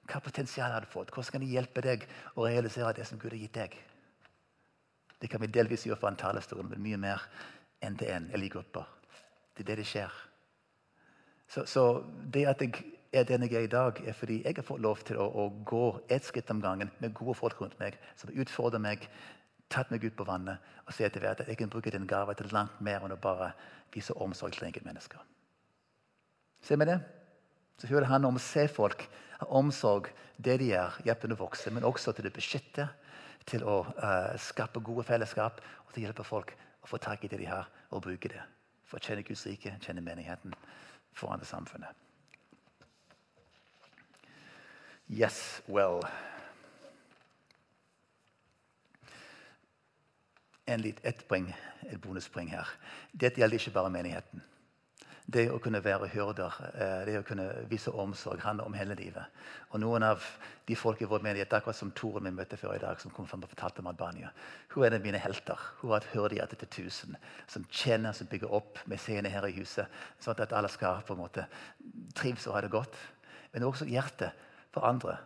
Hva 0.05 0.21
potensial 0.21 0.69
har 0.73 0.85
du 0.85 0.87
fått? 0.87 1.11
Hvordan 1.11 1.33
kan 1.33 1.43
jeg 1.43 1.57
hjelpe 1.57 1.81
deg 1.81 2.03
å 2.37 2.45
realisere 2.45 2.93
det 2.93 3.07
som 3.09 3.19
Gud 3.19 3.33
har 3.33 3.41
gitt 3.41 3.55
deg? 3.57 3.77
Det 5.25 5.31
kan 5.33 5.41
vi 5.41 5.49
delvis 5.49 5.87
gjøre 5.89 5.97
fra 5.97 6.11
en 6.13 6.19
talerstol, 6.21 6.67
men 6.69 6.83
mye 6.85 6.99
mer 7.01 7.23
enn 7.81 7.95
til 7.97 8.11
en 8.13 8.27
eller 8.29 8.45
i 8.45 8.51
grupper. 8.53 8.85
Det 9.57 9.63
er 9.65 9.71
det 9.71 9.77
det 9.79 9.87
skjer. 9.89 10.17
Så, 11.49 11.63
så, 11.65 11.85
det 12.35 12.43
at 12.51 12.61
jeg 12.61 12.83
er 13.17 13.25
den 13.25 13.47
jeg 13.47 13.55
er 13.57 13.65
i 13.65 13.71
dag, 13.73 14.03
er 14.05 14.13
fordi 14.13 14.43
jeg 14.43 14.59
har 14.59 14.67
fått 14.69 14.83
lov 14.85 15.01
til 15.09 15.17
å, 15.17 15.25
å 15.25 15.47
gå 15.65 15.87
ett 16.13 16.29
skritt 16.29 16.53
om 16.53 16.61
gangen 16.61 16.93
med 17.01 17.15
gode 17.17 17.39
folk 17.39 17.63
rundt 17.63 17.79
meg 17.81 17.97
som 18.21 18.33
utfordrer 18.37 18.83
meg, 18.85 19.07
tatt 19.73 19.89
meg 19.95 20.05
ut 20.05 20.17
på 20.19 20.27
vannet 20.29 20.61
og 20.85 20.93
sier 20.93 21.09
etter 21.09 21.25
hvert 21.25 21.41
at 21.41 21.49
jeg 21.49 21.57
kan 21.63 21.73
bruke 21.73 21.93
den 21.95 22.05
gaven 22.11 22.37
til 22.37 22.53
langt 22.53 22.77
mer 22.85 23.07
enn 23.07 23.17
å 23.17 23.21
bare 23.21 23.55
vise 23.95 24.13
omsorg 24.21 24.59
til 24.59 24.69
enkeltmennesker. 24.69 25.25
Ser 26.69 26.83
vi 26.83 26.91
det? 26.91 26.99
Så 27.81 27.89
hører 27.89 28.05
det 28.05 28.13
handler 28.13 28.35
om 28.35 28.43
å 28.43 28.45
se 28.45 28.67
folk, 28.69 29.07
ha 29.41 29.49
omsorg, 29.57 30.13
det 30.37 30.59
de 30.61 30.69
gjør, 30.75 31.01
hjelpe 31.09 31.31
dem 31.31 31.39
å 31.39 31.45
vokse, 31.47 31.73
men 31.73 31.89
også 31.89 32.13
til 32.13 32.29
å 32.29 32.35
beskytte 32.35 32.91
til 33.47 33.65
å 33.65 33.81
uh, 33.85 34.35
skape 34.41 34.81
gode 34.85 35.05
fellesskap 35.07 35.61
og 35.85 35.93
til 35.93 36.03
å 36.03 36.07
hjelpe 36.09 36.27
folk 36.27 36.55
å 36.85 36.89
få 36.89 37.01
tak 37.01 37.25
i 37.25 37.29
det 37.29 37.41
de 37.41 37.49
har, 37.49 37.69
og 37.91 38.03
bruke 38.05 38.29
det. 38.29 38.43
For 38.85 39.01
å 39.01 39.05
kjenne 39.05 39.25
Guds 39.25 39.47
rike, 39.49 39.77
kjenne 39.81 40.05
menigheten, 40.05 40.55
forandre 41.17 41.49
samfunnet. 41.49 42.01
Yes, 45.09 45.63
well 45.69 46.01
En 50.65 50.81
litt, 50.81 51.01
et, 51.05 51.19
poeng, 51.29 51.51
et 51.85 52.01
bonuspoeng 52.01 52.49
her. 52.49 52.71
Dette 53.13 53.43
gjelder 53.43 53.61
ikke 53.61 53.75
bare 53.75 53.91
menigheten. 53.93 54.41
Det 55.25 55.47
å 55.49 55.59
kunne 55.63 55.81
være 55.81 56.11
hyrder, 56.13 56.53
eh, 56.75 57.05
det 57.07 57.15
å 57.19 57.25
kunne 57.25 57.47
vise 57.71 57.91
omsorg, 57.91 58.43
handler 58.45 58.67
om 58.69 58.75
hele 58.77 58.95
livet. 58.95 59.25
Og 59.71 59.81
Noen 59.81 60.03
av 60.03 60.23
de 60.69 60.77
folk 60.77 61.01
i 61.01 61.09
vår 61.09 61.23
menighet, 61.25 61.53
akkurat 61.53 61.77
som 61.77 61.93
Toren 61.97 62.25
vi 62.25 62.31
møtte 62.31 62.59
før 62.61 62.75
i 62.75 62.79
dag, 62.83 63.01
som 63.01 63.11
kom 63.11 63.27
frem 63.27 63.43
og 63.43 63.49
fortalte 63.49 63.81
om 63.81 63.87
Albania, 63.87 64.31
hun 64.75 64.85
er 64.85 64.91
en 64.91 64.99
av 65.01 65.07
mine 65.07 65.19
helter. 65.19 65.59
Hun 65.81 65.91
har 65.91 66.03
et 66.03 66.13
hyrdehjerte 66.13 66.57
til 66.57 66.69
tusen, 66.69 67.17
som 67.47 67.65
tjener, 67.71 68.13
som 68.13 68.27
bygger 68.27 68.53
opp 68.53 68.79
med 68.87 69.01
seende 69.01 69.31
her 69.31 69.47
i 69.49 69.57
huset, 69.57 69.89
sånn 70.21 70.37
at 70.39 70.53
alle 70.53 70.69
skal 70.69 71.01
på 71.01 71.17
en 71.17 71.25
måte 71.25 71.47
trives 72.15 72.47
og 72.47 72.59
ha 72.59 72.61
det 72.61 72.71
godt. 72.71 72.97
Men 73.53 73.65
også 73.65 73.89
hjertet 73.89 74.37
for 74.75 74.85
andre 74.85 75.17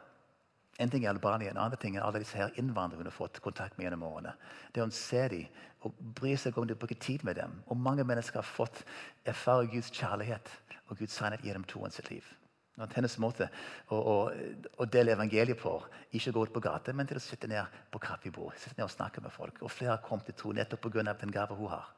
en 0.79 0.91
ting 0.91 1.05
er 1.05 1.11
Albania, 1.11 1.51
en 1.51 1.59
annen 1.59 1.81
ting 1.81 1.97
er 1.97 2.05
alle 2.07 2.21
disse 2.23 2.39
her 2.39 2.55
innvandrerne 2.61 3.03
hun 3.03 3.11
har 3.11 3.17
fått 3.17 3.41
kontakt 3.43 3.79
med 3.79 3.89
gjennom 3.89 4.05
årene. 4.07 4.35
Det 4.73 4.83
å 4.83 4.91
se 4.95 5.25
dem 5.33 5.47
og 5.87 5.95
bry 6.19 6.35
seg 6.39 6.57
om 6.59 6.67
de 6.67 6.77
bruker 6.79 6.99
tid 7.03 7.25
med 7.27 7.39
dem. 7.39 7.55
Og 7.67 7.79
mange 7.79 8.07
mennesker 8.07 8.41
har 8.41 8.47
fått 8.47 8.85
erfare 9.27 9.67
Guds 9.71 9.91
kjærlighet 9.95 10.51
og 10.89 10.99
Guds 10.99 11.15
sannhet 11.19 11.43
gjennom 11.47 11.67
troen 11.67 11.95
sitt 11.95 12.11
liv. 12.11 12.27
Hennes 12.95 13.17
måte 13.19 13.49
å, 13.91 13.97
å, 13.99 14.17
å, 14.79 14.87
dele 14.87 15.17
evangeliet 15.17 15.59
på, 15.59 15.73
ikke 16.15 16.33
gå 16.35 16.45
ut 16.47 16.55
på 16.55 16.63
gata, 16.63 16.95
men 16.95 17.09
til 17.11 17.19
å 17.19 17.23
sitte 17.23 17.51
ned 17.51 17.67
på 17.91 17.99
kaffebord 18.03 18.55
sitte 18.55 18.79
ned 18.79 18.87
og 18.87 18.95
snakke 18.95 19.23
med 19.25 19.35
folk. 19.35 19.59
Og 19.67 19.73
Flere 19.75 19.97
har 19.97 20.05
kommet 20.05 20.31
til 20.31 20.39
tro 20.39 20.55
nettopp 20.55 20.87
pga. 20.87 21.03
den 21.19 21.35
gave 21.35 21.59
hun 21.59 21.73
har. 21.75 21.91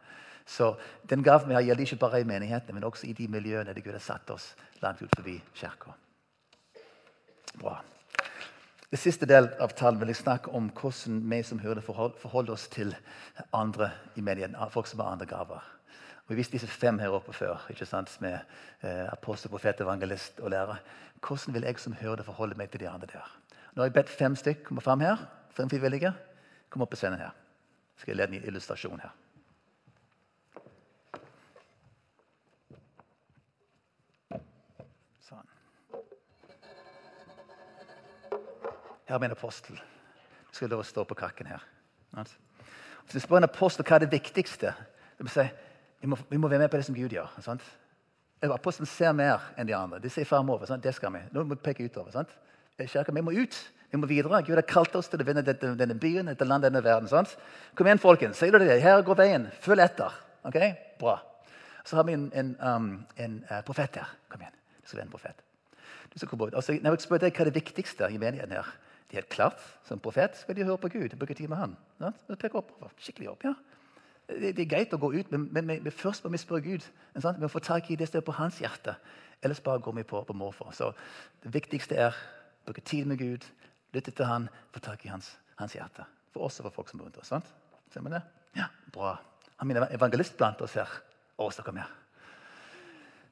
Så 0.46 0.72
den 1.04 1.22
gaven 1.22 1.48
vi 1.48 1.54
har, 1.54 1.62
gjelder 1.62 1.84
ikke 1.84 2.00
bare 2.00 2.20
i 2.20 2.24
menighetene, 2.24 2.74
men 2.74 2.88
også 2.88 3.06
i 3.06 3.12
de 3.12 3.28
miljøene 3.28 3.74
der 3.74 3.84
Gud 3.84 3.92
har 3.92 4.00
satt 4.00 4.30
oss 4.30 4.54
langt 4.80 5.02
ut 5.02 5.12
forbi 5.16 5.36
kirka. 5.54 5.92
Bra. 7.60 7.76
Det 8.90 8.98
siste 8.98 9.26
del 9.26 9.46
av 9.62 9.70
talen 9.78 10.00
vil 10.00 10.10
jeg 10.10 10.18
snakke 10.18 10.50
om 10.50 10.66
hvordan 10.74 11.20
vi 11.30 11.36
som 11.46 11.60
hyrde 11.62 11.82
forholder 11.84 12.56
oss 12.56 12.64
til 12.72 12.90
andre 13.54 13.92
i 14.18 14.24
menigheten. 14.26 14.56
Folk 14.74 14.90
som 14.90 14.98
har 14.98 15.12
andre 15.12 15.28
gaver. 15.30 15.62
Og 16.24 16.32
Vi 16.32 16.38
viste 16.40 16.56
disse 16.58 16.66
fem 16.66 16.98
her 16.98 17.14
oppe 17.14 17.32
før. 17.32 17.66
ikke 17.70 17.86
sant, 17.86 18.16
Med 18.20 18.38
eh, 18.82 19.06
apostel, 19.12 19.50
profet, 19.50 19.80
evangelist 19.80 20.40
og 20.40 20.50
lærer. 20.50 20.82
Hvordan 21.22 21.54
vil 21.54 21.62
jeg 21.62 21.78
som 21.78 21.92
hyrde 21.92 22.24
forholde 22.24 22.58
meg 22.58 22.70
til 22.70 22.80
de 22.80 22.88
andre 22.88 23.06
der? 23.06 23.38
Nå 23.74 23.82
har 23.82 23.86
jeg 23.86 23.92
bedt 23.92 24.08
fem 24.08 24.36
stykk 24.36 24.64
komme 24.64 24.80
fram 24.80 25.00
her. 25.00 25.16
Fem 25.50 25.70
frivillige. 25.70 26.12
Kom 26.70 26.82
opp 26.82 26.90
på 26.90 26.96
scenen 26.96 27.18
her. 27.18 27.30
Skal 27.96 28.16
jeg 28.16 28.16
lede 28.16 28.36
en 28.42 28.48
illustrasjon 28.48 29.00
her. 29.00 29.14
Her 39.10 39.16
er 39.16 39.22
min 39.24 39.32
apostel. 39.34 39.74
Du 39.74 40.54
skal 40.54 40.70
lov 40.70 40.84
å 40.84 40.86
stå 40.86 41.02
på 41.02 41.16
kakken 41.18 41.48
her. 41.50 41.62
Hvis 42.14 43.16
du 43.16 43.18
spør 43.18 43.40
en 43.40 43.48
apostel 43.48 43.82
hva 43.82 43.96
er 43.96 44.04
det 44.04 44.12
viktigste, 44.12 44.70
det 45.18 45.24
vil 45.26 45.32
si, 45.34 45.46
vi, 45.98 46.10
må, 46.12 46.18
vi 46.30 46.38
må 46.38 46.46
være 46.46 46.62
med 46.62 46.70
på 46.70 46.78
det 46.78 46.86
som 46.86 46.94
Gud 46.94 47.10
gjør. 47.16 47.32
Sant? 47.42 47.64
Apostelen 48.46 48.86
ser 48.86 49.16
mer 49.18 49.48
enn 49.58 49.66
de 49.66 49.74
andre. 49.74 49.98
De 49.98 50.12
ser 50.14 50.28
framover. 50.30 50.70
Det 50.78 50.92
skal 50.94 51.10
vi. 51.16 51.24
Nå 51.34 51.42
må 51.42 51.56
vi 51.56 51.64
peke 51.64 51.88
utover. 51.88 52.12
Sant? 52.14 52.36
Kirka, 52.78 53.10
vi 53.10 53.24
må 53.26 53.34
ut. 53.34 53.56
Vi 53.90 53.98
må 53.98 54.06
videre. 54.06 54.44
Gud 54.46 54.54
har 54.54 54.68
kalt 54.70 54.94
oss 54.94 55.10
til 55.10 55.24
å 55.24 55.26
vinne 55.26 55.42
dette, 55.42 55.72
denne 55.80 55.96
byen, 55.98 56.30
dette 56.30 56.46
landet, 56.46 56.70
denne 56.70 56.82
verden. 56.86 57.10
Sant? 57.10 57.34
Kom 57.74 57.90
igjen, 57.90 58.00
folkens. 58.00 58.38
Sier 58.38 58.54
du 58.54 58.62
det? 58.62 58.78
Her 58.84 59.02
går 59.02 59.18
veien. 59.18 59.48
Følg 59.64 59.82
etter. 59.88 60.14
Ok? 60.46 60.60
Bra. 61.02 61.16
Så 61.82 61.98
har 61.98 62.06
vi 62.06 62.14
en, 62.14 62.28
en, 62.30 62.54
um, 62.62 62.92
en 63.18 63.40
uh, 63.50 63.58
profet 63.66 63.98
her. 63.98 64.14
Kom 64.30 64.46
igjen. 64.46 64.54
Du 64.78 64.86
skal 64.86 65.02
være 65.02 65.08
en 65.08 65.16
profet. 65.18 65.42
Du 66.14 66.16
skal 66.22 66.30
komme 66.30 66.46
ut. 66.46 66.54
Altså, 66.62 66.78
når 66.78 66.94
jeg 66.94 67.08
spør 67.08 67.24
deg 67.26 67.34
hva 67.34 67.44
er 67.44 67.50
det 67.50 67.58
viktigste 67.58 68.06
i 68.14 68.22
menigheten 68.22 68.54
her, 68.54 68.70
er 68.70 68.86
helt 69.12 69.28
klart, 69.28 69.58
Som 69.84 70.00
profet 70.00 70.36
skal 70.36 70.56
de 70.56 70.64
høre 70.64 70.78
på 70.78 70.88
Gud. 70.88 71.16
bruke 71.18 71.34
tid 71.34 71.48
med 71.48 71.56
Han. 71.56 71.76
Ja? 72.00 72.12
Skikkelig 72.98 73.30
opp. 73.30 73.44
ja. 73.44 73.54
Det, 74.28 74.56
det, 74.56 74.62
er 74.62 74.70
greit 74.70 74.92
å 74.94 74.98
gå 74.98 75.12
ut, 75.12 75.30
men, 75.30 75.48
men, 75.50 75.66
men 75.66 75.92
først 75.92 76.24
må 76.24 76.30
vi 76.30 76.38
spørre 76.38 76.62
Gud. 76.62 76.84
Sant? 77.18 77.38
Vi 77.38 77.42
må 77.42 77.48
få 77.50 77.58
tak 77.58 77.90
i 77.90 77.96
det 77.98 78.06
stedet 78.08 78.24
på 78.24 78.32
hans 78.38 78.60
hjerte. 78.62 78.94
Ellers 79.42 79.60
bare 79.60 79.82
går 79.82 79.96
vi 79.96 80.02
på, 80.06 80.22
på 80.22 80.36
måfå. 80.36 80.70
Så 80.72 80.92
det 81.42 81.54
viktigste 81.54 81.96
er 81.98 82.14
å 82.14 82.68
bruke 82.68 82.84
tid 82.86 83.08
med 83.10 83.18
Gud, 83.18 83.46
lytte 83.96 84.14
til 84.14 84.28
han, 84.28 84.48
få 84.74 84.82
tak 84.84 85.04
i 85.04 85.10
hans, 85.10 85.32
hans, 85.58 85.74
hjerte. 85.74 86.06
For 86.30 86.46
oss 86.46 86.60
og 86.60 86.68
for 86.68 86.80
folk 86.80 86.92
som 86.92 87.00
er 87.00 87.08
rundt 87.08 87.18
oss. 87.18 87.32
sant? 87.32 87.48
Ser 87.90 88.06
vi 88.06 88.14
det? 88.14 88.22
Ja, 88.56 88.68
Bra. 88.94 89.16
Han 89.58 89.70
er 89.74 89.90
evangelist 89.90 90.38
blant 90.38 90.62
oss 90.62 90.78
her. 90.78 90.88
Å, 91.40 91.50
kom 91.64 91.80
her. 91.80 91.99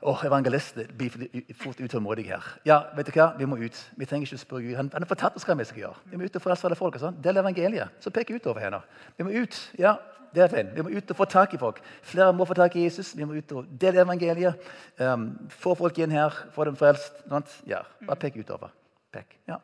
Oh, 0.01 0.25
evangelisten 0.25 0.87
blir 0.95 1.11
fort 1.59 1.81
utålmodig 1.81 2.29
her. 2.29 2.45
Ja, 2.65 2.85
vet 2.95 3.09
du 3.09 3.17
hva? 3.17 3.33
Vi 3.39 3.47
må 3.51 3.57
ut. 3.59 3.79
Vi 3.99 4.07
trenger 4.07 4.29
ikke 4.29 4.39
å 4.39 4.43
spørre 4.45 4.63
Gud. 4.63 4.77
Han, 4.79 4.91
har 4.95 5.07
fortalt 5.11 5.39
oss 5.41 5.47
hva 5.49 5.57
vi 5.59 5.67
skal 5.67 5.81
gjøre. 5.83 6.03
Vi 6.13 6.21
må 6.21 6.29
ut 6.29 6.37
og 6.39 6.45
frelse 6.45 6.69
alle 6.69 6.79
folk. 6.79 6.95
og 6.95 7.03
sånn. 7.03 7.17
Del 7.25 7.41
evangeliet. 7.43 7.97
Så 8.05 8.13
pek 8.15 8.31
utover 8.31 8.63
henne. 8.63 8.79
Vi 9.17 9.27
må 9.27 9.33
ut. 9.35 9.59
Ja, 9.79 9.97
det 10.31 10.45
er 10.45 10.53
fint. 10.53 10.71
Vi 10.77 10.85
må 10.87 10.93
ut 10.95 11.11
og 11.11 11.19
få 11.19 11.27
tak 11.33 11.57
i 11.57 11.59
folk. 11.59 11.81
Flere 12.07 12.31
må 12.37 12.47
få 12.47 12.55
tak 12.55 12.77
i 12.79 12.85
Jesus. 12.85 13.11
Vi 13.19 13.27
må 13.27 13.41
ut 13.41 13.57
og 13.59 13.73
dele 13.81 14.05
evangeliet. 14.05 14.71
Um, 15.03 15.33
få 15.51 15.75
folk 15.75 15.99
inn 15.99 16.15
her. 16.15 16.37
Få 16.55 16.69
dem 16.69 16.79
frelst. 16.79 17.19
Sant? 17.27 17.59
Ja, 17.67 17.83
Bare 18.07 18.21
pek 18.23 18.39
utover. 18.39 18.71
Pek. 19.11 19.35
Ja. 19.51 19.59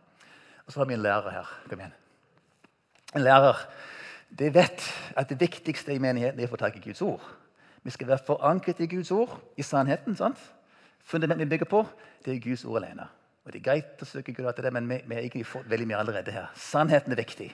Og 0.67 0.75
så 0.75 0.83
har 0.83 0.91
vi 0.91 0.99
en 0.99 1.05
lærer 1.05 1.31
her. 1.31 1.55
Kom 1.71 1.79
igjen. 1.79 1.95
En 3.15 3.23
lærer 3.23 3.63
De 4.35 4.51
vet 4.51 4.83
at 5.15 5.29
det 5.31 5.39
viktigste 5.39 5.95
i 5.95 6.03
menigheten 6.03 6.41
er 6.41 6.49
å 6.49 6.51
få 6.51 6.59
tak 6.59 6.75
i 6.81 6.83
Guds 6.83 7.05
ord. 7.07 7.23
Vi 7.85 7.93
skal 7.93 8.09
være 8.09 8.25
forankret 8.27 8.81
i 8.81 8.89
Guds 8.89 9.11
ord, 9.13 9.37
i 9.57 9.63
sannheten. 9.63 10.17
sant? 10.17 10.41
Fundamentet 11.05 11.45
vi 11.45 11.51
bygger 11.51 11.69
på, 11.69 11.85
det 12.25 12.35
er 12.35 12.41
Guds 12.41 12.65
ord 12.65 12.83
alene. 12.83 13.09
Og 13.45 13.53
Det 13.53 13.61
er 13.61 13.65
greit 13.65 14.01
å 14.03 14.09
søke 14.09 14.33
Gud 14.33 14.47
etter 14.49 14.65
det, 14.65 14.73
men 14.73 14.89
vi, 14.89 15.03
vi 15.05 15.15
har 15.15 15.27
ikke 15.27 15.65
veldig 15.69 15.87
mye 15.91 15.99
allerede 16.01 16.33
her. 16.33 16.47
Sannheten 16.57 17.13
er 17.13 17.21
viktig. 17.21 17.51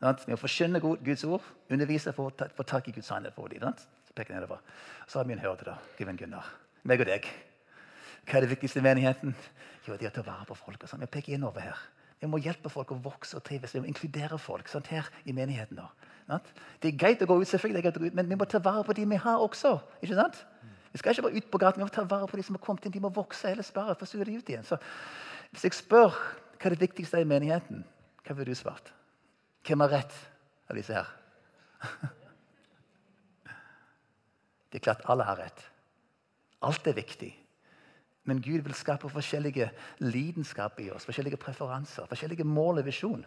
Sant? 0.00 0.24
Vi 0.26 0.32
må 0.32 0.38
forkynne 0.40 0.80
Guds 0.80 1.24
ord, 1.28 1.44
undervise 1.72 2.14
å 2.14 2.16
få 2.16 2.30
tak 2.64 2.88
i 2.88 2.94
Guds 2.96 3.10
sannhet 3.12 3.36
for 3.36 3.52
dem. 3.52 3.76
Så 4.08 4.16
peker 4.16 4.34
nedover. 4.34 4.62
Så 5.06 5.20
har 5.20 5.28
vi 5.28 5.36
en 5.36 5.44
hørte, 5.44 5.68
da. 5.68 5.76
Given 5.98 6.16
Gunnar. 6.16 6.48
Meg 6.88 7.04
og 7.04 7.08
deg. 7.08 7.28
Hva 8.24 8.38
er 8.38 8.46
det 8.46 8.54
viktigste 8.54 8.80
i 8.80 8.84
menigheten? 8.84 9.36
Jo, 9.84 9.98
det 10.00 10.08
er 10.08 10.14
å 10.14 10.16
ta 10.16 10.24
vare 10.24 10.48
på 10.48 10.56
folk. 10.56 10.80
og 10.80 10.88
sånn. 10.88 11.04
Vi 11.04 11.12
peker 11.12 11.36
innover 11.36 11.66
her. 11.68 11.84
Vi 12.20 12.28
må 12.30 12.40
hjelpe 12.40 12.72
folk 12.72 12.94
å 12.94 13.00
vokse 13.04 13.36
og 13.36 13.44
trives. 13.44 13.74
Vi 13.76 13.84
må 13.84 13.90
inkludere 13.90 14.38
folk 14.40 14.68
sant? 14.72 14.88
her 14.88 15.10
i 15.28 15.36
menigheten. 15.36 15.76
da. 15.76 15.90
Det 16.28 16.88
er 16.88 16.96
greit 16.98 17.22
å 17.22 17.28
gå 17.28 17.36
ut, 17.40 17.48
selvfølgelig, 17.48 17.92
ut, 18.00 18.14
men 18.16 18.28
vi 18.28 18.38
må 18.38 18.46
ta 18.48 18.58
vare 18.64 18.84
på 18.84 18.96
de 18.96 19.04
vi 19.08 19.16
har 19.20 19.42
også. 19.44 19.76
ikke 20.02 20.16
sant? 20.16 20.38
Vi 20.92 20.98
skal 20.98 21.12
ikke 21.12 21.26
bare 21.26 21.36
ut 21.36 21.50
på 21.50 21.58
gaten, 21.58 21.82
vi 21.82 21.84
må 21.84 21.92
ta 21.92 22.04
vare 22.08 22.28
på 22.30 22.38
de 22.38 22.42
som 22.46 22.56
har 22.56 22.62
kommet 22.64 22.86
inn. 22.86 22.94
De 22.94 23.02
må 23.02 23.10
vokse, 23.12 23.50
ellers 23.50 23.72
bare 23.74 23.96
forsvinner 23.98 24.30
de 24.30 24.38
ut 24.38 24.48
igjen. 24.48 24.64
Så 24.64 24.78
Hvis 25.50 25.64
jeg 25.64 25.74
spør 25.74 26.14
hva 26.14 26.70
er 26.70 26.74
det 26.74 26.80
viktigste 26.80 27.20
i 27.20 27.28
menigheten, 27.28 27.84
hva 28.24 28.34
ville 28.34 28.54
du 28.54 28.58
svart? 28.58 28.92
Hvem 29.66 29.80
har 29.84 29.90
rett 29.98 30.14
av 30.70 30.78
disse 30.78 30.94
her? 30.94 31.10
Det 34.72 34.80
er 34.80 34.86
klart 34.88 35.04
alle 35.06 35.22
har 35.22 35.38
rett. 35.38 35.60
Alt 36.66 36.86
er 36.90 36.96
viktig. 36.96 37.28
Men 38.24 38.40
Gud 38.42 38.64
vil 38.64 38.74
skape 38.74 39.10
forskjellige 39.12 39.68
lidenskaper 40.02 40.82
i 40.82 40.90
oss, 40.90 41.04
forskjellige 41.06 41.38
preferanser, 41.38 42.08
forskjellige 42.10 42.46
mål 42.48 42.80
og 42.80 42.88
visjon. 42.88 43.22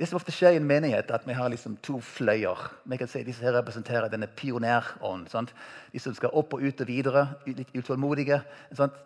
Det 0.00 0.06
som 0.08 0.16
ofte 0.16 0.32
skjer 0.32 0.54
i 0.54 0.56
en 0.56 0.64
menighet, 0.64 1.10
er 1.10 1.18
at 1.18 1.26
vi 1.28 1.34
har 1.36 1.50
liksom 1.52 1.74
to 1.84 1.98
fløyer. 2.00 2.56
Vi 2.88 2.96
kan 2.96 3.08
si 3.10 3.20
Disse 3.20 3.44
her 3.44 3.52
representerer 3.52 4.08
denne 4.08 4.30
pionerånden. 4.32 5.48
De 5.92 6.00
som 6.00 6.14
skal 6.16 6.32
opp 6.40 6.54
og 6.56 6.62
ut 6.64 6.78
og 6.80 6.86
videre, 6.88 7.26
litt 7.44 7.74
utålmodige. 7.76 8.38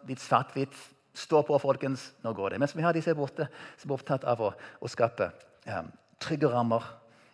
Litt 0.07 0.23
svart-hvitt. 0.23 0.77
Stå 1.19 1.41
på, 1.49 1.59
folkens. 1.59 2.13
Nå 2.23 2.31
går 2.39 2.55
det. 2.55 2.61
Mens 2.63 2.77
vi 2.77 2.85
har 2.87 2.95
disse 2.95 3.15
borte 3.19 3.49
som 3.81 3.91
er 3.91 3.97
opptatt 3.97 4.27
av 4.31 4.45
å, 4.47 4.51
å 4.55 4.91
skape 4.93 5.33
um, 5.67 5.89
trygge 6.23 6.51
rammer. 6.53 6.87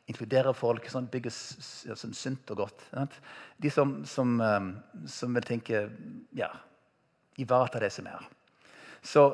Inkludere 0.08 0.54
folk, 0.56 0.88
sånn, 0.88 1.10
bygge 1.12 1.32
sånn, 1.32 2.14
sunt 2.16 2.52
og 2.54 2.62
godt. 2.62 2.86
Sant? 2.94 3.18
De 3.60 3.72
som, 3.74 3.92
som, 4.08 4.38
um, 4.40 4.70
som 5.04 5.36
vil 5.36 5.44
tenke 5.50 5.82
ja, 6.32 6.48
Ivareta 7.36 7.84
det 7.84 7.92
som 7.92 8.08
er. 8.08 8.24
Så 9.04 9.26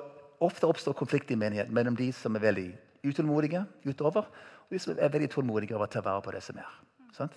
ofte 0.43 0.67
oppstår 0.67 0.99
konflikt 0.99 1.31
i 1.31 1.39
menigheten 1.39 1.79
mellom 1.79 1.95
de 1.95 2.11
som 2.15 2.35
er 2.35 2.45
veldig 2.49 2.67
utålmodige 3.07 3.65
utover, 3.87 4.29
og 4.67 4.75
de 4.75 4.81
som 4.83 4.99
er 4.99 5.13
veldig 5.13 5.31
tålmodige 5.33 5.77
over 5.77 5.87
å 5.87 5.93
ta 5.93 6.03
vare 6.05 6.23
på 6.25 6.35
det 6.35 6.43
som 6.45 6.59
er. 6.59 6.71
Sant? 7.17 7.37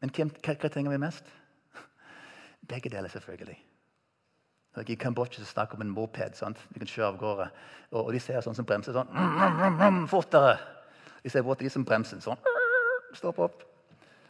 Men 0.00 0.12
hvem, 0.16 0.30
hva, 0.44 0.54
trenger 0.68 0.94
vi 0.94 1.00
mest? 1.02 1.26
Begge 2.70 2.92
deler, 2.92 3.12
selvfølgelig. 3.12 3.58
Når 4.74 4.84
jeg 4.84 4.94
I 4.94 5.02
Kambodsja 5.02 5.44
snakker 5.44 5.78
om 5.78 5.82
en 5.82 5.94
moped. 5.94 6.36
Sant? 6.38 6.58
Vi 6.70 6.78
kan 6.78 6.90
kjøre 6.90 7.08
av 7.08 7.16
gårde. 7.18 7.48
Og, 7.90 8.04
og 8.04 8.12
de 8.14 8.20
ser 8.22 8.42
sånn 8.44 8.54
som 8.54 8.66
bremser 8.66 8.94
sånn 8.94 9.08
mm, 9.10 9.40
mm, 9.40 9.80
mm, 9.80 10.04
Fortere! 10.10 10.58
De 11.24 11.30
ser 11.32 11.42
bort 11.44 11.58
til 11.60 11.66
de 11.66 11.74
som 11.74 11.84
bremser 11.84 12.22
sånn. 12.22 12.38
Stopp 13.18 13.40
opp. 13.42 13.64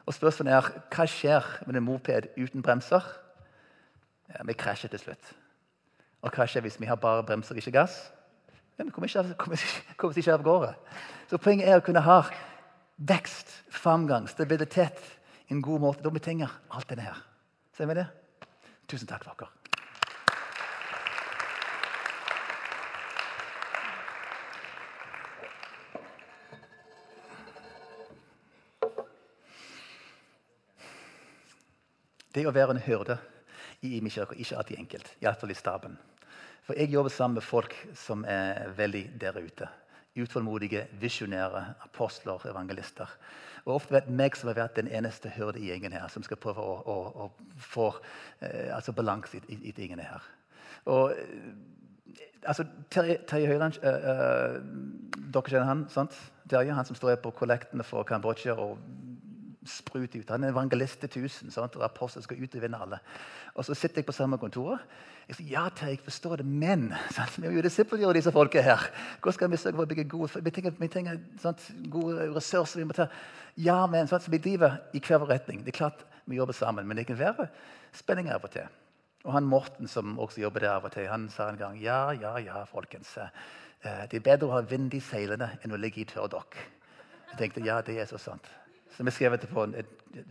Og 0.08 0.16
spørsmålet 0.16 0.56
er 0.56 0.70
hva 0.90 1.06
skjer 1.06 1.50
med 1.68 1.76
en 1.78 1.86
moped 1.86 2.30
uten 2.40 2.64
bremser? 2.64 3.04
Ja, 4.32 4.42
vi 4.48 4.56
krasjer 4.58 4.90
til 4.90 5.02
slutt. 5.02 5.34
Og 6.24 6.32
hva 6.34 6.46
skjer 6.48 6.64
hvis 6.64 6.80
vi 6.80 6.88
har 6.88 6.98
bare 7.00 7.22
bremser, 7.26 7.58
ikke 7.60 7.76
gass? 7.76 8.00
Vi 8.84 8.90
kommer 8.90 9.08
ikke, 9.08 9.34
kommer, 9.42 9.64
kommer 9.96 10.18
ikke 10.18 10.34
av 10.34 10.44
gårde. 10.44 10.74
Så 11.30 11.38
Poenget 11.38 11.68
er 11.68 11.78
å 11.78 11.84
kunne 11.84 12.02
ha 12.04 12.22
vekst, 12.96 13.52
framgang, 13.70 14.28
stabilitet 14.28 15.00
i 15.48 15.54
en 15.54 15.62
god 15.62 15.84
måte. 15.84 16.04
Da 16.04 16.12
vi 16.12 16.22
trenger 16.22 16.52
alt 16.72 16.88
dette 16.88 17.04
her. 17.04 17.24
Ser 17.76 17.90
vi 17.90 18.00
det? 18.00 18.08
Tusen 18.90 19.08
takk 19.08 19.24
for 19.24 19.36
dere. 19.38 19.56
Det 32.30 32.46
å 32.46 32.52
være 32.54 32.76
en 32.76 32.84
hyrde 32.84 33.16
i 33.82 33.98
min 33.98 34.12
kirke 34.12 34.36
er 34.36 34.44
ikke 34.44 34.58
alltid 34.60 34.78
enkelt. 34.78 35.08
Iallfall 35.20 35.50
i 35.50 35.58
staben. 35.58 35.96
For 36.70 36.78
jeg 36.78 36.92
jobber 36.92 37.10
sammen 37.10 37.34
med 37.34 37.42
folk 37.42 37.72
som 37.98 38.20
er 38.30 38.68
veldig 38.78 39.00
der 39.18 39.34
ute. 39.42 39.66
Utålmodige, 40.14 40.84
visjonære, 41.00 41.64
apostler, 41.82 42.44
evangelister. 42.46 43.10
Og 43.64 43.72
ofte 43.74 43.96
vet 43.96 44.10
meg 44.14 44.38
som 44.38 44.52
har 44.52 44.58
vært 44.60 44.78
den 44.78 44.86
eneste 44.86 45.32
hyrde 45.34 45.58
i 45.58 45.66
gjengen 45.66 45.96
her, 45.98 46.06
som 46.14 46.22
skal 46.22 46.38
prøve 46.38 46.62
å, 46.62 46.76
å, 46.86 47.26
å 47.26 47.58
få 47.58 47.88
eh, 48.38 48.70
altså 48.70 48.94
balanse 48.94 49.40
i, 49.48 49.58
i, 49.58 49.74
tingene 49.74 50.06
her. 50.06 50.30
Og 50.94 51.16
eh, 51.18 51.50
altså, 52.46 52.68
Terje 52.94 53.50
Høiland 53.50 53.82
uh, 53.82 53.90
uh, 53.90 55.26
Dere 55.26 55.50
kjenner 55.50 55.72
han? 55.72 55.84
sant? 55.90 56.14
Terje, 56.46 56.70
Han 56.70 56.86
som 56.86 57.02
står 57.02 57.18
på 57.24 57.34
kollektene 57.42 57.82
for 57.82 58.06
Kambodsja 58.06 58.54
sprut 59.66 60.14
ut. 60.16 60.30
Han 60.30 60.44
er 60.44 60.54
evangelist 60.54 61.00
til 61.00 61.24
1000. 61.24 61.50
Sant? 61.52 61.76
og 61.76 61.84
Apostel 61.84 62.22
skal 62.22 62.42
ut 62.42 62.54
og 62.54 62.62
vinne 62.62 62.80
alle. 62.80 62.98
Og 63.54 63.64
Så 63.64 63.74
sitter 63.74 63.98
jeg 63.98 64.06
på 64.06 64.12
samme 64.12 64.38
kontor. 64.38 64.80
Jeg 65.28 65.36
sier 65.36 65.50
ja, 65.50 65.68
til, 65.68 65.88
jeg 65.88 66.00
forstår 66.04 66.36
det, 66.40 66.46
men 66.46 66.94
sant? 67.10 67.36
vi 67.38 67.46
må 67.46 67.54
jo 67.54 67.62
disippelgjøre 67.62 68.16
disse 68.18 68.32
folka 68.32 68.62
her. 68.64 68.88
Hvordan 69.20 69.36
skal 69.36 69.50
vi 69.50 69.56
sørge 69.56 69.76
for 69.76 69.86
å 69.86 69.90
bygge 69.90 70.08
gode 70.10 70.44
Vi 70.44 70.50
trenger, 70.50 70.74
vi 70.78 70.88
trenger 70.88 71.20
sant? 71.38 71.70
gode 71.90 72.30
ressurser. 72.34 72.80
vi 72.80 72.88
må 72.88 72.96
ta, 72.96 73.06
Ja, 73.56 73.86
men 73.86 74.08
sant? 74.08 74.22
Så 74.22 74.30
vi 74.30 74.38
driver 74.38 74.78
i 74.94 75.00
hver 75.00 75.18
vår 75.18 75.34
retning. 75.36 75.64
Det 75.64 75.74
er 75.74 75.78
klart, 75.84 76.06
Vi 76.24 76.36
jobber 76.36 76.52
sammen, 76.52 76.86
men 76.86 76.96
det 76.96 77.06
kan 77.06 77.18
være 77.18 77.48
spenninger 77.92 78.34
av 78.34 78.44
og 78.44 78.50
til. 78.50 78.66
Og 79.24 79.32
han 79.32 79.44
Morten 79.44 79.88
som 79.88 80.18
også 80.18 80.40
jobber 80.40 80.60
der 80.60 80.70
av 80.70 80.84
og 80.84 80.92
til, 80.92 81.08
han 81.08 81.28
sa 81.28 81.48
en 81.50 81.58
gang 81.58 81.80
ja, 81.82 82.10
ja, 82.12 82.36
ja, 82.38 82.64
folkens. 82.64 83.16
Eh, 83.16 84.06
det 84.10 84.20
er 84.20 84.24
bedre 84.24 84.46
å 84.46 84.54
ha 84.54 84.60
vind 84.60 84.94
i 84.94 85.00
seilene 85.00 85.50
enn 85.64 85.72
å 85.72 85.80
ligge 85.80 86.00
i 86.00 86.04
tørrdokk. 86.08 86.56
Jeg 87.32 87.38
tenkte 87.38 87.64
ja, 87.66 87.80
det 87.80 87.98
er 88.00 88.06
så 88.06 88.18
sant. 88.18 88.46
Så 88.96 89.04
vi 89.04 89.10
skrev 89.10 89.36
det 89.38 89.48
på, 89.50 89.64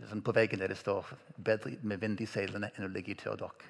sånn 0.08 0.22
på 0.22 0.34
veggen 0.36 0.60
der 0.60 0.68
det 0.68 0.78
står 0.78 1.06
'bedre 1.36 1.76
med 1.82 2.00
vind 2.00 2.20
i 2.20 2.26
seilene 2.26 2.70
enn 2.76 2.84
å 2.84 2.92
ligge 2.92 3.12
i 3.12 3.18
tørrdokk'. 3.18 3.64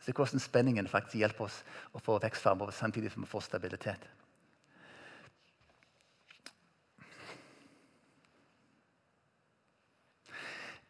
Se 0.00 0.12
hvordan 0.12 0.40
spenningen 0.40 0.88
faktisk 0.88 1.20
hjelper 1.20 1.44
oss 1.44 1.62
å 1.92 2.00
få 2.00 2.18
vekst 2.22 2.42
framover 2.42 2.72
samtidig 2.72 3.12
som 3.12 3.22
vi 3.22 3.28
får 3.28 3.40
stabilitet. 3.40 4.06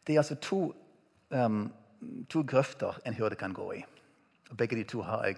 Det 0.06 0.14
er 0.14 0.20
altså 0.20 0.34
to, 0.34 0.74
um, 1.30 1.72
to 2.28 2.42
grøfter 2.42 3.00
en 3.06 3.14
hyrde 3.14 3.36
kan 3.36 3.52
gå 3.54 3.72
i. 3.72 3.84
Og 4.50 4.56
begge 4.56 4.76
de 4.76 4.84
to 4.84 5.02
har 5.02 5.24
jeg 5.24 5.36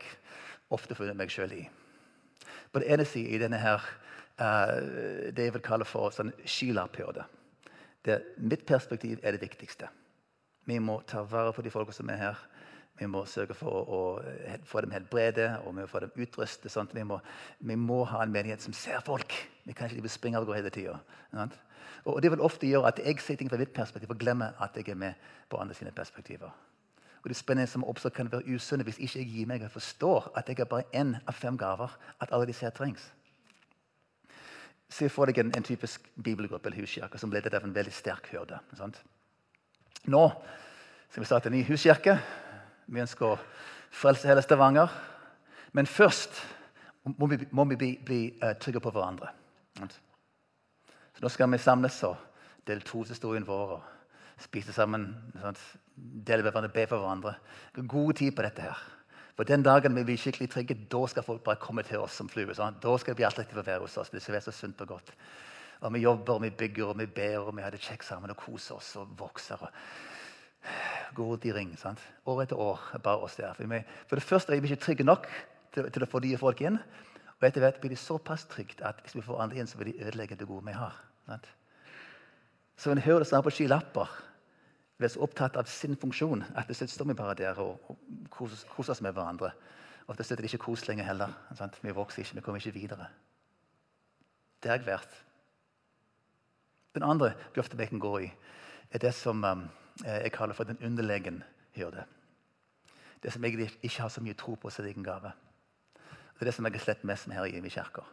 ofte 0.71 0.95
funnet 0.95 1.17
meg 1.17 1.31
sjøl 1.31 1.53
i. 1.53 1.65
På 2.73 2.81
den 2.81 2.93
ene 2.93 3.05
siden 3.05 3.35
i 3.35 3.41
denne 3.43 3.59
her, 3.61 3.83
det 4.43 5.47
jeg 5.47 5.55
vil 5.55 5.65
kalle 5.65 5.87
for 5.89 6.15
sånn 6.15 6.33
skylapphyrde. 6.45 7.27
Mitt 8.43 8.65
perspektiv 8.67 9.21
er 9.23 9.37
det 9.37 9.45
viktigste. 9.45 9.89
Vi 10.67 10.79
må 10.79 11.01
ta 11.07 11.23
vare 11.27 11.53
på 11.55 11.63
de 11.63 11.71
folka 11.71 11.95
som 11.95 12.11
er 12.11 12.21
her. 12.21 12.43
Vi 12.99 13.07
må 13.09 13.25
sørge 13.27 13.55
for 13.57 13.89
å, 13.89 14.01
få 14.69 14.83
dem 14.85 14.93
helbrede 14.95 15.49
og 15.63 15.73
vi 15.73 15.81
må 15.81 15.89
få 15.91 16.03
dem 16.05 16.13
utrustet. 16.23 16.95
Vi 16.95 17.03
vi, 17.03 17.77
må, 17.77 18.05
ha 18.05 18.23
en 18.23 18.33
menighet 18.33 18.63
som 18.63 18.73
ser 18.73 19.01
folk. 19.01 19.33
Vi 19.65 19.73
kan 19.73 19.91
ikke 19.91 20.09
springe 20.09 20.39
av 20.39 20.47
gårde 20.47 20.61
hele 20.61 20.75
tida. 20.75 20.99
Og 22.05 22.21
Det 22.23 22.31
vil 22.31 22.43
ofte 22.43 22.67
gjøre 22.67 22.93
at 22.93 23.01
jeg 23.03 23.21
ser 23.21 23.37
ting 23.41 23.51
fra 23.51 23.59
mitt 23.59 23.73
perspektiv 23.75 24.11
og 24.11 24.21
glemmer 24.21 24.59
at 24.61 24.77
jeg 24.77 24.89
er 24.89 24.99
med 24.99 25.15
på 25.49 25.57
andre 25.57 25.75
sine 25.75 25.91
perspektiver. 25.91 26.51
Og 27.23 27.29
Det 27.29 27.37
spennende 27.37 27.71
som 27.71 27.85
oppstår 27.85 28.11
kan 28.11 28.33
være 28.33 28.55
usunne 28.55 28.85
hvis 28.85 28.99
ikke 28.99 29.19
jeg 29.19 29.29
gir 29.31 29.47
meg 29.47 29.63
og 29.63 29.71
forstår 29.71 30.33
at 30.37 30.49
jeg 30.49 30.61
er 30.61 30.65
bare 30.65 30.91
én 30.95 31.15
av 31.27 31.35
fem 31.35 31.59
gaver. 31.59 31.91
At 32.21 32.33
alle 32.33 32.47
disse 32.47 32.67
her 32.67 32.75
trengs. 32.75 33.13
Se 34.93 35.09
for 35.09 35.31
deg 35.31 35.41
en, 35.41 35.53
en 35.57 35.65
typisk 35.65 36.05
bibelgruppe 36.21 36.69
eller 36.69 36.85
huskirke 36.85 37.21
som 37.21 37.33
ledet 37.33 37.55
av 37.57 37.65
en 37.65 37.75
veldig 37.75 37.95
sterk 37.97 38.29
hyrde. 38.33 38.59
Nå 40.13 40.23
skal 41.09 41.23
vi 41.23 41.29
starte 41.29 41.49
en 41.49 41.57
ny 41.57 41.63
huskirke. 41.69 42.19
Vi 42.93 43.01
ønsker 43.01 43.33
å 43.33 43.39
frelse 43.93 44.29
hele 44.29 44.45
Stavanger. 44.45 44.93
Men 45.73 45.89
først 45.89 46.43
må 47.05 47.27
vi, 47.31 47.39
må 47.51 47.65
vi 47.71 47.79
bli, 47.81 47.93
bli 48.05 48.21
uh, 48.43 48.53
trygge 48.61 48.83
på 48.85 48.93
hverandre. 48.93 49.33
Så 49.81 51.25
Nå 51.25 51.31
skal 51.33 51.51
vi 51.53 51.61
samles 51.61 51.99
og 52.09 52.17
dele 52.69 52.85
troshistorien 52.87 53.47
vår 53.47 53.77
og 53.79 54.43
spise 54.43 54.75
sammen. 54.77 55.09
Sant? 55.41 55.61
Dele 55.95 56.45
hverandre, 56.45 56.73
be 56.73 56.87
for 56.89 57.01
hverandre. 57.01 57.37
God 57.77 58.17
tid 58.21 58.37
på 58.37 58.45
dette. 58.45 58.69
her. 58.69 59.02
For 59.37 59.49
Den 59.49 59.65
dagen 59.65 59.95
vi 59.97 60.05
blir 60.05 60.21
skikkelig 60.21 60.51
trygge, 60.53 60.77
da 60.93 61.07
skal 61.09 61.25
folk 61.25 61.43
bare 61.45 61.61
komme 61.61 61.83
til 61.87 62.03
oss 62.05 62.19
som 62.21 62.29
fluer. 62.29 62.53
Sånn. 62.57 62.77
Da 62.83 62.97
skal 63.01 63.15
det 63.15 63.23
bli 63.23 63.27
attraktivt 63.29 63.63
å 63.63 63.65
være 63.65 63.87
hos 63.87 63.97
oss. 63.97 64.11
Det 64.13 64.21
skal 64.21 64.37
være 64.37 64.47
så 64.51 64.57
sunt 64.57 64.81
og 64.85 64.93
godt. 64.93 65.13
Og 65.83 65.93
Vi 65.93 66.03
jobber, 66.05 66.35
og 66.35 66.43
vi 66.43 66.51
bygger, 66.51 66.93
og 66.93 66.99
vi 66.99 67.07
ber, 67.07 67.39
og 67.41 67.57
vi 67.57 67.63
har 67.65 67.73
det 67.73 67.81
kjekt 67.83 68.05
sammen 68.07 68.31
og 68.31 68.37
koser 68.37 68.77
oss 68.77 68.97
og 69.01 69.15
vokser. 69.19 69.63
og 69.63 71.15
Går 71.17 71.33
ut 71.35 71.47
i 71.49 71.53
ring. 71.53 71.73
Sant? 71.79 72.03
År 72.27 72.43
etter 72.43 72.61
år. 72.61 72.79
bare 73.03 73.25
oss 73.25 73.37
der. 73.37 73.55
For, 73.55 73.67
vi, 73.67 73.81
for 74.07 74.17
det 74.17 74.25
første 74.25 74.53
er 74.53 74.61
vi 74.61 74.71
ikke 74.71 74.85
trygge 74.85 75.05
nok 75.05 75.27
til, 75.73 75.91
til 75.91 76.03
å 76.03 76.07
få 76.07 76.21
nye 76.21 76.39
folk 76.39 76.61
inn. 76.61 76.79
Og 77.41 77.49
etter 77.49 77.65
hvert 77.65 77.81
blir 77.81 77.91
det 77.91 77.99
såpass 77.99 78.45
trygt 78.47 78.85
at 78.87 79.01
hvis 79.03 79.17
vi 79.17 79.25
får 79.27 79.41
andre 79.43 79.59
inn, 79.59 79.67
så 79.67 79.81
vil 79.81 79.91
de 79.91 80.05
ødelegge 80.05 80.37
det 80.37 80.47
gode 80.47 80.67
vi 80.69 80.77
har. 80.77 80.95
Sant? 81.27 81.49
Så 82.77 82.93
en 82.93 83.03
hører 83.03 83.25
det 83.25 83.29
snart 83.33 83.45
på 83.45 83.51
skylapper 83.51 84.13
vi 85.03 85.09
er 85.09 85.13
så 85.17 85.23
opptatt 85.25 85.57
av 85.59 85.67
sin 85.67 85.97
funksjon 85.99 86.45
at 86.55 86.71
til 86.71 86.89
står 86.89 87.09
vi 87.11 87.19
bare 87.19 87.35
der 87.35 87.59
og, 87.59 87.97
koser, 88.31 88.69
oss 88.79 89.03
med 89.03 89.17
hverandre. 89.17 89.51
Og 90.07 90.17
til 90.17 90.27
slutt 90.27 90.39
er 90.39 90.43
det 90.45 90.53
ikke 90.53 90.65
kos 90.67 90.87
lenger 90.87 91.09
heller. 91.09 91.35
Sant? 91.59 91.79
Vi 91.83 91.95
vokser 91.95 92.23
ikke, 92.23 92.39
vi 92.39 92.45
kommer 92.47 92.63
ikke 92.63 92.79
videre. 92.79 93.09
Det 94.63 94.71
er 94.71 94.79
jeg 94.79 94.87
vært. 94.87 95.17
Den 96.95 97.07
andre 97.09 97.33
grøfta 97.55 97.79
vi 97.79 97.89
kan 97.91 98.03
gå 98.03 98.13
i, 98.29 98.31
er 98.93 99.03
det 99.03 99.15
som 99.17 99.43
um, 99.45 99.65
jeg 100.05 100.33
kaller 100.35 100.55
for 100.55 100.69
den 100.69 100.79
underlegen 100.85 101.43
hyrde. 101.75 102.05
Det 103.23 103.33
som 103.33 103.45
egentlig 103.45 103.73
ikke 103.83 104.03
har 104.03 104.13
så 104.13 104.23
mye 104.23 104.39
tro 104.39 104.55
på 104.55 104.71
sin 104.71 104.87
egen 104.87 105.07
gave. 105.07 105.33
Det 105.95 106.45
er 106.45 106.51
det 106.51 106.55
som 106.55 106.67
jeg 106.67 106.77
har 106.77 106.85
slett 106.85 107.07
mest 107.09 107.27
med 107.27 107.39
her 107.39 107.51
i 107.51 107.71
kirka. 107.71 108.07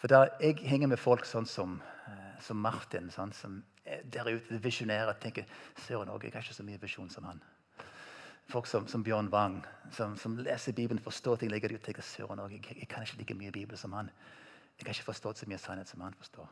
For 0.00 0.08
der 0.08 0.32
jeg 0.40 0.60
henger 0.64 0.88
med 0.88 1.00
folk 1.00 1.24
sånn 1.28 1.46
som, 1.46 1.80
eh, 2.08 2.40
som 2.40 2.56
Martin, 2.56 3.10
sånn, 3.10 3.32
som 3.32 3.62
der 3.84 4.28
ute 4.34 4.62
visjonære 4.62 5.14
tenker 5.20 5.48
Søren 5.86 6.10
òg, 6.12 6.24
jeg 6.24 6.32
har 6.34 6.44
ikke 6.44 6.54
så 6.54 6.66
mye 6.66 6.80
visjon 6.80 7.10
som 7.10 7.24
han. 7.24 7.42
Folk 8.50 8.66
som, 8.66 8.88
som 8.88 9.04
Bjørn 9.04 9.28
Wang, 9.30 9.60
som, 9.94 10.16
som, 10.16 10.36
leser 10.38 10.72
Bibelen, 10.72 11.02
forstår 11.02 11.36
ting, 11.36 11.50
legger 11.50 11.68
det 11.68 11.80
ut. 11.80 11.84
tenker 11.84 12.02
Søren 12.02 12.42
òg, 12.42 12.52
jeg, 12.52 12.76
jeg, 12.76 12.88
kan 12.88 13.02
ikke 13.02 13.18
like 13.18 13.34
mye 13.38 13.52
Bibel 13.52 13.78
som 13.78 13.92
han. 13.92 14.10
Jeg 14.78 14.86
har 14.86 14.96
ikke 14.96 15.12
forstått 15.12 15.38
så 15.38 15.48
mye 15.48 15.58
sannhet 15.58 15.88
som 15.88 16.00
han 16.00 16.16
forstår. 16.18 16.48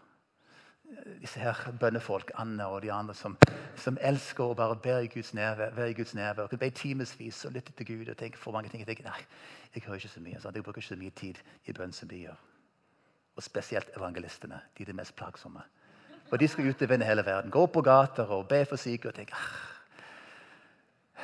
Disse 1.20 1.40
her 1.40 1.58
bønnefolk, 1.80 2.30
Anne 2.40 2.66
og 2.66 2.82
de 2.82 2.92
andre, 2.92 3.14
som, 3.14 3.34
som 3.76 3.98
elsker 4.00 4.44
å 4.44 4.54
bare 4.56 4.78
være 4.84 5.04
i 5.04 5.10
Guds 5.12 5.34
nærvær, 5.36 5.74
være 5.76 5.90
i 5.92 5.96
Guds 5.98 6.14
nærvær, 6.16 6.48
og 6.48 6.60
be 6.60 6.70
timevis 6.70 7.42
og 7.44 7.52
lytte 7.52 7.74
til 7.76 7.90
Gud 7.90 8.08
og 8.08 8.16
tenke 8.16 8.40
for 8.40 8.56
mange 8.56 8.70
ting. 8.70 8.80
Jeg 8.80 8.88
tenker, 8.94 9.10
nei, 9.10 9.26
jeg 9.74 9.84
hører 9.84 10.00
ikke 10.00 10.14
så 10.14 10.22
mye. 10.24 10.40
Sant? 10.40 10.56
Jeg 10.56 10.64
bruker 10.64 10.80
ikke 10.80 10.94
så 10.94 11.00
mye 11.00 11.16
tid 11.18 11.42
i 11.66 11.74
bønn 11.76 11.92
som 11.92 12.08
de 12.08 12.22
gjør. 12.22 12.46
Og 13.36 13.44
spesielt 13.44 13.90
evangelistene. 13.96 14.62
De 14.78 14.86
er 14.86 14.92
de 14.92 14.96
mest 14.96 15.16
plagsomme. 15.18 15.66
Og 16.30 16.40
de 16.40 16.48
skal 16.48 16.68
ut 16.68 16.82
og 16.82 16.90
vinne 16.90 17.06
hele 17.08 17.24
verden. 17.26 17.50
Gå 17.50 17.66
på 17.66 17.82
gater 17.82 18.28
og 18.36 18.48
be 18.48 18.64
for 18.68 18.76
syke 18.76 19.08
og 19.08 19.14
tenke 19.16 19.34
ah, 21.16 21.22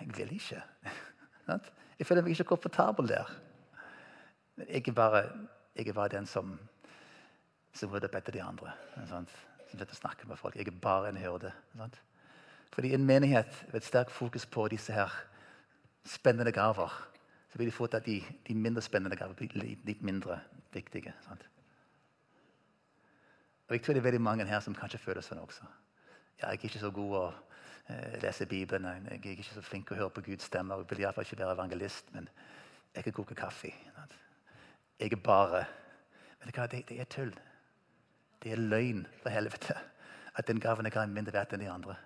Jeg 0.00 0.16
vil 0.16 0.32
ikke. 0.32 0.62
Jeg 1.98 2.06
føler 2.06 2.22
meg 2.22 2.30
ikke 2.30 2.44
komfortabel 2.52 3.08
der. 3.08 3.30
Men 4.56 4.66
jeg 4.68 4.88
er 4.88 4.92
bare, 4.92 5.22
jeg 5.76 5.88
er 5.88 5.92
bare 5.92 6.08
den 6.08 6.26
som, 6.26 6.52
som 7.74 7.90
rydder 7.90 8.06
opp 8.06 8.14
etter 8.20 8.36
de 8.36 8.42
andre. 8.42 8.70
Som 9.08 9.26
vet 9.72 9.90
å 9.90 9.98
snakke 9.98 10.28
med 10.28 10.38
folk. 10.38 10.54
Jeg 10.54 10.70
er 10.70 10.78
bare 10.82 11.10
en 11.10 11.18
hyrde. 11.18 11.50
Fordi 12.70 12.94
en 12.94 13.06
menighet 13.06 13.64
med 13.66 13.80
et 13.80 13.88
sterkt 13.88 14.14
fokus 14.14 14.46
på 14.46 14.68
disse 14.70 14.94
her 14.94 15.10
spennende 16.06 16.52
gaver, 16.52 16.94
så 17.50 17.58
vil 17.58 17.66
de 17.66 17.74
fort 17.74 17.94
at 17.98 18.06
de, 18.06 18.20
de 18.46 18.54
mindre 18.54 18.82
spennende 18.82 19.16
gaver 19.16 19.34
blir 19.34 19.74
litt 19.86 20.02
mindre 20.02 20.38
viktige. 20.72 21.14
Sant? 21.26 21.42
Og 23.68 23.74
Jeg 23.74 23.82
tror 23.82 23.92
det 23.94 24.00
er 24.00 24.08
veldig 24.08 24.20
mange 24.20 24.44
her 24.48 24.60
som 24.60 24.74
kanskje 24.74 24.98
føler 24.98 25.24
sånn 25.24 25.42
også. 25.42 25.66
Ja, 26.38 26.48
jeg 26.48 26.60
er 26.62 26.68
ikke 26.70 26.80
så 26.80 26.90
god 26.94 27.16
å 27.18 27.24
eh, 27.90 28.14
lese 28.22 28.46
Bibelen. 28.46 28.86
Jeg 29.10 29.18
er 29.18 29.34
ikke 29.34 29.44
så 29.44 29.62
flink 29.62 29.92
å 29.92 29.98
høre 29.98 30.14
på 30.14 30.24
Guds 30.30 30.48
stemme. 30.48 30.78
Jeg 30.78 30.88
vil 30.90 31.02
iallfall 31.04 31.26
ikke 31.26 31.40
være 31.42 31.56
evangelist, 31.58 32.08
men 32.14 32.28
jeg 32.94 33.04
kan 33.04 33.16
koke 33.18 33.36
kaffe. 33.36 33.74
Jeg 34.98 35.12
er 35.12 35.22
bare 35.22 35.66
Men 36.40 36.68
det, 36.70 36.88
det 36.88 37.00
er 37.00 37.04
tull. 37.04 37.34
Det 38.42 38.52
er 38.52 38.56
løgn, 38.56 39.06
for 39.22 39.30
helvete, 39.30 39.74
at 40.34 40.46
den 40.46 40.60
gaven 40.60 40.86
jeg 40.86 40.92
har, 40.94 41.02
er 41.02 41.06
mindre 41.10 41.32
verdt 41.34 41.52
enn 41.52 41.60
de 41.60 41.70
andre. 41.70 41.96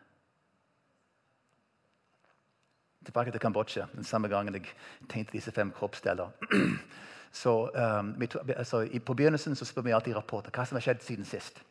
Tilbake 3.05 3.31
til 3.31 3.41
Kambodsja. 3.41 3.87
Den 3.93 4.05
samme 4.05 4.29
gangen 4.29 4.55
jeg 4.55 4.73
tenkte 5.09 5.37
disse 5.37 5.53
fem 5.53 5.71
kroppsdeler. 5.71 6.31
Så, 7.33 7.71
um, 7.75 8.23
altså, 8.57 8.89
På 9.07 9.15
begynnelsen 9.15 9.55
så 9.55 9.65
spør 9.65 9.83
vi 9.83 9.91
alltid 9.91 10.17
rapporter 10.17 10.51
hva 10.51 10.67
som 10.69 10.77
har 10.77 10.85
skjedd 10.85 11.03
siden 11.03 11.25
sist. 11.25 11.63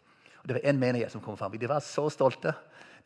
Og 0.41 0.47
Det 0.47 0.55
var 0.57 0.72
én 0.72 0.80
menighet 0.80 1.12
som 1.12 1.22
kom 1.22 1.38
fram. 1.38 1.51
De 1.51 1.70
var 1.70 1.80
så 1.80 2.09
stolte. 2.09 2.53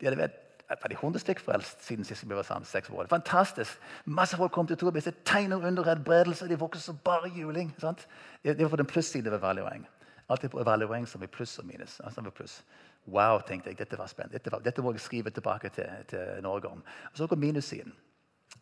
De 0.00 0.06
hadde 0.06 0.18
vært 0.18 0.42
var 0.68 0.88
de 0.88 0.94
100 0.94 1.18
stykker 1.18 1.42
frelst 1.42 1.84
siden 1.86 2.04
sist 2.04 2.24
vi 2.26 2.34
var 2.34 2.42
sammen. 2.42 2.64
seks 2.64 2.90
år. 2.90 3.06
Fantastisk! 3.06 3.78
Masse 4.04 4.36
folk 4.36 4.52
kom 4.52 4.66
til 4.66 4.76
tro. 4.76 4.90
Det 4.90 5.14
tegner 5.24 5.66
under 5.66 5.84
helbredelse. 5.84 6.48
De 6.48 6.58
vokste 6.58 6.82
som 6.82 6.98
bare 7.04 7.28
juling. 7.28 7.74
Sant? 7.78 8.08
Det 8.42 8.62
var 8.62 8.68
på 8.68 8.76
den 8.76 8.86
plussiden 8.86 9.30
ved 9.30 9.38
evaluering. 9.38 9.86
Alltid 10.28 10.48
på 10.48 10.60
evaluering 10.60 11.08
som 11.08 11.22
er 11.22 11.26
pluss 11.26 11.58
og 11.58 11.66
minus. 11.66 12.00
Altså 12.00 12.30
pluss. 12.30 12.64
Wow, 13.06 13.40
tenkte 13.46 13.70
jeg. 13.70 13.78
Dette 13.78 13.98
var 13.98 14.06
spennende. 14.06 14.32
Dette, 14.32 14.52
var, 14.52 14.58
dette 14.58 14.82
må 14.82 14.92
jeg 14.92 15.00
skrive 15.00 15.30
tilbake 15.30 15.68
til, 15.68 15.86
til 16.08 16.42
Norge 16.42 16.68
om. 16.68 16.82
Og 17.12 17.18
Så 17.18 17.26
kom 17.26 17.38
minussiden. 17.38 17.94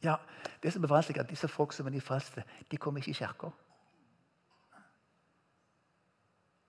Ja, 0.03 0.17
det 0.63 0.73
som 0.73 0.85
er 0.85 0.89
vanskelig, 0.89 1.19
er 1.19 1.25
at 1.25 1.31
disse 1.31 1.49
folk 1.49 1.73
som 1.73 1.87
er 1.87 2.01
frelste, 2.01 2.43
de 2.71 2.77
kommer 2.77 3.01
ikke 3.01 3.11
i 3.11 3.15
kirka. 3.15 3.49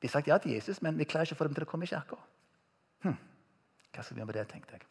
De 0.01 0.07
har 0.07 0.11
sagt 0.17 0.27
ja 0.27 0.37
til 0.41 0.55
Jesus, 0.55 0.81
men 0.81 0.97
vi 0.97 1.07
klarer 1.07 1.29
ikke 1.29 1.37
å 1.37 1.41
få 1.43 1.47
dem 1.47 1.55
til 1.57 1.65
å 1.65 1.69
komme 1.69 1.87
i 1.87 1.91
kirka. 1.91 2.17
Hm. 3.05 3.15
Hva 3.95 4.03
skal 4.03 4.15
vi 4.15 4.21
gjøre 4.21 4.31
med 4.31 4.37
det, 4.39 4.47
tenkte 4.51 4.77
jeg. 4.77 4.87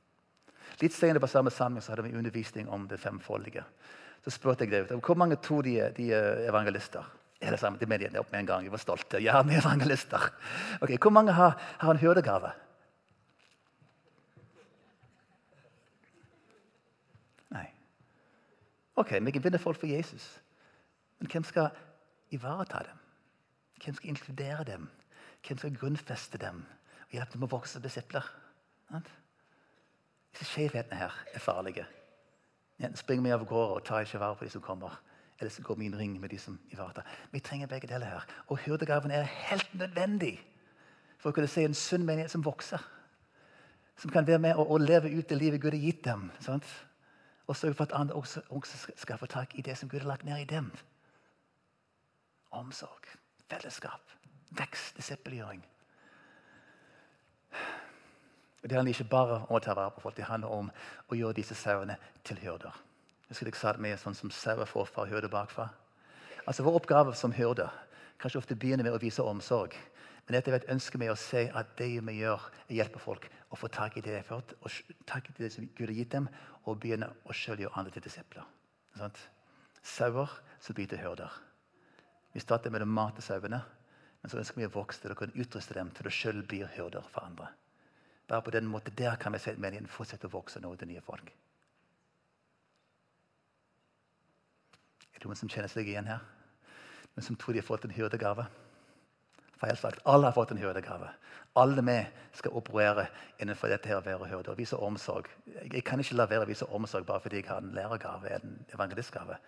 Litt 0.81 0.95
senere 0.97 1.21
på 1.23 1.31
samme 1.31 1.53
samling 1.55 1.85
så 1.85 1.93
hadde 1.93 2.07
vi 2.07 2.17
undervisning 2.17 2.71
om 2.73 2.89
det 2.89 2.99
femfoldige. 3.03 3.65
Så 4.25 4.33
spurte 4.33 4.65
jeg 4.65 4.73
David 4.73 5.05
hvor 5.05 5.19
mange 5.21 5.37
tror 5.37 5.67
de, 5.67 5.77
de 5.97 6.09
er 6.17 6.49
evangelister. 6.49 7.05
Det 7.45 7.59
sammen, 7.61 7.77
de 7.77 7.87
mediene 7.87 8.21
opp 8.23 8.31
med 8.33 8.41
en 8.41 8.47
gang. 8.47 8.65
jeg 8.65 8.73
var 8.73 8.81
stolte. 8.81 9.21
Ja, 9.21 9.43
vi 9.45 9.55
er 9.55 9.61
evangelister. 9.61 10.31
Ok, 10.81 10.95
Hvor 10.97 11.11
mange 11.11 11.33
har, 11.33 11.59
har 11.79 11.91
en 11.91 12.01
hyrdegave? 12.01 12.53
Nei. 17.53 17.67
Ok, 18.97 19.13
vi 19.21 19.31
kan 19.31 19.45
vinne 19.45 19.61
folk 19.61 19.77
for 19.77 19.87
Jesus. 19.87 20.41
Men 21.19 21.29
hvem 21.31 21.45
skal 21.45 21.69
ivareta 22.31 22.81
dem? 22.89 23.04
Hvem 23.83 23.95
skal 23.95 24.09
inkludere 24.09 24.65
dem? 24.65 24.89
Hvem 25.47 25.59
skal 25.59 25.77
grunnfeste 25.77 26.39
dem 26.39 26.65
og 27.07 27.17
hjelpe 27.17 27.37
dem 27.37 27.47
å 27.47 27.51
vokse 27.53 27.77
som 27.77 27.83
disipler? 27.85 28.27
Disse 30.35 30.47
skjevhetene 30.51 30.99
her 30.99 31.19
er 31.35 31.43
farlige. 31.43 31.87
Enten 32.79 32.99
springer 32.99 33.23
vi 33.23 33.35
av 33.35 33.45
gårde 33.47 33.77
og 33.77 33.85
tar 33.87 34.07
ikke 34.07 34.21
vare 34.23 34.37
på 34.39 34.47
de 34.47 34.51
som 34.51 34.63
kommer, 34.63 34.97
eller 35.39 35.51
så 35.51 35.63
går 35.63 35.79
vi 35.79 35.87
i 35.87 35.93
en 35.93 35.99
ring 35.99 36.17
med 36.21 36.31
de 36.31 36.39
som 36.39 36.59
ivaretar. 36.71 37.07
Vi 37.31 37.41
trenger 37.41 37.71
begge 37.71 37.91
deler 37.91 38.07
her. 38.07 38.27
Og 38.47 38.59
hyrdegaven 38.59 39.11
er 39.11 39.23
helt 39.23 39.75
nødvendig 39.75 40.39
for 41.19 41.31
å 41.31 41.37
kunne 41.37 41.51
se 41.51 41.65
en 41.65 41.75
sunn 41.75 42.07
menighet 42.07 42.33
som 42.35 42.45
vokser. 42.45 42.83
Som 43.97 44.11
kan 44.11 44.27
være 44.27 44.43
med 44.43 44.59
og 44.59 44.81
leve 44.81 45.13
ut 45.15 45.29
det 45.29 45.39
livet 45.39 45.63
Gud 45.63 45.71
har 45.71 45.81
gitt 45.81 46.05
dem. 46.05 46.31
Sant? 46.43 46.67
Og 47.47 47.57
sørge 47.57 47.75
for 47.75 47.85
at 47.85 47.95
andre 47.95 48.15
også, 48.15 48.43
også 48.49 48.95
skal 48.97 49.19
få 49.19 49.27
tak 49.27 49.55
i 49.55 49.63
det 49.63 49.77
som 49.79 49.89
Gud 49.89 50.01
har 50.01 50.09
lagt 50.09 50.25
ned 50.25 50.41
i 50.41 50.49
dem. 50.49 50.73
Omsorg, 52.51 53.07
fellesskap, 53.51 54.17
vekst, 54.59 54.97
disippelgjøring. 54.97 55.63
Det 58.65 58.73
handler 58.73 58.95
ikke 58.95 59.11
bare 59.13 59.39
om 59.45 59.59
å 59.59 59.61
ta 59.61 59.75
vare 59.77 59.93
på 59.93 60.01
folk, 60.01 60.17
det 60.17 60.25
handler 60.29 60.53
om 60.53 60.71
å 61.13 61.17
gjøre 61.19 61.37
disse 61.37 61.57
sauene 61.59 61.99
til 62.25 62.39
hyrder. 62.41 62.73
Jeg 63.29 63.37
skulle 63.37 63.53
ikke 63.53 63.61
sagt 63.61 63.83
med 63.83 63.99
sånn 64.01 64.17
som 64.17 64.33
sauer 64.33 64.69
forfra 64.69 65.05
og 65.05 65.13
hyrder 65.13 65.33
bakfra. 65.33 65.69
Altså 66.47 66.65
Vår 66.65 66.79
oppgave 66.81 67.15
som 67.17 67.33
hyrder 67.33 67.73
kanskje 68.21 68.41
ofte 68.41 68.57
begynner 68.57 68.87
med 68.87 68.97
å 68.97 69.03
vise 69.03 69.25
omsorg. 69.25 69.77
Men 70.25 70.39
dette 70.39 70.51
er 70.51 70.57
et 70.57 70.71
ønske 70.73 70.97
å 71.11 71.17
se 71.21 71.49
at 71.53 71.75
det 71.77 71.91
vi 72.01 72.17
gjør, 72.23 72.41
er 72.69 72.73
å 72.73 72.79
hjelpe 72.79 73.03
folk 73.03 73.29
å 73.53 73.57
få 73.57 73.69
tak 73.69 73.99
i 73.99 74.01
det 74.01 74.15
de 74.15 74.21
har 74.23 74.29
fått, 74.29 74.55
og 74.63 74.71
tak 75.07 75.29
i 75.29 75.35
det 75.37 75.53
som 75.53 75.67
Gud 75.77 75.89
har 75.91 75.99
gitt 75.99 76.15
dem, 76.17 76.29
og 76.65 76.81
begynne 76.81 77.11
å 77.29 77.37
selv 77.37 77.61
gjøre 77.61 77.77
andre 77.77 77.93
til 77.93 78.07
disipler. 78.07 78.47
Sånn? 78.97 79.19
Sauer 79.85 80.33
som 80.65 80.77
biter 80.77 80.97
hyrder. 81.03 81.29
Vi 82.35 82.43
starter 82.43 82.73
med 82.75 82.83
å 82.83 82.91
mate 82.91 83.23
sauene, 83.23 83.61
men 84.21 84.31
så 84.31 84.41
ønsker 84.41 84.59
vi 84.59 84.67
å 84.67 84.75
vokse 84.75 85.03
til 85.03 85.13
å 85.15 85.19
kunne 85.19 85.39
utruste 85.39 85.77
dem 85.77 85.93
til 85.95 86.09
å 86.11 86.13
selv 86.13 86.49
bli 86.51 86.65
hyrder 86.77 87.07
for 87.13 87.29
andre. 87.29 87.51
Bare 88.27 88.43
på 88.43 88.55
den 88.55 88.67
måten 88.67 88.97
der 88.99 89.17
kan 89.21 89.33
vi 89.33 89.39
se 89.39 89.53
at 89.53 89.61
menigheten 89.61 89.91
fortsetter 89.91 90.31
å 90.31 90.35
vokse 90.35 90.63
nå 90.65 90.73
til 90.81 90.91
nye 90.91 91.03
folk. 91.05 91.31
Er 95.13 95.21
det 95.21 95.29
noen 95.29 95.39
som 95.39 95.53
kjenner 95.53 95.71
seg 95.71 95.89
igjen 95.89 96.09
her? 96.11 96.25
Noen 97.15 97.27
som 97.29 97.37
tror 97.39 97.55
de 97.55 97.63
har 97.63 97.69
fått 97.69 97.85
en 97.87 97.95
hyrdegave? 97.95 98.49
Feil 99.61 99.77
sagt. 99.79 100.03
Alle 100.11 100.27
har 100.27 100.35
fått 100.35 100.51
en 100.51 100.59
hyrdegave. 100.59 101.13
Alle 101.61 101.85
vi 101.87 101.99
skal 102.35 102.57
operere 102.59 103.07
innenfor 103.39 103.71
dette 103.71 103.89
her 103.89 104.01
å 104.01 104.05
være 104.05 104.31
hyrde 104.33 104.51
og 104.51 104.59
vise 104.59 104.77
omsorg. 104.77 105.29
Jeg 105.63 105.85
kan 105.87 106.03
ikke 106.03 106.17
la 106.19 106.27
være 106.27 106.49
å 106.49 106.51
vise 106.51 106.67
omsorg 106.67 107.07
bare 107.07 107.23
fordi 107.23 107.43
jeg 107.43 107.49
har 107.53 107.63
en 107.63 107.77
lærergave 107.77 108.33
en 108.35 108.57
evangelistgave. 108.75 109.39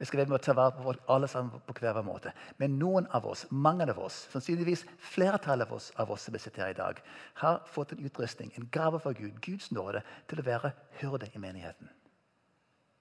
Vi 0.00 0.06
skal 0.08 0.22
være 0.22 0.32
med 0.32 0.38
å 0.38 0.44
ta 0.44 0.54
vare 0.56 0.72
på 0.72 0.84
folk 0.86 1.00
alle 1.12 1.28
sammen 1.28 1.60
på 1.66 1.74
hver 1.76 1.92
vår 1.98 2.04
måte. 2.06 2.30
Men 2.56 2.78
noen 2.80 3.04
av 3.12 3.26
oss, 3.28 3.42
mange 3.52 3.84
av 3.84 3.98
oss, 4.00 4.22
sannsynligvis 4.32 4.86
flertallet 5.12 5.68
av 5.68 5.76
oss, 5.76 5.90
av 6.00 6.12
oss 6.14 6.24
som 6.24 6.38
sitter 6.40 6.64
her 6.64 6.72
i 6.72 6.78
dag, 6.78 7.02
har 7.42 7.58
fått 7.68 7.92
en 7.92 8.00
utrustning, 8.08 8.48
en 8.56 8.70
gave 8.72 9.02
fra 9.04 9.12
Gud, 9.12 9.36
Guds 9.44 9.68
nåde, 9.76 10.00
til 10.30 10.40
å 10.40 10.46
være 10.46 10.72
hyrde 11.02 11.28
i 11.34 11.42
menigheten. 11.44 11.92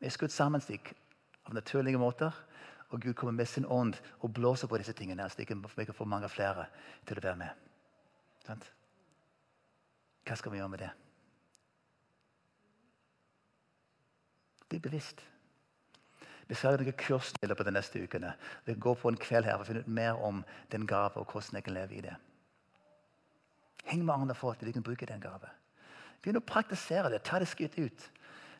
Vi 0.04 0.12
er 0.12 0.16
skutt 0.18 0.36
sammen 0.36 0.60
slik 0.60 0.92
av 1.48 1.56
naturlige 1.56 2.04
måter. 2.04 2.36
Og 2.90 3.00
Gud 3.00 3.14
kommer 3.16 3.38
med 3.38 3.48
sin 3.48 3.66
ånd 3.70 3.96
og 4.20 4.34
blåser 4.34 4.68
på 4.68 4.78
disse 4.82 4.98
tingene, 4.98 5.30
slik 5.30 5.52
at 5.56 5.78
vi 5.78 5.86
kan 5.86 5.96
få 5.96 6.10
mange 6.10 6.28
flere 6.28 6.68
til 7.08 7.22
å 7.22 7.24
være 7.30 7.40
med. 7.46 7.66
Sant? 8.44 8.66
Hva 10.28 10.36
skal 10.36 10.52
vi 10.52 10.60
gjøre 10.60 10.76
med 10.76 10.84
det? 10.84 10.94
Bli 14.68 14.84
bevisst. 14.84 15.22
Vi 16.50 16.58
skal 16.58 16.74
ha 16.74 16.82
noen 16.82 16.96
kurs 16.98 17.30
i 17.38 17.48
løpet 17.48 17.62
av 17.62 17.70
de 17.70 17.76
neste 17.76 18.02
ukene. 18.02 18.34
Vi 18.66 18.74
går 18.74 18.96
på 18.98 19.12
en 19.12 19.20
kveld 19.22 19.46
her 19.46 19.60
for 19.60 19.68
å 19.68 19.70
finne 19.70 19.86
ut 19.86 19.92
mer 20.00 20.18
om 20.26 20.42
den 20.74 20.88
gave 20.90 21.22
og 21.22 21.30
hvordan 21.30 21.60
jeg 21.60 21.68
kan 21.68 21.78
leve 21.78 21.98
i 22.00 22.02
det. 22.08 22.16
Heng 23.90 24.02
med 24.06 24.16
andre 24.16 24.36
folk 24.38 24.58
til 24.58 24.70
de 24.70 24.74
kan 24.74 24.86
bruke 24.86 25.06
den 25.06 25.22
gave. 25.22 25.52
Begynn 26.24 26.42
å 26.42 26.46
praktisere 26.46 27.12
det. 27.14 27.22
Ta 27.24 27.40
det 27.40 27.48
skritt 27.52 27.78
ut. 27.78 28.10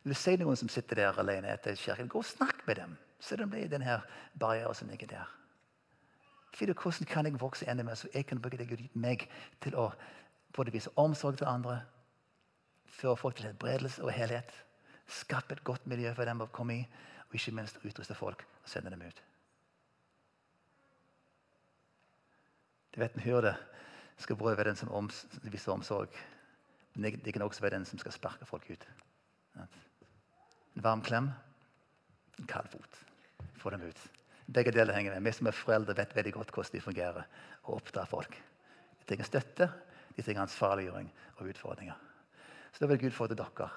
Vil 0.04 0.14
du 0.14 0.18
se 0.18 0.36
noen 0.38 0.58
som 0.58 0.70
sitter 0.72 1.02
der 1.02 1.18
alene 1.20 1.50
etter 1.52 1.76
kirken, 1.76 2.08
gå 2.08 2.22
og 2.22 2.30
snakk 2.30 2.62
med 2.70 2.80
dem. 2.80 2.96
Om 3.20 3.52
det 3.52 3.66
er 3.66 3.74
denne 3.74 3.98
barrieren 4.40 4.78
som 4.78 4.88
ligger 4.88 5.10
der. 5.10 5.36
Finn 6.56 6.72
hvordan 6.74 7.10
kan 7.10 7.26
jeg 7.26 7.42
vokse 7.42 7.68
enda 7.70 7.84
mer, 7.84 7.98
så 7.98 8.08
jeg 8.14 8.26
kan 8.30 8.40
bruke 8.42 8.58
det 8.58 8.70
Gud 8.70 8.82
gitt 8.82 8.96
meg 8.96 9.28
til 9.62 9.76
å 9.76 9.90
både 10.56 10.74
vise 10.74 10.94
omsorg 10.98 11.38
til 11.38 11.50
andre, 11.50 11.82
føre 12.86 13.18
folk 13.18 13.38
til 13.38 13.50
helbredelse 13.50 14.02
og 14.04 14.14
helhet, 14.14 14.50
skape 15.10 15.58
et 15.58 15.64
godt 15.64 15.86
miljø 15.88 16.14
for 16.16 16.26
dem 16.26 16.42
å 16.42 16.50
komme 16.54 16.80
i, 16.80 16.88
og 17.30 17.36
ikke 17.38 17.54
minst 17.54 17.78
utruste 17.86 18.16
folk 18.18 18.46
og 18.64 18.70
sende 18.70 18.92
dem 18.94 19.02
ut. 19.06 19.24
Du 22.96 23.00
vet, 23.00 23.16
En 23.16 23.22
hyrde 23.22 23.56
skal 24.18 24.36
både 24.36 24.58
være 24.58 24.70
den 24.70 24.76
som 24.76 25.10
viser 25.44 25.72
omsorg, 25.72 26.10
men 26.96 27.20
det 27.24 27.34
kan 27.34 27.42
også 27.42 27.62
være 27.62 27.78
den 27.78 27.86
som 27.86 28.00
skal 28.00 28.12
sparke 28.12 28.46
folk 28.46 28.66
ut. 28.70 28.88
En 29.56 30.84
varm 30.84 31.02
klem, 31.02 31.30
en 32.40 32.48
kald 32.48 32.68
fot. 32.68 32.98
Få 33.56 33.70
dem 33.70 33.82
ut. 33.82 34.02
Begge 34.54 34.72
deler 34.72 34.94
henger 34.94 35.14
med. 35.20 35.30
Vi 35.30 35.38
som 35.38 35.48
er 35.48 35.52
foreldre, 35.52 35.96
vet 35.98 36.16
veldig 36.16 36.34
godt 36.34 36.52
hvordan 36.52 36.74
de 36.74 36.82
fungerer 36.82 37.24
og 37.64 37.76
oppdrar 37.76 38.10
folk. 38.10 38.34
De 39.00 39.06
trenger 39.06 39.26
støtte, 39.26 39.70
de 40.16 40.22
trenger 40.22 40.42
ansvarliggjøring 40.42 41.12
og 41.38 41.52
utfordringer. 41.54 41.96
Så 42.74 42.82
da 42.82 42.90
vil 42.90 43.00
Gud 43.00 43.12
få 43.12 43.28
til 43.28 43.38
dere. 43.38 43.70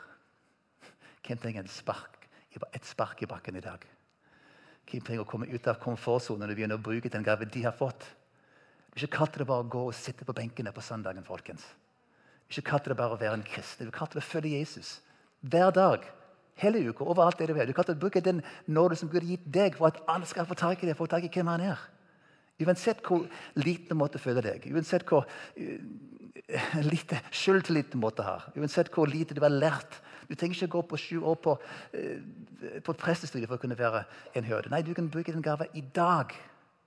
Hvem 1.26 1.38
trenger 1.38 1.62
en 1.62 1.68
spark 1.68 2.21
et 2.72 2.84
spark 2.84 3.22
i 3.22 3.28
bakken 3.30 3.56
i 3.56 3.64
dag. 3.64 3.84
Hvem 4.90 5.04
trenger 5.04 5.22
å 5.24 5.28
komme 5.28 5.48
ut 5.48 5.68
av 5.70 5.78
komfortsonen 5.80 6.50
og 6.50 6.56
begynne 6.56 6.76
å 6.76 6.82
bruke 6.82 7.08
den 7.08 7.24
gaven 7.24 7.50
de 7.52 7.62
har 7.64 7.76
fått? 7.76 8.04
Ikke 8.96 9.14
kall 9.16 9.30
det 9.32 9.46
bare 9.48 9.64
å 9.64 9.70
gå 9.72 9.86
og 9.88 9.94
sitte 9.96 10.26
på 10.28 10.34
benkene 10.36 10.72
på 10.72 10.84
søndagen. 10.84 11.24
folkens. 11.24 11.64
Ikke 12.50 12.62
kall 12.70 12.82
det 12.84 12.96
bare 12.96 13.16
å 13.16 13.20
være 13.20 13.38
en 13.38 13.46
kristen. 13.46 13.86
Du 13.86 13.92
kaller 13.94 14.18
det 14.18 14.24
å 14.24 14.30
følge 14.32 14.58
Jesus. 14.58 15.00
Hver 15.40 15.70
dag. 15.72 16.04
Hele 16.60 16.82
uka. 16.84 17.04
Overalt 17.04 17.38
det 17.38 17.48
du 17.48 17.56
er. 17.56 17.66
Du 17.66 17.72
kaller 17.72 17.94
det 17.94 18.00
å 18.00 18.04
bruke 18.04 18.20
den 18.20 18.42
nåde 18.66 18.96
som 18.96 19.08
Gud 19.08 19.22
har 19.22 19.30
gitt 19.30 19.46
deg, 19.46 19.78
for 19.78 19.88
at 19.88 20.02
alle 20.06 20.28
skal 20.28 20.46
få 20.46 20.54
tak 20.54 20.82
i 20.82 20.86
det, 20.86 20.96
få 20.98 21.06
tak 21.06 21.24
i 21.24 21.32
hvem 21.32 21.48
han 21.48 21.64
er. 21.72 21.80
Uansett 22.62 23.02
hvor 23.06 23.26
liten 23.58 23.92
du 23.92 23.98
måtte 23.98 24.20
føle 24.22 24.42
deg, 24.44 24.66
uansett 24.72 25.04
hvor 25.08 25.26
uh, 25.26 26.80
lite 26.92 27.20
selvtillit 27.34 27.92
du 27.92 27.98
måtte 28.00 28.26
ha, 28.26 28.38
uansett 28.56 28.92
hvor 28.94 29.10
lite 29.10 29.36
du 29.36 29.42
har 29.44 29.52
lært 29.52 30.00
du 30.28 30.36
trenger 30.38 30.56
ikke 30.56 30.72
gå 30.72 30.80
på 30.88 30.96
sju 30.96 31.16
år 31.28 31.34
på, 31.44 31.56
uh, 31.92 32.78
på 32.86 32.94
prestestudiet 32.96 33.50
for 33.50 33.58
å 33.58 33.60
kunne 33.60 33.76
være 33.76 34.04
en 34.38 34.46
hyrde. 34.46 34.70
Nei, 34.72 34.80
du 34.86 34.94
kan 34.96 35.10
bruke 35.12 35.34
den 35.34 35.44
gaven 35.44 35.68
i 35.76 35.82
dag 35.94 36.32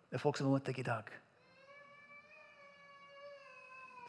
med 0.10 0.22
folk 0.22 0.40
som 0.40 0.48
er 0.48 0.56
mot 0.56 0.66
deg 0.66 0.80
i 0.82 0.88
dag. 0.88 1.12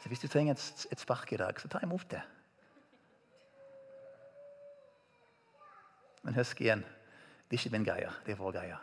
Så 0.01 0.09
Hvis 0.09 0.23
du 0.23 0.27
trenger 0.27 0.55
et, 0.55 0.87
et 0.91 1.03
spark 1.03 1.33
i 1.33 1.39
dag, 1.41 1.59
så 1.59 1.69
ta 1.69 1.83
imot 1.85 2.07
det. 2.09 2.23
Men 6.23 6.37
husk 6.39 6.61
igjen 6.61 6.85
det 7.47 7.55
er 7.55 7.61
ikke 7.61 7.75
min 7.77 7.85
greie, 7.87 8.09
det 8.25 8.33
er 8.33 8.39
vår 8.41 8.55
greie. 8.57 8.77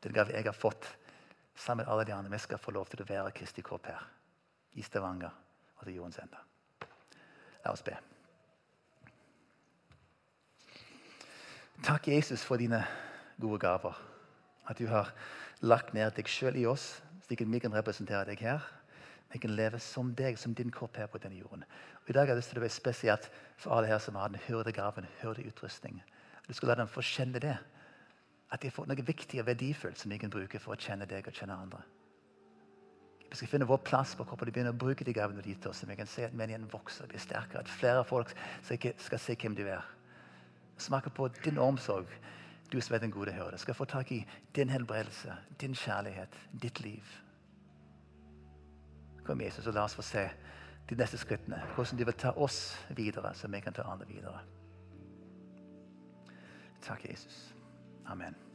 Den 0.00 0.14
gave 0.16 0.32
jeg 0.32 0.46
har 0.46 0.56
fått 0.56 0.86
sammen 1.60 1.84
med 1.84 1.92
alle 1.92 2.04
de 2.08 2.14
andre. 2.14 2.32
Vi 2.32 2.38
skal 2.38 2.58
få 2.58 2.72
lov 2.74 2.88
til 2.88 3.02
å 3.02 3.08
være 3.08 3.34
Kristi 3.36 3.62
kropp 3.62 3.86
her 3.90 4.06
i 4.78 4.82
Stavanger 4.82 5.34
og 5.76 5.84
til 5.84 5.98
jordens 5.98 6.20
ende. 6.22 6.40
La 7.64 7.74
oss 7.74 7.84
be. 7.84 7.96
Takk, 11.84 12.08
Jesus, 12.08 12.44
for 12.44 12.60
dine 12.60 12.82
gode 13.40 13.60
gaver. 13.60 13.96
At 14.68 14.78
du 14.78 14.86
har 14.88 15.12
lagt 15.64 15.94
ned 15.96 16.12
deg 16.16 16.28
sjøl 16.28 16.58
i 16.60 16.66
oss, 16.68 17.00
slik 17.26 17.40
at 17.44 17.52
vi 17.52 17.60
kan 17.62 17.74
representere 17.74 18.26
deg 18.28 18.42
her. 18.44 18.64
Vi 19.32 19.38
kan 19.38 19.54
leve 19.54 19.78
som 19.80 20.10
deg, 20.16 20.38
som 20.38 20.54
din 20.54 20.72
kropp 20.74 20.98
her 20.98 21.08
på 21.08 21.20
denne 21.22 21.38
jorden. 21.38 21.64
Og 22.02 22.10
I 22.10 22.16
dag 22.16 22.26
har 22.26 22.34
jeg 22.34 22.42
lyst 22.42 22.52
til 22.52 22.60
å 22.60 22.64
være 22.64 22.74
spesielt 22.74 23.28
for 23.56 23.76
alle 23.76 23.88
her 23.88 24.00
som 24.02 24.18
har 24.18 24.32
den 24.32 24.42
hyrdegaven, 24.46 25.06
hyrdeutrustning. 25.20 26.00
Du 26.48 26.52
skal 26.54 26.72
la 26.72 26.80
dem 26.80 26.90
få 26.90 27.04
kjenne 27.06 27.40
det. 27.42 27.56
At 28.50 28.62
de 28.62 28.70
får 28.70 28.88
noe 28.90 29.06
viktig 29.06 29.40
og 29.40 29.46
verdifullt 29.46 29.98
som 29.98 30.10
de 30.10 30.18
kan 30.18 30.32
bruke 30.32 30.58
for 30.58 30.74
å 30.74 30.80
kjenne 30.80 31.06
deg 31.06 31.26
og 31.26 31.36
kjenne 31.36 31.56
andre. 31.56 31.82
Vi 33.30 33.36
skal 33.38 33.48
finne 33.48 33.66
vår 33.70 33.78
plass 33.86 34.16
på 34.18 34.24
hvorfor 34.26 34.48
de 34.48 34.52
begynner 34.52 34.74
å 34.74 34.80
bruke 34.80 35.06
de 35.06 35.14
gavene 35.14 35.42
de 35.42 35.52
gitt 35.52 35.66
oss. 35.70 35.84
Så 35.84 35.86
vi 35.86 35.94
kan 35.96 36.08
se 36.10 36.24
at 36.26 36.34
menigheten 36.34 36.70
vokser 36.72 37.06
og 37.06 37.12
blir 37.12 37.22
sterkere. 37.22 37.62
At 37.62 37.70
flere 37.70 38.02
folk 38.04 38.32
skal 38.66 39.22
se 39.22 39.36
hvem 39.38 39.54
du 39.54 39.62
er 39.68 39.86
smake 40.80 41.12
på 41.14 41.28
din 41.44 41.58
omsorg, 41.58 42.10
du 42.72 42.80
som 42.80 42.94
er 42.94 42.98
den 43.04 43.10
gode 43.14 43.32
hyrde. 43.32 43.58
Skal 43.58 43.74
få 43.74 43.84
tak 43.84 44.10
i 44.12 44.24
din 44.56 44.68
helbredelse, 44.68 45.34
din 45.60 45.74
kjærlighet, 45.74 46.34
ditt 46.62 46.80
liv. 46.80 47.06
Kom, 49.24 49.40
Jesus, 49.40 49.66
og 49.66 49.74
la 49.74 49.84
oss 49.84 49.94
få 49.94 50.02
se 50.02 50.26
de 50.90 50.98
neste 50.98 51.18
skrittene. 51.18 51.62
Hvordan 51.74 51.98
de 51.98 52.08
vil 52.08 52.18
ta 52.18 52.34
oss 52.34 52.78
videre, 52.96 53.34
så 53.34 53.48
vi 53.48 53.60
kan 53.60 53.72
ta 53.72 53.86
andre 53.86 54.06
videre. 54.08 54.40
Takk, 56.82 57.04
Jesus. 57.10 57.54
Amen. 58.10 58.49